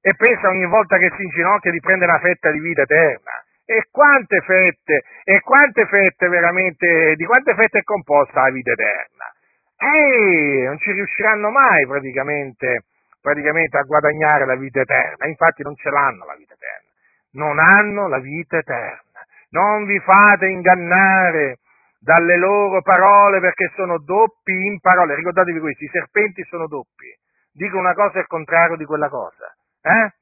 e 0.01 0.15
pensa 0.17 0.49
ogni 0.49 0.67
volta 0.67 0.99
che 0.99 1.13
si 1.17 1.23
inginocchia 1.23 1.71
di 1.71 1.81
prendere 1.81 2.11
una 2.11 2.21
fetta 2.21 2.51
di 2.51 2.59
vita 2.59 2.83
eterna. 2.83 3.45
E 3.71 3.87
quante 3.91 4.41
fette, 4.41 5.03
e 5.25 5.41
quante 5.41 5.85
fette 5.85 6.27
veramente, 6.29 7.15
di 7.17 7.25
quante 7.27 7.55
fette 7.55 7.81
è 7.81 7.83
composta 7.83 8.45
la 8.45 8.51
vita 8.51 8.73
eterna? 8.73 9.31
E 9.77 10.65
non 10.65 10.79
ci 10.79 10.91
riusciranno 10.93 11.51
mai 11.51 11.87
praticamente, 11.87 12.85
praticamente 13.21 13.77
a 13.77 13.83
guadagnare 13.83 14.47
la 14.47 14.57
vita 14.57 14.81
eterna, 14.81 15.27
infatti 15.27 15.63
non 15.63 15.77
ce 15.77 15.91
l'hanno 15.91 16.25
la 16.25 16.35
vita 16.37 16.55
eterna, 16.55 16.89
non 17.33 17.59
hanno 17.59 18.09
la 18.09 18.19
vita 18.21 18.57
eterna. 18.57 19.21
Non 19.51 19.85
vi 19.85 20.01
fate 20.01 20.47
ingannare 20.47 21.59
dalle 22.01 22.39
loro 22.39 22.81
parole 22.81 23.39
perché 23.39 23.71
sono 23.75 23.99
doppi 23.99 24.53
in 24.53 24.81
parole. 24.81 25.15
Ricordatevi 25.15 25.61
questo, 25.61 25.85
i 25.85 25.91
serpenti 25.93 26.43
sono 26.45 26.67
doppi. 26.69 27.15
Dico 27.53 27.77
una 27.77 27.93
cosa 27.93 28.17
e 28.17 28.21
il 28.21 28.27
contrario 28.29 28.77
di 28.77 28.87
quella 28.87 29.11
cosa. 29.11 29.55
Eh? 29.83 30.13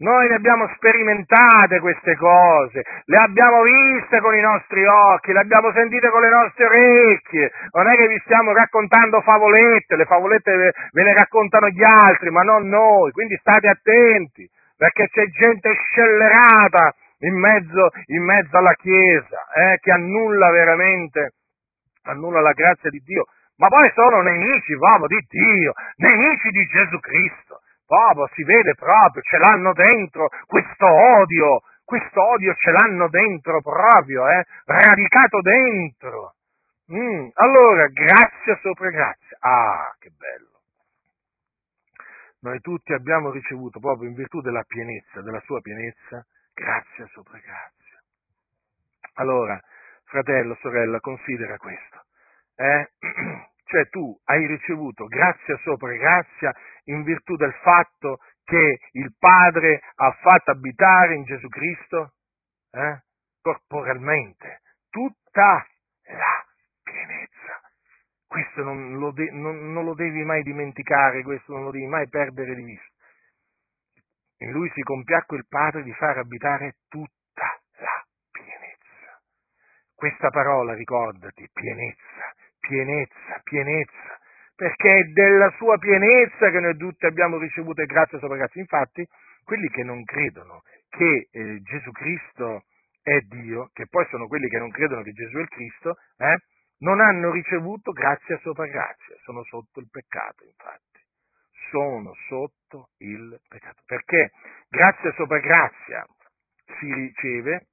Noi 0.00 0.28
ne 0.28 0.36
abbiamo 0.36 0.66
sperimentate 0.76 1.78
queste 1.78 2.16
cose, 2.16 2.82
le 3.04 3.18
abbiamo 3.18 3.60
viste 3.62 4.18
con 4.20 4.34
i 4.34 4.40
nostri 4.40 4.82
occhi, 4.86 5.30
le 5.30 5.40
abbiamo 5.40 5.72
sentite 5.72 6.08
con 6.08 6.22
le 6.22 6.30
nostre 6.30 6.64
orecchie. 6.64 7.52
Non 7.72 7.86
è 7.86 7.90
che 7.90 8.08
vi 8.08 8.18
stiamo 8.24 8.54
raccontando 8.54 9.20
favolette, 9.20 9.96
le 9.96 10.06
favolette 10.06 10.56
ve, 10.56 10.72
le 10.90 11.12
raccontano 11.12 11.68
gli 11.68 11.82
altri, 11.82 12.30
ma 12.30 12.40
non 12.40 12.66
noi. 12.66 13.10
Quindi 13.12 13.36
state 13.40 13.68
attenti, 13.68 14.48
perché 14.74 15.06
c'è 15.10 15.26
gente 15.26 15.70
scellerata 15.74 16.94
in 17.18 17.38
mezzo, 17.38 17.90
in 18.06 18.24
mezzo 18.24 18.56
alla 18.56 18.72
Chiesa, 18.76 19.48
eh, 19.54 19.80
che 19.82 19.90
annulla 19.90 20.48
veramente, 20.48 21.34
annulla 22.04 22.40
la 22.40 22.52
grazia 22.52 22.88
di 22.88 23.02
Dio. 23.04 23.26
Ma 23.56 23.68
poi 23.68 23.90
sono 23.92 24.22
nemici, 24.22 24.72
uomo, 24.72 25.06
di 25.06 25.22
Dio, 25.28 25.74
nemici 25.96 26.48
di 26.48 26.64
Gesù 26.64 26.98
Cristo 27.00 27.60
proprio, 27.90 28.28
si 28.34 28.44
vede 28.44 28.74
proprio, 28.74 29.20
ce 29.22 29.36
l'hanno 29.36 29.72
dentro 29.72 30.28
questo 30.46 30.86
odio, 30.86 31.62
questo 31.84 32.22
odio 32.22 32.54
ce 32.54 32.70
l'hanno 32.70 33.08
dentro 33.08 33.60
proprio, 33.60 34.28
eh, 34.28 34.46
radicato 34.64 35.40
dentro. 35.40 36.34
Mm, 36.92 37.28
allora, 37.34 37.88
grazia 37.88 38.56
sopra 38.62 38.90
grazia. 38.90 39.36
Ah, 39.40 39.94
che 39.98 40.10
bello. 40.16 40.60
Noi 42.42 42.60
tutti 42.60 42.92
abbiamo 42.92 43.30
ricevuto 43.30 43.80
proprio 43.80 44.08
in 44.08 44.14
virtù 44.14 44.40
della 44.40 44.62
pienezza, 44.62 45.20
della 45.20 45.40
sua 45.40 45.60
pienezza, 45.60 46.24
grazia 46.54 47.06
sopra 47.12 47.38
grazia. 47.38 48.00
Allora, 49.14 49.60
fratello, 50.04 50.56
sorella, 50.60 51.00
considera 51.00 51.56
questo. 51.58 52.04
Eh? 52.54 52.90
Cioè 53.70 53.88
tu 53.88 54.20
hai 54.24 54.48
ricevuto 54.48 55.06
grazia 55.06 55.56
sopra 55.58 55.92
grazia 55.92 56.52
in 56.86 57.04
virtù 57.04 57.36
del 57.36 57.52
fatto 57.62 58.18
che 58.42 58.80
il 58.90 59.14
Padre 59.16 59.80
ha 59.94 60.10
fatto 60.10 60.50
abitare 60.50 61.14
in 61.14 61.22
Gesù 61.22 61.46
Cristo 61.46 62.14
eh, 62.72 63.04
corporalmente 63.40 64.62
tutta 64.90 65.64
la 66.02 66.44
pienezza. 66.82 67.60
Questo 68.26 68.64
non 68.64 68.98
lo, 68.98 69.12
de- 69.12 69.30
non, 69.30 69.72
non 69.72 69.84
lo 69.84 69.94
devi 69.94 70.24
mai 70.24 70.42
dimenticare, 70.42 71.22
questo 71.22 71.52
non 71.52 71.62
lo 71.62 71.70
devi 71.70 71.86
mai 71.86 72.08
perdere 72.08 72.56
di 72.56 72.64
vista. 72.64 72.88
In 74.38 74.50
lui 74.50 74.68
si 74.74 74.80
compiacque 74.82 75.36
il 75.36 75.46
Padre 75.46 75.84
di 75.84 75.92
far 75.92 76.18
abitare 76.18 76.78
tutta 76.88 77.60
la 77.78 78.04
pienezza. 78.32 79.22
Questa 79.94 80.30
parola, 80.30 80.74
ricordati, 80.74 81.48
pienezza, 81.52 82.29
pienezza, 82.70 83.40
pienezza, 83.42 84.18
perché 84.54 84.98
è 84.98 85.04
della 85.06 85.50
sua 85.56 85.76
pienezza 85.78 86.50
che 86.50 86.60
noi 86.60 86.76
tutti 86.76 87.04
abbiamo 87.04 87.36
ricevuto 87.38 87.84
grazia 87.84 88.18
sopra 88.20 88.36
grazia. 88.36 88.60
Infatti, 88.60 89.04
quelli 89.42 89.68
che 89.68 89.82
non 89.82 90.04
credono 90.04 90.62
che 90.88 91.28
eh, 91.32 91.60
Gesù 91.62 91.90
Cristo 91.90 92.64
è 93.02 93.18
Dio, 93.22 93.70
che 93.72 93.86
poi 93.88 94.06
sono 94.10 94.28
quelli 94.28 94.48
che 94.48 94.58
non 94.58 94.70
credono 94.70 95.02
che 95.02 95.10
Gesù 95.10 95.38
è 95.38 95.40
il 95.40 95.48
Cristo, 95.48 95.96
eh, 96.18 96.38
non 96.78 97.00
hanno 97.00 97.32
ricevuto 97.32 97.90
grazia 97.90 98.38
sopra 98.38 98.66
grazia, 98.66 99.16
sono 99.24 99.42
sotto 99.44 99.80
il 99.80 99.88
peccato, 99.90 100.44
infatti. 100.44 101.00
Sono 101.70 102.14
sotto 102.28 102.90
il 102.98 103.40
peccato. 103.48 103.82
Perché 103.84 104.30
grazia 104.68 105.12
sopra 105.14 105.38
grazia 105.38 106.06
si 106.78 106.92
riceve 106.92 107.66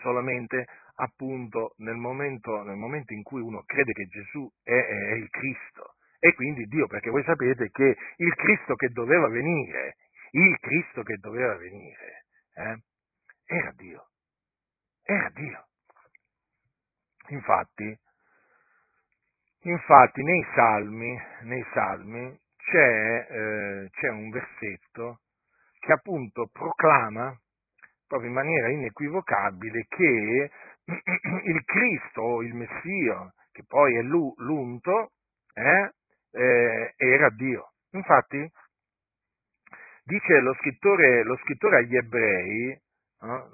solamente 0.00 0.66
appunto 0.96 1.74
nel 1.78 1.96
momento, 1.96 2.62
nel 2.62 2.76
momento 2.76 3.12
in 3.12 3.22
cui 3.22 3.40
uno 3.40 3.62
crede 3.64 3.92
che 3.92 4.06
Gesù 4.06 4.50
è, 4.62 4.72
è, 4.72 5.12
il 5.14 5.28
Cristo 5.30 5.94
e 6.18 6.34
quindi 6.34 6.64
Dio, 6.66 6.86
perché 6.86 7.10
voi 7.10 7.22
sapete 7.24 7.70
che 7.70 7.96
il 8.16 8.34
Cristo 8.34 8.74
che 8.74 8.88
doveva 8.88 9.28
venire, 9.28 9.96
il 10.30 10.58
Cristo 10.60 11.02
che 11.02 11.16
doveva 11.16 11.56
venire, 11.56 12.24
eh, 12.54 12.82
era 13.46 13.72
Dio, 13.72 14.08
era 15.02 15.28
Dio. 15.30 15.66
Infatti, 17.28 17.98
infatti 19.62 20.22
nei 20.22 20.46
salmi, 20.54 21.20
nei 21.42 21.64
salmi 21.72 22.38
c'è, 22.56 23.26
eh, 23.30 23.90
c'è 23.90 24.08
un 24.08 24.30
versetto 24.30 25.20
che 25.78 25.92
appunto 25.92 26.48
proclama 26.50 27.38
proprio 28.06 28.28
in 28.28 28.34
maniera 28.34 28.70
inequivocabile 28.70 29.86
che 29.88 30.50
il 31.44 31.64
Cristo, 31.64 32.42
il 32.42 32.54
Messia, 32.54 33.32
che 33.52 33.64
poi 33.66 33.96
è 33.96 34.02
l'unto, 34.02 35.12
eh, 35.54 35.90
eh, 36.32 36.94
era 36.96 37.30
Dio. 37.30 37.72
Infatti, 37.92 38.50
dice 40.04 40.40
lo 40.40 40.54
scrittore, 40.54 41.22
lo 41.22 41.36
scrittore 41.38 41.78
agli 41.78 41.96
ebrei, 41.96 42.78
no? 43.20 43.50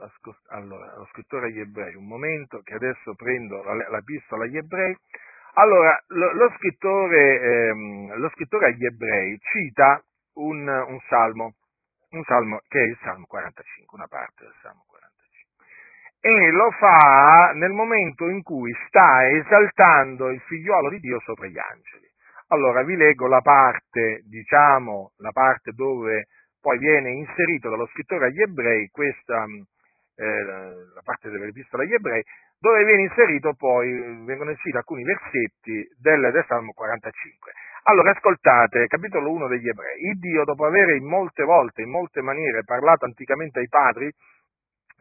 allora, 0.49 0.97
lo 0.97 1.07
scrittore 1.13 1.47
agli 1.47 1.61
ebrei, 1.61 1.95
un 1.95 2.07
momento 2.07 2.61
che 2.63 2.75
adesso 2.75 3.15
prendo 3.15 3.63
la, 3.63 3.89
la 3.89 4.01
pistola 4.03 4.45
agli 4.45 4.57
ebrei, 4.57 4.97
allora, 5.55 6.01
lo, 6.09 6.33
lo, 6.33 6.51
scrittore, 6.57 7.41
ehm, 7.41 8.17
lo 8.17 8.29
scrittore, 8.31 8.67
agli 8.67 8.85
ebrei 8.85 9.39
cita 9.41 10.03
un, 10.35 10.67
un, 10.67 11.01
salmo, 11.09 11.55
un 12.11 12.23
salmo 12.25 12.61
che 12.69 12.81
è 12.81 12.87
il 12.87 12.99
Salmo 13.03 13.27
45, 13.27 13.99
una 13.99 14.07
parte 14.07 14.45
del 14.45 14.55
Salmo 14.63 14.85
45 14.87 14.90
e 16.21 16.51
lo 16.51 16.71
fa 16.73 17.53
nel 17.55 17.73
momento 17.73 18.29
in 18.29 18.43
cui 18.43 18.73
sta 18.87 19.27
esaltando 19.29 20.29
il 20.29 20.41
figliuolo 20.41 20.91
di 20.91 21.01
Dio 21.01 21.19
sopra 21.21 21.47
gli 21.47 21.59
angeli. 21.59 22.09
Allora 22.49 22.83
vi 22.83 22.97
leggo 22.97 23.27
la 23.27 23.41
parte, 23.41 24.23
diciamo, 24.27 25.13
la 25.19 25.31
parte 25.31 25.73
dove 25.73 26.27
poi 26.61 26.79
viene 26.79 27.11
inserito 27.13 27.71
dallo 27.71 27.87
scrittore 27.87 28.27
agli 28.27 28.43
ebrei, 28.43 28.89
questa, 28.89 29.45
eh, 30.17 30.45
la 30.95 31.01
parte 31.03 31.31
dell'epistola 31.31 31.85
agli 31.85 31.95
ebrei, 31.95 32.23
dove 32.59 32.85
viene 32.85 33.03
inserito 33.03 33.55
poi, 33.55 33.91
vengono 34.25 34.51
inseriti 34.51 34.77
alcuni 34.77 35.03
versetti 35.05 35.89
del, 35.99 36.31
del 36.33 36.45
Salmo 36.47 36.73
45. 36.73 37.53
Allora 37.85 38.11
ascoltate, 38.11 38.89
capitolo 38.89 39.31
1 39.31 39.47
degli 39.47 39.69
ebrei. 39.69 40.03
Il 40.11 40.19
Dio, 40.19 40.45
dopo 40.45 40.67
aver 40.67 40.91
in 40.91 41.07
molte 41.07 41.45
volte, 41.45 41.81
in 41.81 41.89
molte 41.89 42.21
maniere 42.21 42.63
parlato 42.65 43.07
anticamente 43.07 43.61
ai 43.61 43.69
padri, 43.69 44.13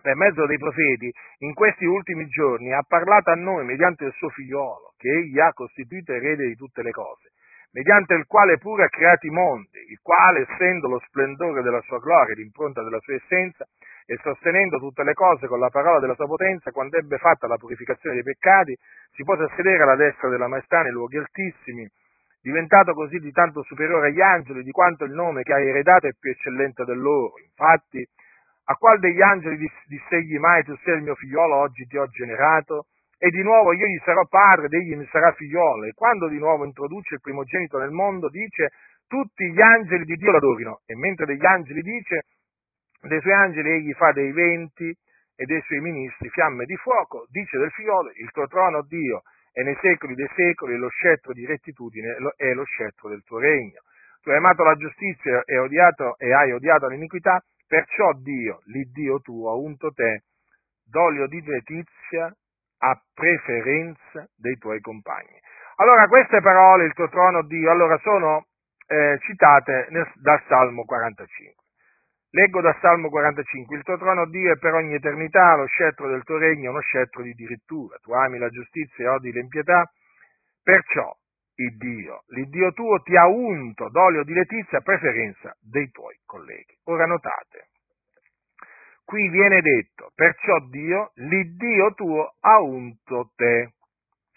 per 0.02 0.16
mezzo 0.16 0.46
dei 0.46 0.58
profeti, 0.58 1.12
in 1.40 1.54
questi 1.54 1.86
ultimi 1.86 2.28
giorni 2.28 2.74
ha 2.74 2.84
parlato 2.88 3.32
a 3.32 3.36
noi 3.36 3.66
mediante 3.66 4.06
il 4.06 4.14
suo 4.14 4.30
figliolo, 4.30 4.94
che 4.98 5.10
egli 5.10 5.40
ha 5.40 5.54
costituito 5.54 6.14
erede 6.14 6.48
di 6.48 6.56
tutte 6.56 6.82
le 6.82 6.92
cose, 6.92 7.32
mediante 7.72 8.14
il 8.16 8.26
quale 8.26 8.58
pure 8.58 8.86
ha 8.86 8.90
creato 8.90 9.26
i 9.28 9.30
mondi, 9.30 9.80
il 9.90 10.00
quale, 10.02 10.48
essendo 10.50 10.88
lo 10.88 11.00
splendore 11.08 11.62
della 11.62 11.82
sua 11.82 12.00
gloria, 12.00 12.36
l'impronta 12.36 12.84
della 12.84 13.00
sua 13.00 13.16
essenza, 13.16 13.66
e 14.06 14.18
sostenendo 14.24 14.80
tutte 14.80 15.04
le 15.04 15.14
cose 15.14 15.46
con 15.46 15.60
la 15.60 15.70
parola 15.70 16.00
della 16.00 16.16
sua 16.16 16.26
potenza, 16.26 16.72
quando 16.72 16.98
ebbe 16.98 17.18
fatta 17.18 17.46
la 17.46 17.58
purificazione 17.58 18.16
dei 18.16 18.24
peccati, 18.24 18.76
si 19.12 19.24
pose 19.24 19.44
a 19.44 19.54
sedere 19.56 19.84
alla 19.84 19.96
destra 19.96 20.30
della 20.30 20.48
maestà 20.48 20.82
nei 20.82 20.92
luoghi 20.92 21.18
altissimi, 21.18 21.88
diventato 22.42 22.94
così 22.94 23.20
di 23.20 23.32
tanto 23.32 23.62
superiore 23.64 24.08
agli 24.08 24.22
angeli, 24.22 24.64
di 24.64 24.72
quanto 24.72 25.04
il 25.04 25.12
nome 25.12 25.44
che 25.44 25.54
ha 25.54 25.62
eredato 25.62 26.08
è 26.08 26.14
più 26.18 26.32
eccellente 26.32 26.86
del 26.86 26.98
loro. 26.98 27.34
Infatti, 27.38 28.04
a 28.70 28.76
qual 28.76 29.00
degli 29.00 29.22
angeli 29.22 29.68
diss'egli 29.88 30.38
mai 30.38 30.64
tu 30.64 30.76
sei 30.84 30.98
il 30.98 31.02
mio 31.02 31.16
figliolo, 31.16 31.56
oggi 31.56 31.88
ti 31.88 31.98
ho 31.98 32.06
generato? 32.08 32.86
E 33.18 33.30
di 33.32 33.42
nuovo 33.42 33.74
io 33.74 33.88
gli 33.88 34.00
sarò 34.06 34.26
padre 34.28 34.68
ed 34.68 34.74
egli 34.74 34.96
mi 34.96 35.08
sarà 35.12 35.32
figliolo. 35.34 35.86
E 35.86 35.94
quando 35.94 36.28
di 36.28 36.38
nuovo 36.38 36.66
introduce 36.66 37.16
il 37.16 37.20
primogenito 37.20 37.80
nel 37.80 37.90
mondo, 37.90 38.30
dice 38.30 38.70
tutti 39.08 39.52
gli 39.52 39.60
angeli 39.60 40.06
di 40.06 40.16
Dio 40.16 40.32
l'adorino. 40.32 40.82
E 40.86 40.96
mentre 40.96 41.26
degli 41.26 41.46
angeli 41.46 41.82
dice, 41.82 42.26
dei 43.02 43.20
suoi 43.22 43.34
angeli 43.34 43.72
egli 43.72 43.94
fa 43.94 44.12
dei 44.12 44.32
venti 44.32 44.96
e 45.36 45.46
dei 45.46 45.62
suoi 45.62 45.80
ministri 45.80 46.30
fiamme 46.30 46.66
di 46.66 46.76
fuoco, 46.76 47.26
dice 47.32 47.58
del 47.58 47.72
figliolo, 47.72 48.12
il 48.22 48.30
tuo 48.30 48.46
trono, 48.46 48.84
Dio, 48.84 49.24
e 49.52 49.64
nei 49.64 49.78
secoli 49.82 50.14
dei 50.14 50.30
secoli 50.36 50.78
lo 50.78 50.90
scettro 50.90 51.34
di 51.34 51.44
rettitudine 51.44 52.18
è 52.36 52.54
lo 52.54 52.64
scettro 52.66 53.10
del 53.10 53.24
tuo 53.24 53.40
regno. 53.40 53.82
Tu 54.22 54.30
hai 54.30 54.38
amato 54.38 54.64
la 54.64 54.76
giustizia 54.76 55.42
e, 55.44 55.58
odiato, 55.58 56.18
e 56.20 56.32
hai 56.32 56.52
odiato 56.52 56.88
l'iniquità, 56.88 57.44
Perciò 57.70 58.14
Dio, 58.14 58.62
l'Iddio 58.66 59.20
tuo, 59.20 59.52
ha 59.52 59.54
unto 59.54 59.92
te 59.92 60.24
d'olio 60.84 61.28
di 61.28 61.40
letizia 61.44 62.34
a 62.80 63.00
preferenza 63.14 64.28
dei 64.36 64.58
tuoi 64.58 64.80
compagni. 64.82 65.40
Allora, 65.76 66.08
queste 66.08 66.42
parole, 66.42 66.86
il 66.86 66.94
tuo 66.94 67.08
trono, 67.10 67.44
Dio, 67.44 67.70
allora 67.70 67.96
sono 68.00 68.48
eh, 68.88 69.20
citate 69.22 69.86
nel, 69.92 70.12
dal 70.16 70.42
Salmo 70.48 70.84
45. 70.84 71.64
Leggo 72.32 72.60
dal 72.62 72.78
Salmo 72.82 73.10
45, 73.10 73.78
il 73.78 73.84
tuo 73.84 74.00
trono, 74.00 74.28
Dio, 74.28 74.52
è 74.52 74.58
per 74.58 74.74
ogni 74.74 74.96
eternità, 74.96 75.56
lo 75.56 75.68
scettro 75.68 76.08
del 76.08 76.24
tuo 76.24 76.40
regno 76.40 76.66
è 76.66 76.70
uno 76.70 76.82
scettro 76.82 77.22
di 77.22 77.34
dirittura. 77.34 77.98
Tu 78.02 78.12
ami 78.14 78.40
la 78.40 78.50
giustizia 78.50 79.06
e 79.06 79.08
odi 79.10 79.32
l'impietà, 79.32 79.88
perciò 80.64 81.16
il 81.60 81.76
Dio, 81.78 82.24
l'Iddio 82.28 82.72
tuo 82.72 83.02
ti 83.02 83.16
ha 83.18 83.28
unto 83.28 83.90
d'olio 83.90 84.24
di 84.24 84.34
letizia 84.34 84.78
a 84.78 84.82
preferenza 84.82 85.56
dei 85.60 85.90
tuoi 85.92 86.18
colleghi. 86.26 86.78
Ora 86.86 87.06
notate, 87.06 87.68
qui 89.04 89.28
viene 89.30 89.62
detto, 89.62 90.12
perciò 90.16 90.58
Dio, 90.70 91.12
l'Iddio 91.16 91.94
tuo 91.96 92.36
ha 92.40 92.62
unto 92.62 93.32
te. 93.36 93.74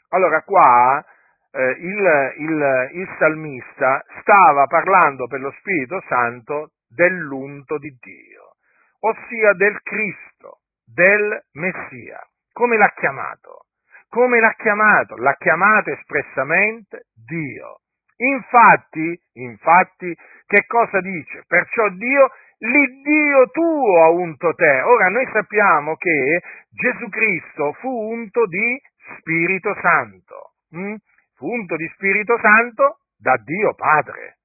Allora 0.09 0.43
qua 0.43 1.05
eh, 1.53 1.71
il, 1.79 2.35
il, 2.39 2.91
il 2.95 3.17
salmista 3.19 4.05
stava 4.21 4.67
parlando 4.67 5.27
per 5.29 5.41
lo 5.41 5.53
Spirito 5.59 6.03
Santo 6.09 6.73
dell'unto 6.89 7.79
di 7.79 7.97
Dio, 8.01 8.57
ossia 9.01 9.53
del 9.53 9.81
Cristo, 9.83 10.61
del 10.85 11.41
Messia. 11.53 12.21
Come 12.53 12.77
l'ha 12.77 12.93
chiamato? 12.97 13.67
Come 14.13 14.41
l'ha 14.41 14.53
chiamato? 14.59 15.17
L'ha 15.17 15.35
chiamato 15.39 15.91
espressamente 15.91 17.07
Dio. 17.15 17.81
Infatti, 18.17 19.19
infatti, 19.41 20.15
che 20.47 20.67
cosa 20.67 21.01
dice? 21.01 21.45
Perciò 21.47 21.89
Dio, 21.89 22.31
l'Iddio 22.59 23.49
tuo 23.49 24.05
ha 24.05 24.11
unto 24.11 24.53
te. 24.53 24.83
Ora 24.83 25.09
noi 25.09 25.27
sappiamo 25.33 25.97
che 25.97 26.43
Gesù 26.69 27.09
Cristo 27.09 27.73
fu 27.81 27.89
unto 27.89 28.45
di 28.47 28.79
Spirito 29.17 29.75
Santo. 29.81 30.53
Hm? 30.73 30.95
Fu 31.37 31.51
unto 31.51 31.77
di 31.77 31.91
Spirito 31.95 32.39
Santo 32.39 32.99
da 33.17 33.39
Dio 33.43 33.73
Padre. 33.73 34.37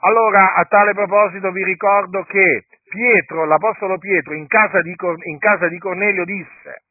Allora, 0.00 0.52
a 0.56 0.64
tale 0.66 0.92
proposito 0.92 1.50
vi 1.52 1.64
ricordo 1.64 2.22
che 2.24 2.66
Pietro, 2.86 3.46
l'Apostolo 3.46 3.96
Pietro, 3.96 4.34
in 4.34 4.46
casa 4.46 4.82
di, 4.82 4.94
in 5.24 5.38
casa 5.38 5.68
di 5.68 5.78
Cornelio 5.78 6.24
disse, 6.24 6.84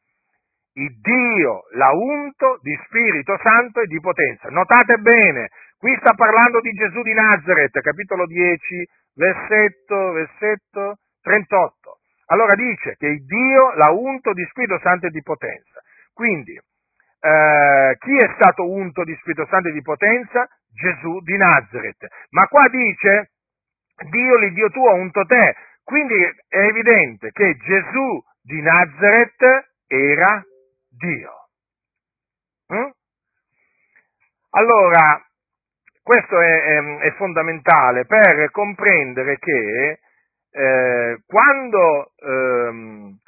Dio 1.00 1.64
l'ha 1.72 1.90
unto 1.94 2.58
di 2.60 2.78
Spirito 2.84 3.38
Santo 3.42 3.80
e 3.80 3.86
di 3.86 3.98
potenza. 3.98 4.50
Notate 4.50 4.98
bene, 4.98 5.48
qui 5.78 5.96
sta 5.98 6.12
parlando 6.14 6.60
di 6.60 6.70
Gesù 6.72 7.00
di 7.00 7.14
Nazareth, 7.14 7.80
capitolo 7.80 8.26
10, 8.26 8.86
versetto, 9.14 10.12
versetto 10.12 10.98
38. 11.22 11.98
Allora 12.26 12.54
dice 12.56 12.96
che 12.98 13.06
il 13.06 13.24
Dio 13.24 13.72
l'ha 13.74 13.90
unto 13.90 14.34
di 14.34 14.44
Spirito 14.50 14.78
Santo 14.80 15.06
e 15.06 15.10
di 15.10 15.22
potenza. 15.22 15.80
Quindi, 16.12 16.52
eh, 16.52 17.96
chi 17.98 18.16
è 18.16 18.34
stato 18.38 18.70
unto 18.70 19.02
di 19.04 19.16
Spirito 19.20 19.46
Santo 19.46 19.68
e 19.68 19.72
di 19.72 19.82
potenza? 19.82 20.46
Gesù 20.74 21.20
di 21.20 21.38
Nazareth. 21.38 22.06
Ma 22.30 22.46
qua 22.48 22.68
dice, 22.68 23.30
Dio, 24.10 24.36
l'Iddio 24.36 24.68
tuo, 24.68 24.90
ha 24.90 24.94
unto 24.94 25.24
te. 25.24 25.56
Quindi 25.82 26.14
è 26.48 26.58
evidente 26.58 27.30
che 27.30 27.56
Gesù 27.56 28.22
di 28.42 28.60
Nazareth 28.60 29.72
era 29.86 30.44
Dio. 30.96 31.32
Mm? 32.72 32.90
Allora, 34.50 35.24
questo 36.02 36.40
è, 36.40 36.62
è, 36.62 36.96
è 36.98 37.12
fondamentale 37.16 38.06
per 38.06 38.50
comprendere 38.50 39.38
che 39.38 40.00
eh, 40.50 41.18
quando, 41.26 42.12
ehm, 42.16 43.18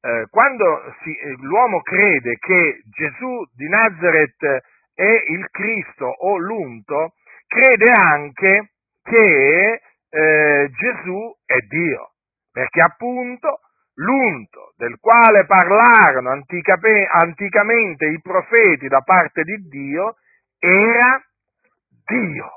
eh, 0.00 0.26
quando 0.30 0.94
si, 1.02 1.14
l'uomo 1.42 1.80
crede 1.82 2.36
che 2.38 2.82
Gesù 2.86 3.44
di 3.54 3.68
Nazareth 3.68 4.64
è 4.94 5.22
il 5.28 5.48
Cristo 5.50 6.06
o 6.06 6.36
l'unto, 6.38 7.14
crede 7.46 7.92
anche 7.92 8.72
che 9.02 9.80
eh, 10.10 10.70
Gesù 10.70 11.36
è 11.44 11.58
Dio, 11.68 12.12
perché 12.50 12.80
appunto 12.80 13.60
l'unto 13.94 14.72
del 14.76 14.98
quale 14.98 15.44
parlarono 15.44 16.30
anticamente 16.30 18.06
i 18.06 18.20
profeti 18.20 18.88
da 18.88 19.00
parte 19.00 19.42
di 19.42 19.56
Dio 19.68 20.16
era 20.58 21.22
Dio. 22.06 22.50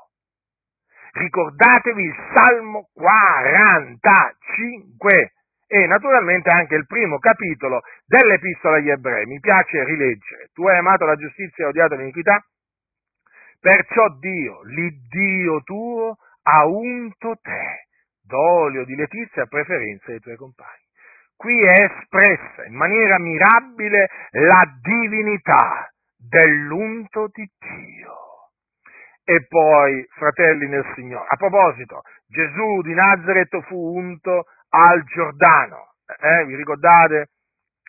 Ricordatevi 1.11 2.03
il 2.03 2.15
Salmo 2.33 2.89
45 2.93 5.33
e 5.67 5.87
naturalmente 5.87 6.53
anche 6.53 6.75
il 6.75 6.85
primo 6.85 7.19
capitolo 7.19 7.81
dell'Epistola 8.05 8.77
agli 8.77 8.89
Ebrei. 8.89 9.25
Mi 9.25 9.39
piace 9.39 9.83
rileggere. 9.83 10.49
Tu 10.53 10.67
hai 10.67 10.77
amato 10.77 11.05
la 11.05 11.15
giustizia 11.15 11.65
e 11.65 11.69
odiato 11.69 11.95
l'iniquità? 11.95 12.45
Perciò 13.59 14.09
Dio, 14.19 14.61
l'Iddio 14.63 15.63
tuo, 15.63 16.17
ha 16.43 16.67
unto 16.67 17.39
te 17.41 17.87
d'olio 18.21 18.85
di 18.85 18.95
letizia 18.95 19.43
a 19.43 19.47
preferenza 19.47 20.05
dei 20.07 20.19
tuoi 20.19 20.35
compagni. 20.35 20.84
Qui 21.35 21.63
è 21.63 21.83
espressa 21.83 22.65
in 22.65 22.75
maniera 22.75 23.19
mirabile 23.19 24.09
la 24.31 24.63
divinità 24.81 25.91
dell'unto 26.17 27.29
di 27.31 27.49
Dio. 27.59 28.13
E 29.23 29.45
poi, 29.47 30.05
fratelli 30.15 30.67
nel 30.67 30.85
Signore, 30.93 31.25
a 31.27 31.35
proposito, 31.35 32.01
Gesù 32.27 32.81
di 32.81 32.93
Nazareth 32.93 33.59
fu 33.63 33.97
unto 33.97 34.45
al 34.69 35.03
Giordano. 35.03 35.93
Eh, 36.19 36.45
vi 36.45 36.55
ricordate? 36.55 37.29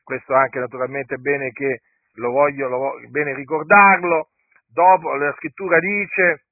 Questo 0.02 0.34
anche 0.34 0.58
naturalmente 0.58 1.16
è 1.16 1.18
bene 1.18 1.50
che 1.52 1.82
lo 2.14 2.30
voglio, 2.30 2.68
lo 2.68 2.78
voglio 2.78 3.08
bene 3.10 3.34
ricordarlo. 3.34 4.30
Dopo 4.66 5.14
la 5.14 5.32
scrittura 5.36 5.78
dice, 5.78 6.44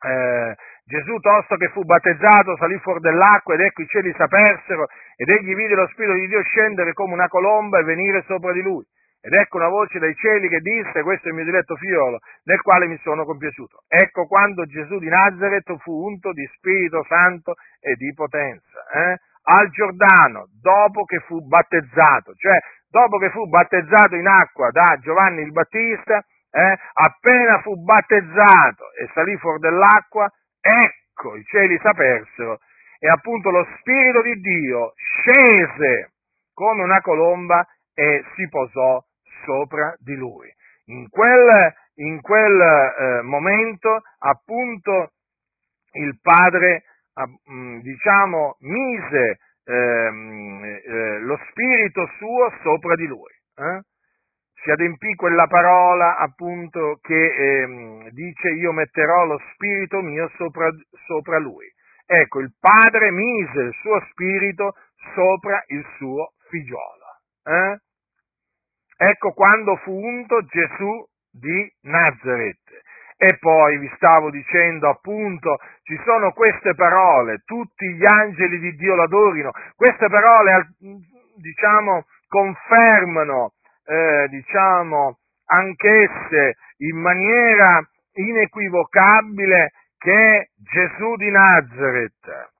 eh, 0.00 0.56
Gesù, 0.86 1.18
tosto 1.20 1.56
che 1.56 1.68
fu 1.68 1.82
battezzato, 1.82 2.56
salì 2.58 2.78
fuori 2.78 3.00
dell'acqua 3.00 3.54
ed 3.54 3.60
ecco 3.60 3.80
i 3.80 3.86
cieli 3.86 4.12
s'apersero 4.16 4.86
ed 5.16 5.30
egli 5.30 5.54
vide 5.54 5.74
lo 5.74 5.88
Spirito 5.88 6.12
di 6.14 6.26
Dio 6.26 6.42
scendere 6.42 6.92
come 6.92 7.14
una 7.14 7.28
colomba 7.28 7.78
e 7.78 7.84
venire 7.84 8.22
sopra 8.26 8.52
di 8.52 8.60
lui. 8.60 8.84
Ed 9.22 9.32
ecco 9.32 9.56
una 9.56 9.68
voce 9.68 9.98
dai 9.98 10.14
cieli 10.14 10.46
che 10.48 10.60
disse, 10.60 11.00
questo 11.00 11.28
è 11.28 11.30
il 11.30 11.36
mio 11.36 11.44
diletto 11.46 11.76
figliolo, 11.76 12.18
nel 12.44 12.60
quale 12.60 12.86
mi 12.86 12.98
sono 12.98 13.24
compiaciuto. 13.24 13.84
Ecco 13.88 14.26
quando 14.26 14.66
Gesù 14.66 14.98
di 14.98 15.08
Nazareth 15.08 15.74
fu 15.78 16.04
unto 16.04 16.32
di 16.32 16.46
Spirito 16.56 17.02
Santo 17.08 17.54
e 17.80 17.94
di 17.94 18.12
potenza, 18.12 18.84
eh? 18.92 19.16
al 19.44 19.70
Giordano, 19.70 20.48
dopo 20.60 21.04
che 21.04 21.20
fu 21.20 21.40
battezzato, 21.40 22.34
cioè 22.34 22.58
dopo 22.90 23.16
che 23.16 23.30
fu 23.30 23.48
battezzato 23.48 24.16
in 24.16 24.26
acqua 24.26 24.70
da 24.70 24.98
Giovanni 25.00 25.40
il 25.40 25.52
Battista, 25.52 26.22
eh? 26.50 26.78
appena 26.92 27.62
fu 27.62 27.82
battezzato 27.82 28.92
e 29.00 29.08
salì 29.14 29.34
fuori 29.38 29.60
dell'acqua, 29.60 30.30
ecco 30.64 31.36
i 31.36 31.44
cieli 31.44 31.78
s'apersero 31.82 32.58
e 32.98 33.08
appunto 33.08 33.50
lo 33.50 33.66
Spirito 33.78 34.22
di 34.22 34.40
Dio 34.40 34.94
scese 34.96 36.12
come 36.54 36.82
una 36.82 37.00
colomba 37.02 37.66
e 37.92 38.24
si 38.34 38.48
posò 38.48 39.04
sopra 39.44 39.94
di 39.98 40.14
lui. 40.14 40.50
In 40.86 41.08
quel, 41.10 41.74
in 41.96 42.20
quel 42.20 42.60
eh, 42.60 43.22
momento, 43.22 44.02
appunto, 44.18 45.12
il 45.92 46.18
padre, 46.20 46.84
eh, 47.14 47.80
diciamo, 47.82 48.56
mise 48.60 49.38
ehm, 49.64 50.64
eh, 50.64 51.18
lo 51.20 51.38
spirito 51.50 52.06
suo 52.18 52.52
sopra 52.62 52.94
di 52.94 53.06
lui. 53.06 53.32
Eh? 53.56 53.80
Si 54.64 54.70
adempì 54.70 55.14
quella 55.14 55.46
parola, 55.46 56.16
appunto, 56.16 56.98
che 57.02 57.34
ehm, 57.34 58.08
dice 58.08 58.48
io 58.48 58.72
metterò 58.72 59.26
lo 59.26 59.38
spirito 59.52 60.00
mio 60.00 60.30
sopra, 60.38 60.70
sopra 61.06 61.38
lui. 61.38 61.70
Ecco, 62.06 62.40
il 62.40 62.50
padre 62.58 63.10
mise 63.10 63.60
il 63.60 63.74
suo 63.82 64.00
spirito 64.10 64.72
sopra 65.14 65.62
il 65.66 65.84
suo 65.98 66.32
figliolo. 66.48 67.04
Eh? 67.44 67.78
Ecco 68.96 69.32
quando 69.32 69.76
fu 69.76 69.92
unto 69.92 70.42
Gesù 70.46 71.06
di 71.30 71.70
Nazareth. 71.82 72.82
E 73.18 73.36
poi 73.38 73.76
vi 73.76 73.90
stavo 73.96 74.30
dicendo 74.30 74.88
appunto, 74.88 75.58
ci 75.82 76.00
sono 76.06 76.32
queste 76.32 76.74
parole, 76.74 77.42
tutti 77.44 77.86
gli 77.92 78.04
angeli 78.06 78.58
di 78.58 78.74
Dio 78.76 78.94
l'adorino, 78.94 79.50
queste 79.76 80.08
parole 80.08 80.68
diciamo 81.36 82.06
confermano, 82.28 83.52
eh, 83.84 84.28
diciamo, 84.28 85.18
anch'esse 85.46 86.56
in 86.78 86.98
maniera 86.98 87.86
inequivocabile 88.12 89.72
che 89.98 90.50
Gesù 90.56 91.16
di 91.16 91.30
Nazareth 91.30 92.52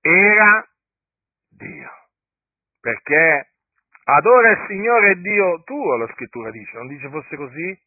era 0.00 0.66
Dio, 1.50 1.90
perché 2.80 3.48
Adora 4.10 4.52
il 4.52 4.64
Signore 4.66 5.20
Dio 5.20 5.62
tuo, 5.64 5.96
la 5.96 6.08
scrittura 6.14 6.50
dice, 6.50 6.76
non 6.78 6.86
dice 6.86 7.10
fosse 7.10 7.36
così? 7.36 7.78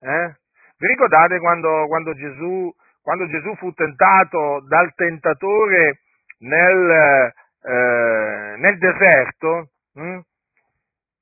Eh? 0.00 0.36
Vi 0.76 0.86
ricordate 0.86 1.38
quando, 1.38 1.86
quando, 1.86 2.14
Gesù, 2.14 2.70
quando, 3.00 3.26
Gesù, 3.28 3.54
fu 3.56 3.72
tentato 3.72 4.60
dal 4.68 4.92
tentatore 4.94 6.00
nel, 6.40 7.32
eh, 7.62 8.56
nel 8.58 8.78
deserto? 8.78 9.70
Hm? 9.94 10.20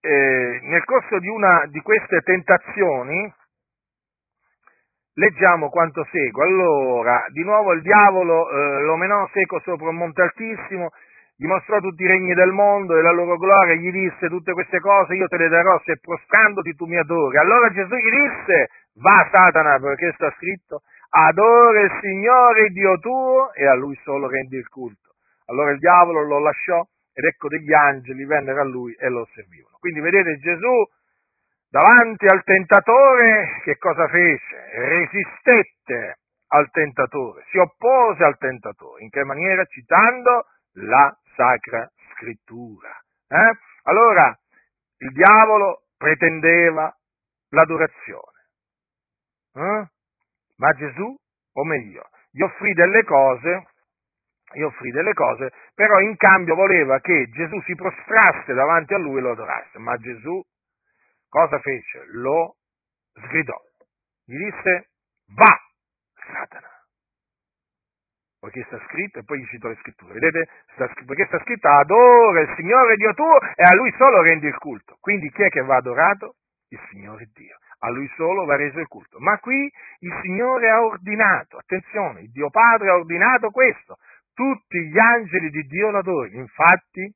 Eh, 0.09 0.61
nel 0.63 0.85
corso 0.85 1.19
di 1.19 1.29
una 1.29 1.67
di 1.67 1.81
queste 1.81 2.23
tentazioni, 2.23 3.31
leggiamo 5.15 5.69
quanto 5.69 6.07
segue. 6.11 6.45
Allora, 6.45 7.27
di 7.29 7.43
nuovo 7.43 7.73
il 7.73 7.83
diavolo 7.83 8.49
eh, 8.49 8.83
lo 8.85 8.97
menò 8.97 9.29
seco 9.33 9.61
sopra 9.61 9.89
un 9.89 9.97
monte 9.97 10.23
altissimo 10.23 10.91
gli 11.41 11.47
mostrò 11.47 11.79
tutti 11.79 12.03
i 12.03 12.07
regni 12.09 12.35
del 12.35 12.51
mondo 12.51 12.97
e 12.97 13.03
la 13.03 13.13
loro 13.13 13.37
gloria, 13.37 13.77
gli 13.77 13.93
disse 13.93 14.27
tutte 14.29 14.53
queste 14.55 14.81
cose 14.81 15.15
io 15.15 15.29
te 15.29 15.37
le 15.37 15.49
darò 15.49 15.81
se 15.85 15.97
prostrandoti 16.01 16.75
tu 16.75 16.87
mi 16.87 16.97
adori. 16.97 17.37
Allora 17.37 17.71
Gesù 17.71 17.95
gli 17.95 18.11
disse, 18.11 18.69
va 18.95 19.29
Satana, 19.33 19.79
perché 19.79 20.11
sta 20.15 20.35
scritto, 20.37 20.83
adora 21.11 21.81
il 21.83 21.93
Signore 22.01 22.71
Dio 22.71 22.99
tuo 22.99 23.53
e 23.53 23.67
a 23.69 23.75
lui 23.75 23.95
solo 24.03 24.29
rendi 24.29 24.57
il 24.57 24.67
culto. 24.69 25.15
Allora 25.47 25.71
il 25.71 25.79
diavolo 25.79 26.23
lo 26.23 26.41
lasciò 26.41 26.85
ed 27.19 27.25
ecco 27.25 27.49
degli 27.49 27.73
angeli 27.73 28.25
vennero 28.25 28.61
a 28.61 28.65
lui 28.65 28.95
e 28.95 29.09
lo 29.09 29.29
servivano. 29.35 29.77
Quindi 29.81 29.99
vedete 29.99 30.39
Gesù 30.39 30.89
davanti 31.69 32.27
al 32.27 32.45
tentatore 32.45 33.61
che 33.65 33.77
cosa 33.77 34.07
fece? 34.07 34.71
Resistette 34.73 36.19
al 36.51 36.71
tentatore, 36.71 37.45
si 37.51 37.59
oppose 37.59 38.23
al 38.23 38.39
tentatore. 38.39 39.03
In 39.03 39.11
che 39.11 39.25
maniera? 39.25 39.65
Citando 39.65 40.47
la 40.75 41.13
Sacra 41.35 41.91
Scrittura. 42.13 42.97
Eh? 43.27 43.59
Allora, 43.83 44.39
il 44.99 45.11
diavolo 45.11 45.87
pretendeva 45.97 46.97
l'adorazione, 47.49 48.47
eh? 49.55 49.89
ma 50.57 50.73
Gesù, 50.75 51.17
o 51.53 51.65
meglio, 51.65 52.09
gli 52.31 52.43
offrì 52.43 52.73
delle 52.75 53.03
cose, 53.03 53.67
gli 54.53 54.63
offrì 54.63 54.91
delle 54.91 55.13
cose, 55.13 55.53
però 55.75 56.01
in 56.01 56.17
cambio 56.17 56.55
voleva 56.55 57.01
che 57.01 57.29
Gesù 57.31 57.61
si 57.63 57.75
prostrasse 57.75 58.55
davanti 58.55 58.95
a 58.95 58.99
lui 58.99 59.19
e 59.19 59.21
lo 59.21 59.33
adorasse, 59.33 59.79
ma 59.79 59.97
Gesù 59.97 60.41
cosa 61.29 61.59
fece? 61.61 62.05
Lo 62.13 62.57
sgridò, 63.15 63.61
gli 64.25 64.37
disse, 64.37 64.89
va, 65.35 65.57
Satana 66.33 66.77
poiché 68.39 68.65
sta 68.67 68.79
scritto, 68.87 69.19
e 69.19 69.25
poi 69.25 69.41
gli 69.41 69.47
cito 69.47 69.69
le 69.69 69.77
scritture, 69.81 70.13
vedete? 70.13 70.49
Sta, 70.73 70.91
perché 71.07 71.27
sta 71.27 71.39
scritto 71.41 71.69
adora 71.69 72.41
il 72.41 72.55
Signore 72.57 72.97
Dio 72.97 73.13
tuo 73.15 73.39
e 73.41 73.63
a 73.63 73.75
Lui 73.75 73.93
solo 73.97 74.23
rendi 74.23 74.47
il 74.47 74.57
culto. 74.57 74.97
Quindi 75.01 75.31
chi 75.31 75.43
è 75.43 75.49
che 75.49 75.63
va 75.63 75.77
adorato? 75.77 76.37
Il 76.69 76.81
Signore 76.91 77.29
Dio. 77.33 77.57
A 77.81 77.91
Lui 77.91 78.11
solo 78.17 78.45
va 78.45 78.57
reso 78.57 78.79
il 78.81 78.87
culto. 78.87 79.19
Ma 79.19 79.39
qui 79.39 79.71
il 80.01 80.19
Signore 80.23 80.71
ha 80.71 80.83
ordinato, 80.83 81.59
attenzione, 81.59 82.23
il 82.23 82.31
Dio 82.31 82.51
Padre 82.51 82.91
ha 82.91 82.95
ordinato 82.95 83.51
questo. 83.51 83.97
Tutti 84.39 84.79
gli 84.87 84.99
angeli 84.99 85.51
di 85.51 85.63
Dio 85.63 85.91
l'adorino. 85.91 86.39
Infatti, 86.39 87.13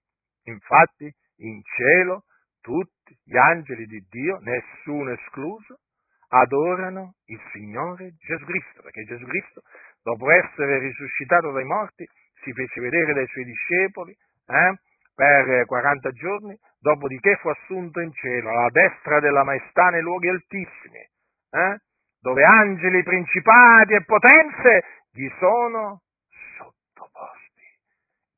infatti, 0.46 1.08
in 1.36 1.62
cielo, 1.76 2.24
tutti 2.60 3.16
gli 3.22 3.36
angeli 3.36 3.86
di 3.86 4.04
Dio, 4.10 4.40
nessuno 4.40 5.12
escluso, 5.12 5.78
adorano 6.30 7.14
il 7.26 7.40
Signore 7.52 8.14
Gesù 8.18 8.44
Cristo, 8.44 8.82
perché 8.82 9.04
Gesù 9.04 9.24
Cristo 9.26 9.62
dopo 10.02 10.32
essere 10.32 10.80
risuscitato 10.80 11.52
dai 11.52 11.64
morti, 11.64 12.04
si 12.42 12.52
fece 12.52 12.80
vedere 12.80 13.12
dai 13.12 13.28
suoi 13.28 13.44
discepoli 13.44 14.10
eh, 14.10 14.74
per 15.14 15.64
40 15.66 16.10
giorni, 16.10 16.58
dopodiché 16.80 17.36
fu 17.36 17.50
assunto 17.50 18.00
in 18.00 18.12
cielo 18.14 18.50
alla 18.50 18.70
destra 18.70 19.20
della 19.20 19.44
maestà 19.44 19.90
nei 19.90 20.02
luoghi 20.02 20.28
altissimi. 20.28 20.98
eh? 21.52 21.78
dove 22.18 22.42
angeli, 22.44 23.04
principati 23.04 23.94
e 23.94 24.04
potenze 24.04 24.84
gli 25.12 25.28
sono 25.38 26.00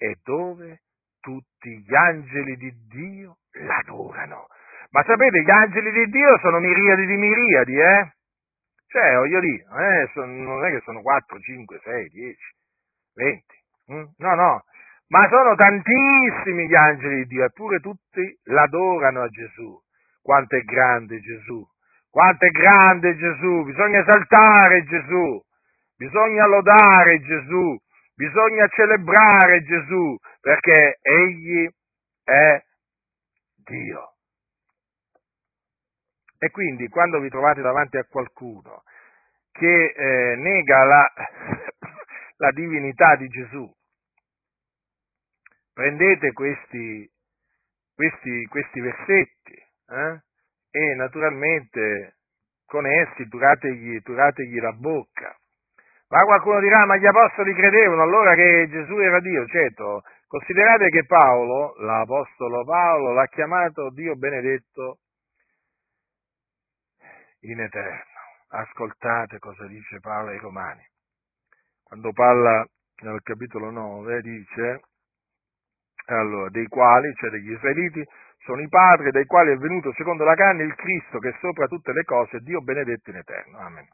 e 0.04 0.18
dove 0.22 0.80
tutti 1.20 1.78
gli 1.80 1.94
angeli 1.94 2.56
di 2.56 2.72
Dio 2.88 3.38
l'adorano. 3.52 4.46
Ma 4.90 5.02
sapete, 5.04 5.42
gli 5.42 5.50
angeli 5.50 5.90
di 5.90 6.10
Dio 6.10 6.38
sono 6.38 6.58
miriadi 6.60 7.06
di 7.06 7.16
miriadi, 7.16 7.80
eh? 7.80 8.12
Cioè, 8.86 9.16
voglio 9.16 9.40
dire, 9.40 9.64
eh, 9.64 10.10
sono, 10.12 10.26
non 10.26 10.64
è 10.64 10.70
che 10.70 10.82
sono 10.84 11.00
4, 11.00 11.38
5, 11.40 11.80
6, 11.82 12.08
10, 12.08 12.38
20. 13.14 13.42
Mm? 13.92 14.04
No, 14.18 14.34
no, 14.34 14.64
ma 15.08 15.28
sono 15.28 15.54
tantissimi 15.54 16.68
gli 16.68 16.74
angeli 16.74 17.16
di 17.16 17.26
Dio, 17.26 17.44
eppure 17.44 17.80
tutti 17.80 18.38
l'adorano 18.44 19.22
a 19.22 19.28
Gesù. 19.28 19.80
Quanto 20.22 20.56
è 20.56 20.60
grande 20.60 21.20
Gesù! 21.20 21.66
Quanto 22.08 22.46
è 22.46 22.50
grande 22.50 23.16
Gesù! 23.16 23.64
Bisogna 23.64 24.00
esaltare 24.00 24.84
Gesù! 24.84 25.42
Bisogna 25.96 26.46
lodare 26.46 27.20
Gesù! 27.20 27.76
Bisogna 28.14 28.68
celebrare 28.68 29.64
Gesù, 29.64 30.16
perché 30.40 30.98
Egli 31.02 31.68
è 32.22 32.62
Dio. 33.56 34.14
E 36.38 36.50
quindi 36.50 36.88
quando 36.88 37.20
vi 37.20 37.28
trovate 37.28 37.62
davanti 37.62 37.96
a 37.96 38.04
qualcuno 38.04 38.82
che 39.50 39.92
eh, 39.96 40.36
nega 40.36 40.84
la, 40.84 41.12
la 42.36 42.50
divinità 42.50 43.16
di 43.16 43.28
Gesù, 43.28 43.72
prendete 45.72 46.32
questi, 46.32 47.10
questi, 47.94 48.46
questi 48.46 48.80
versetti 48.80 49.54
eh, 49.88 50.22
e 50.70 50.94
naturalmente 50.94 52.16
con 52.66 52.86
essi 52.86 53.28
turategli, 53.28 54.02
turategli 54.02 54.60
la 54.60 54.72
bocca. 54.72 55.36
Ma 56.14 56.20
qualcuno 56.26 56.60
dirà, 56.60 56.86
ma 56.86 56.96
gli 56.96 57.06
apostoli 57.06 57.52
credevano 57.54 58.02
allora 58.02 58.36
che 58.36 58.68
Gesù 58.70 58.98
era 58.98 59.18
Dio, 59.18 59.46
certo. 59.46 60.04
Considerate 60.28 60.88
che 60.88 61.04
Paolo, 61.06 61.74
l'apostolo 61.78 62.64
Paolo, 62.64 63.12
l'ha 63.14 63.26
chiamato 63.26 63.90
Dio 63.90 64.14
benedetto 64.14 64.98
in 67.40 67.60
eterno. 67.60 68.04
Ascoltate 68.50 69.40
cosa 69.40 69.66
dice 69.66 69.98
Paolo 69.98 70.30
ai 70.30 70.38
Romani. 70.38 70.86
Quando 71.82 72.12
parla 72.12 72.64
nel 73.02 73.20
capitolo 73.22 73.70
9 73.70 74.20
dice, 74.20 74.82
allora, 76.06 76.48
dei 76.50 76.68
quali, 76.68 77.12
cioè 77.14 77.30
degli 77.30 77.50
israeliti, 77.50 78.06
sono 78.44 78.60
i 78.60 78.68
padri, 78.68 79.10
dai 79.10 79.26
quali 79.26 79.50
è 79.50 79.56
venuto 79.56 79.92
secondo 79.94 80.22
la 80.22 80.36
carne 80.36 80.62
il 80.62 80.76
Cristo 80.76 81.18
che 81.18 81.30
è 81.30 81.36
sopra 81.40 81.66
tutte 81.66 81.92
le 81.92 82.04
cose, 82.04 82.38
Dio 82.38 82.60
benedetto 82.60 83.10
in 83.10 83.16
eterno. 83.16 83.58
Amen. 83.58 83.88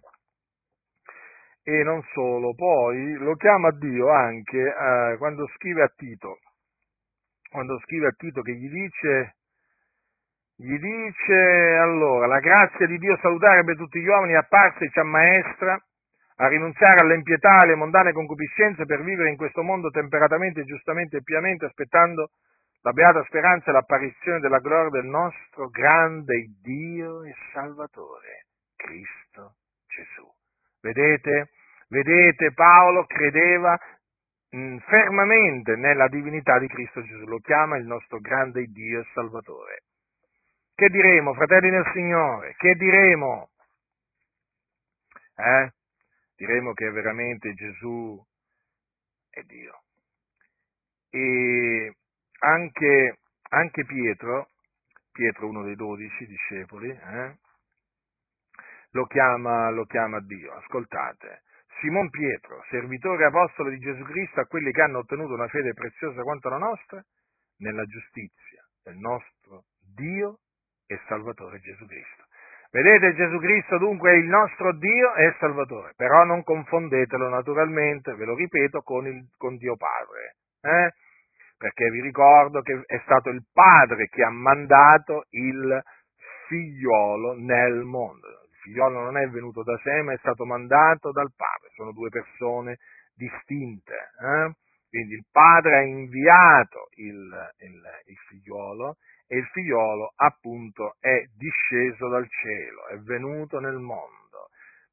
E 1.62 1.82
non 1.82 2.02
solo, 2.12 2.54
poi 2.54 3.14
lo 3.14 3.36
chiama 3.36 3.70
Dio 3.72 4.10
anche 4.10 4.58
eh, 4.58 5.16
quando 5.18 5.46
scrive 5.56 5.82
a 5.82 5.92
Tito, 5.94 6.38
quando 7.50 7.78
scrive 7.80 8.08
a 8.08 8.14
Tito 8.16 8.40
che 8.40 8.54
gli 8.54 8.68
dice, 8.70 9.34
gli 10.56 10.78
dice 10.78 11.76
allora, 11.76 12.26
la 12.26 12.40
grazia 12.40 12.86
di 12.86 12.96
Dio 12.98 13.16
salutare 13.20 13.62
per 13.64 13.76
tutti 13.76 14.00
gli 14.00 14.06
uomini 14.06 14.36
apparsa 14.36 14.78
e 14.84 14.90
ci 14.90 14.98
ammaestra 14.98 15.78
a 16.36 16.48
rinunziare 16.48 17.04
all'impietà 17.04 17.58
e 17.58 17.64
alle 17.64 17.74
mondane 17.74 18.12
concupiscenze 18.12 18.86
per 18.86 19.02
vivere 19.02 19.28
in 19.28 19.36
questo 19.36 19.62
mondo 19.62 19.90
temperatamente, 19.90 20.64
giustamente 20.64 21.18
e 21.18 21.22
piamente, 21.22 21.66
aspettando 21.66 22.30
la 22.82 22.92
beata 22.92 23.22
speranza 23.24 23.68
e 23.68 23.72
l'apparizione 23.72 24.40
della 24.40 24.60
gloria 24.60 24.88
del 24.88 25.04
nostro 25.04 25.68
grande 25.68 26.46
Dio 26.62 27.22
e 27.24 27.34
Salvatore, 27.52 28.46
Cristo 28.74 29.56
Gesù. 29.86 30.39
Vedete? 30.80 31.50
Vedete, 31.88 32.52
Paolo 32.52 33.04
credeva 33.06 33.78
mh, 34.50 34.58
mm, 34.58 34.76
fermamente 34.78 35.76
nella 35.76 36.08
divinità 36.08 36.58
di 36.58 36.68
Cristo 36.68 37.02
Gesù, 37.02 37.24
lo 37.26 37.40
chiama 37.40 37.76
il 37.76 37.86
nostro 37.86 38.20
grande 38.20 38.66
Dio 38.66 39.00
e 39.00 39.06
Salvatore. 39.12 39.82
Che 40.74 40.88
diremo, 40.88 41.34
fratelli 41.34 41.70
del 41.70 41.90
Signore? 41.92 42.54
Che 42.56 42.74
diremo? 42.74 43.50
Eh? 45.36 45.72
diremo 46.40 46.72
che 46.72 46.90
veramente 46.90 47.52
Gesù 47.52 48.18
è 49.28 49.42
Dio. 49.42 49.82
E 51.10 51.94
anche, 52.38 53.18
anche 53.50 53.84
Pietro, 53.84 54.48
Pietro 55.12 55.48
uno 55.48 55.62
dei 55.64 55.76
dodici 55.76 56.26
discepoli, 56.26 56.88
eh, 56.88 57.36
lo, 58.92 59.06
chiama, 59.06 59.70
lo 59.70 59.84
chiama 59.84 60.20
Dio. 60.20 60.52
Ascoltate, 60.54 61.42
Simon 61.80 62.10
Pietro, 62.10 62.62
servitore 62.70 63.24
apostolo 63.24 63.70
di 63.70 63.78
Gesù 63.78 64.02
Cristo, 64.04 64.40
a 64.40 64.46
quelli 64.46 64.72
che 64.72 64.82
hanno 64.82 64.98
ottenuto 64.98 65.34
una 65.34 65.48
fede 65.48 65.72
preziosa 65.72 66.22
quanto 66.22 66.48
la 66.48 66.58
nostra, 66.58 67.02
nella 67.58 67.84
giustizia 67.84 68.64
del 68.82 68.96
nostro 68.96 69.64
Dio 69.94 70.38
e 70.86 71.00
Salvatore 71.06 71.60
Gesù 71.60 71.86
Cristo. 71.86 72.24
Vedete, 72.72 73.14
Gesù 73.14 73.38
Cristo 73.38 73.78
dunque 73.78 74.12
è 74.12 74.14
il 74.14 74.26
nostro 74.26 74.72
Dio 74.76 75.14
e 75.14 75.34
Salvatore, 75.40 75.92
però 75.96 76.24
non 76.24 76.44
confondetelo 76.44 77.28
naturalmente, 77.28 78.14
ve 78.14 78.24
lo 78.24 78.36
ripeto, 78.36 78.82
con, 78.82 79.06
il, 79.06 79.28
con 79.36 79.56
Dio 79.56 79.76
Padre, 79.76 80.36
eh? 80.62 80.92
perché 81.58 81.90
vi 81.90 82.00
ricordo 82.00 82.62
che 82.62 82.80
è 82.86 83.00
stato 83.04 83.28
il 83.30 83.44
Padre 83.52 84.06
che 84.06 84.22
ha 84.22 84.30
mandato 84.30 85.26
il 85.30 85.82
figliolo 86.46 87.34
nel 87.38 87.82
mondo. 87.82 88.39
Figliolo 88.60 89.00
non 89.00 89.16
è 89.16 89.28
venuto 89.28 89.62
da 89.62 89.78
sé, 89.82 90.02
ma 90.02 90.12
è 90.12 90.18
stato 90.18 90.44
mandato 90.44 91.12
dal 91.12 91.32
Padre, 91.34 91.70
sono 91.74 91.92
due 91.92 92.08
persone 92.08 92.78
distinte. 93.14 93.94
Eh? 93.94 94.52
Quindi 94.88 95.14
il 95.14 95.24
Padre 95.30 95.76
ha 95.76 95.82
inviato 95.82 96.88
il, 96.96 97.52
il, 97.58 97.82
il 98.06 98.16
figliolo 98.28 98.96
e 99.28 99.38
il 99.38 99.46
figliolo 99.52 100.12
appunto 100.16 100.96
è 100.98 101.24
disceso 101.36 102.08
dal 102.08 102.26
cielo, 102.28 102.88
è 102.88 102.98
venuto 102.98 103.60
nel 103.60 103.78
mondo 103.78 104.18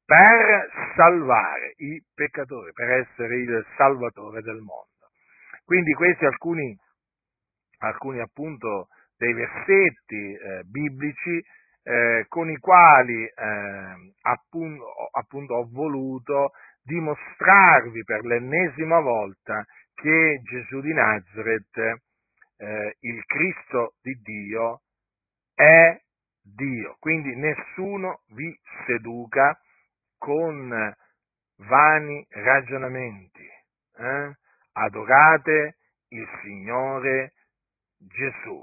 per 0.04 0.70
salvare 0.94 1.74
i 1.76 2.02
peccatori, 2.14 2.72
per 2.72 2.90
essere 2.90 3.36
il 3.36 3.66
salvatore 3.76 4.40
del 4.40 4.56
mondo. 4.56 5.10
Quindi 5.64 5.92
questi 5.92 6.24
alcuni, 6.24 6.74
alcuni 7.80 8.20
appunto 8.20 8.88
dei 9.18 9.34
versetti 9.34 10.32
eh, 10.32 10.62
biblici 10.64 11.42
eh, 11.88 12.26
con 12.28 12.50
i 12.50 12.58
quali 12.58 13.24
eh, 13.24 14.12
appunto, 14.22 14.84
appunto 15.12 15.54
ho 15.54 15.68
voluto 15.70 16.50
dimostrarvi 16.82 18.04
per 18.04 18.24
l'ennesima 18.26 19.00
volta 19.00 19.64
che 19.94 20.40
Gesù 20.42 20.80
di 20.80 20.92
Nazareth 20.92 21.78
eh, 22.58 22.96
il 23.00 23.24
Cristo 23.24 23.94
di 24.02 24.12
Dio 24.20 24.82
è 25.54 25.98
Dio. 26.42 26.96
Quindi 26.98 27.34
nessuno 27.36 28.20
vi 28.34 28.54
seduca 28.86 29.58
con 30.18 30.94
vani 31.56 32.26
ragionamenti. 32.30 33.48
Eh? 33.96 34.36
Adorate 34.72 35.76
il 36.08 36.28
Signore 36.42 37.32
Gesù, 37.96 38.62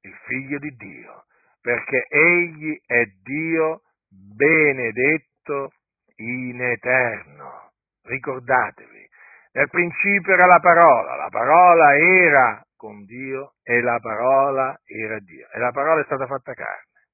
il 0.00 0.14
Figlio 0.26 0.58
di 0.58 0.74
Dio, 0.76 1.24
perché 1.62 2.06
Egli 2.08 2.78
è 2.84 3.04
Dio 3.22 3.82
benedetto 4.08 5.72
in 6.16 6.60
eterno. 6.60 7.70
Ricordatevi, 8.02 9.08
nel 9.52 9.70
principio 9.70 10.34
era 10.34 10.46
la 10.46 10.58
parola, 10.58 11.14
la 11.14 11.28
parola 11.28 11.96
era 11.96 12.66
con 12.76 13.04
Dio 13.04 13.54
e 13.62 13.80
la 13.80 13.98
parola 14.00 14.78
era 14.84 15.18
Dio. 15.20 15.48
E 15.50 15.58
la 15.58 15.70
parola 15.70 16.00
è 16.00 16.04
stata 16.04 16.26
fatta 16.26 16.52
carne. 16.52 17.06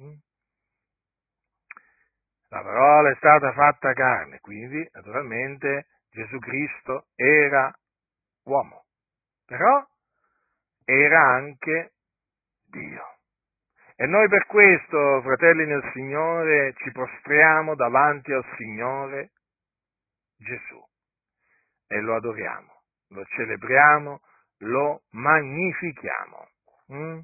Mm? 0.00 0.14
La 2.48 2.62
parola 2.62 3.10
è 3.10 3.14
stata 3.16 3.52
fatta 3.52 3.92
carne, 3.92 4.38
quindi 4.38 4.88
naturalmente 4.92 5.88
Gesù 6.10 6.38
Cristo 6.38 7.08
era 7.16 7.76
uomo, 8.44 8.84
però 9.44 9.84
era 10.84 11.20
anche 11.20 11.92
Dio. 12.70 13.15
E 13.98 14.06
noi 14.06 14.28
per 14.28 14.44
questo, 14.44 15.22
fratelli 15.22 15.64
nel 15.64 15.90
Signore, 15.94 16.74
ci 16.76 16.92
prostriamo 16.92 17.74
davanti 17.74 18.30
al 18.30 18.44
Signore 18.58 19.30
Gesù 20.36 20.84
e 21.86 22.00
lo 22.00 22.16
adoriamo, 22.16 22.82
lo 23.08 23.24
celebriamo, 23.24 24.20
lo 24.58 25.02
magnifichiamo. 25.12 26.48
Mm? 26.92 27.20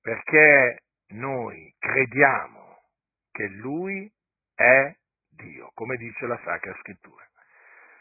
Perché 0.00 0.82
noi 1.10 1.72
crediamo 1.78 2.82
che 3.30 3.46
Lui 3.46 4.12
è 4.52 4.92
Dio, 5.28 5.70
come 5.74 5.96
dice 5.96 6.26
la 6.26 6.40
Sacra 6.42 6.74
Scrittura. 6.80 7.24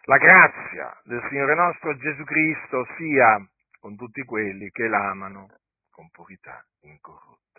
La 0.05 0.17
grazia 0.17 0.99
del 1.03 1.23
Signore 1.29 1.53
nostro 1.53 1.95
Gesù 1.95 2.23
Cristo 2.23 2.87
sia 2.97 3.37
con 3.79 3.95
tutti 3.95 4.23
quelli 4.23 4.71
che 4.71 4.87
l'amano 4.87 5.60
con 6.01 6.09
purità 6.09 6.65
incorrotta. 6.79 7.50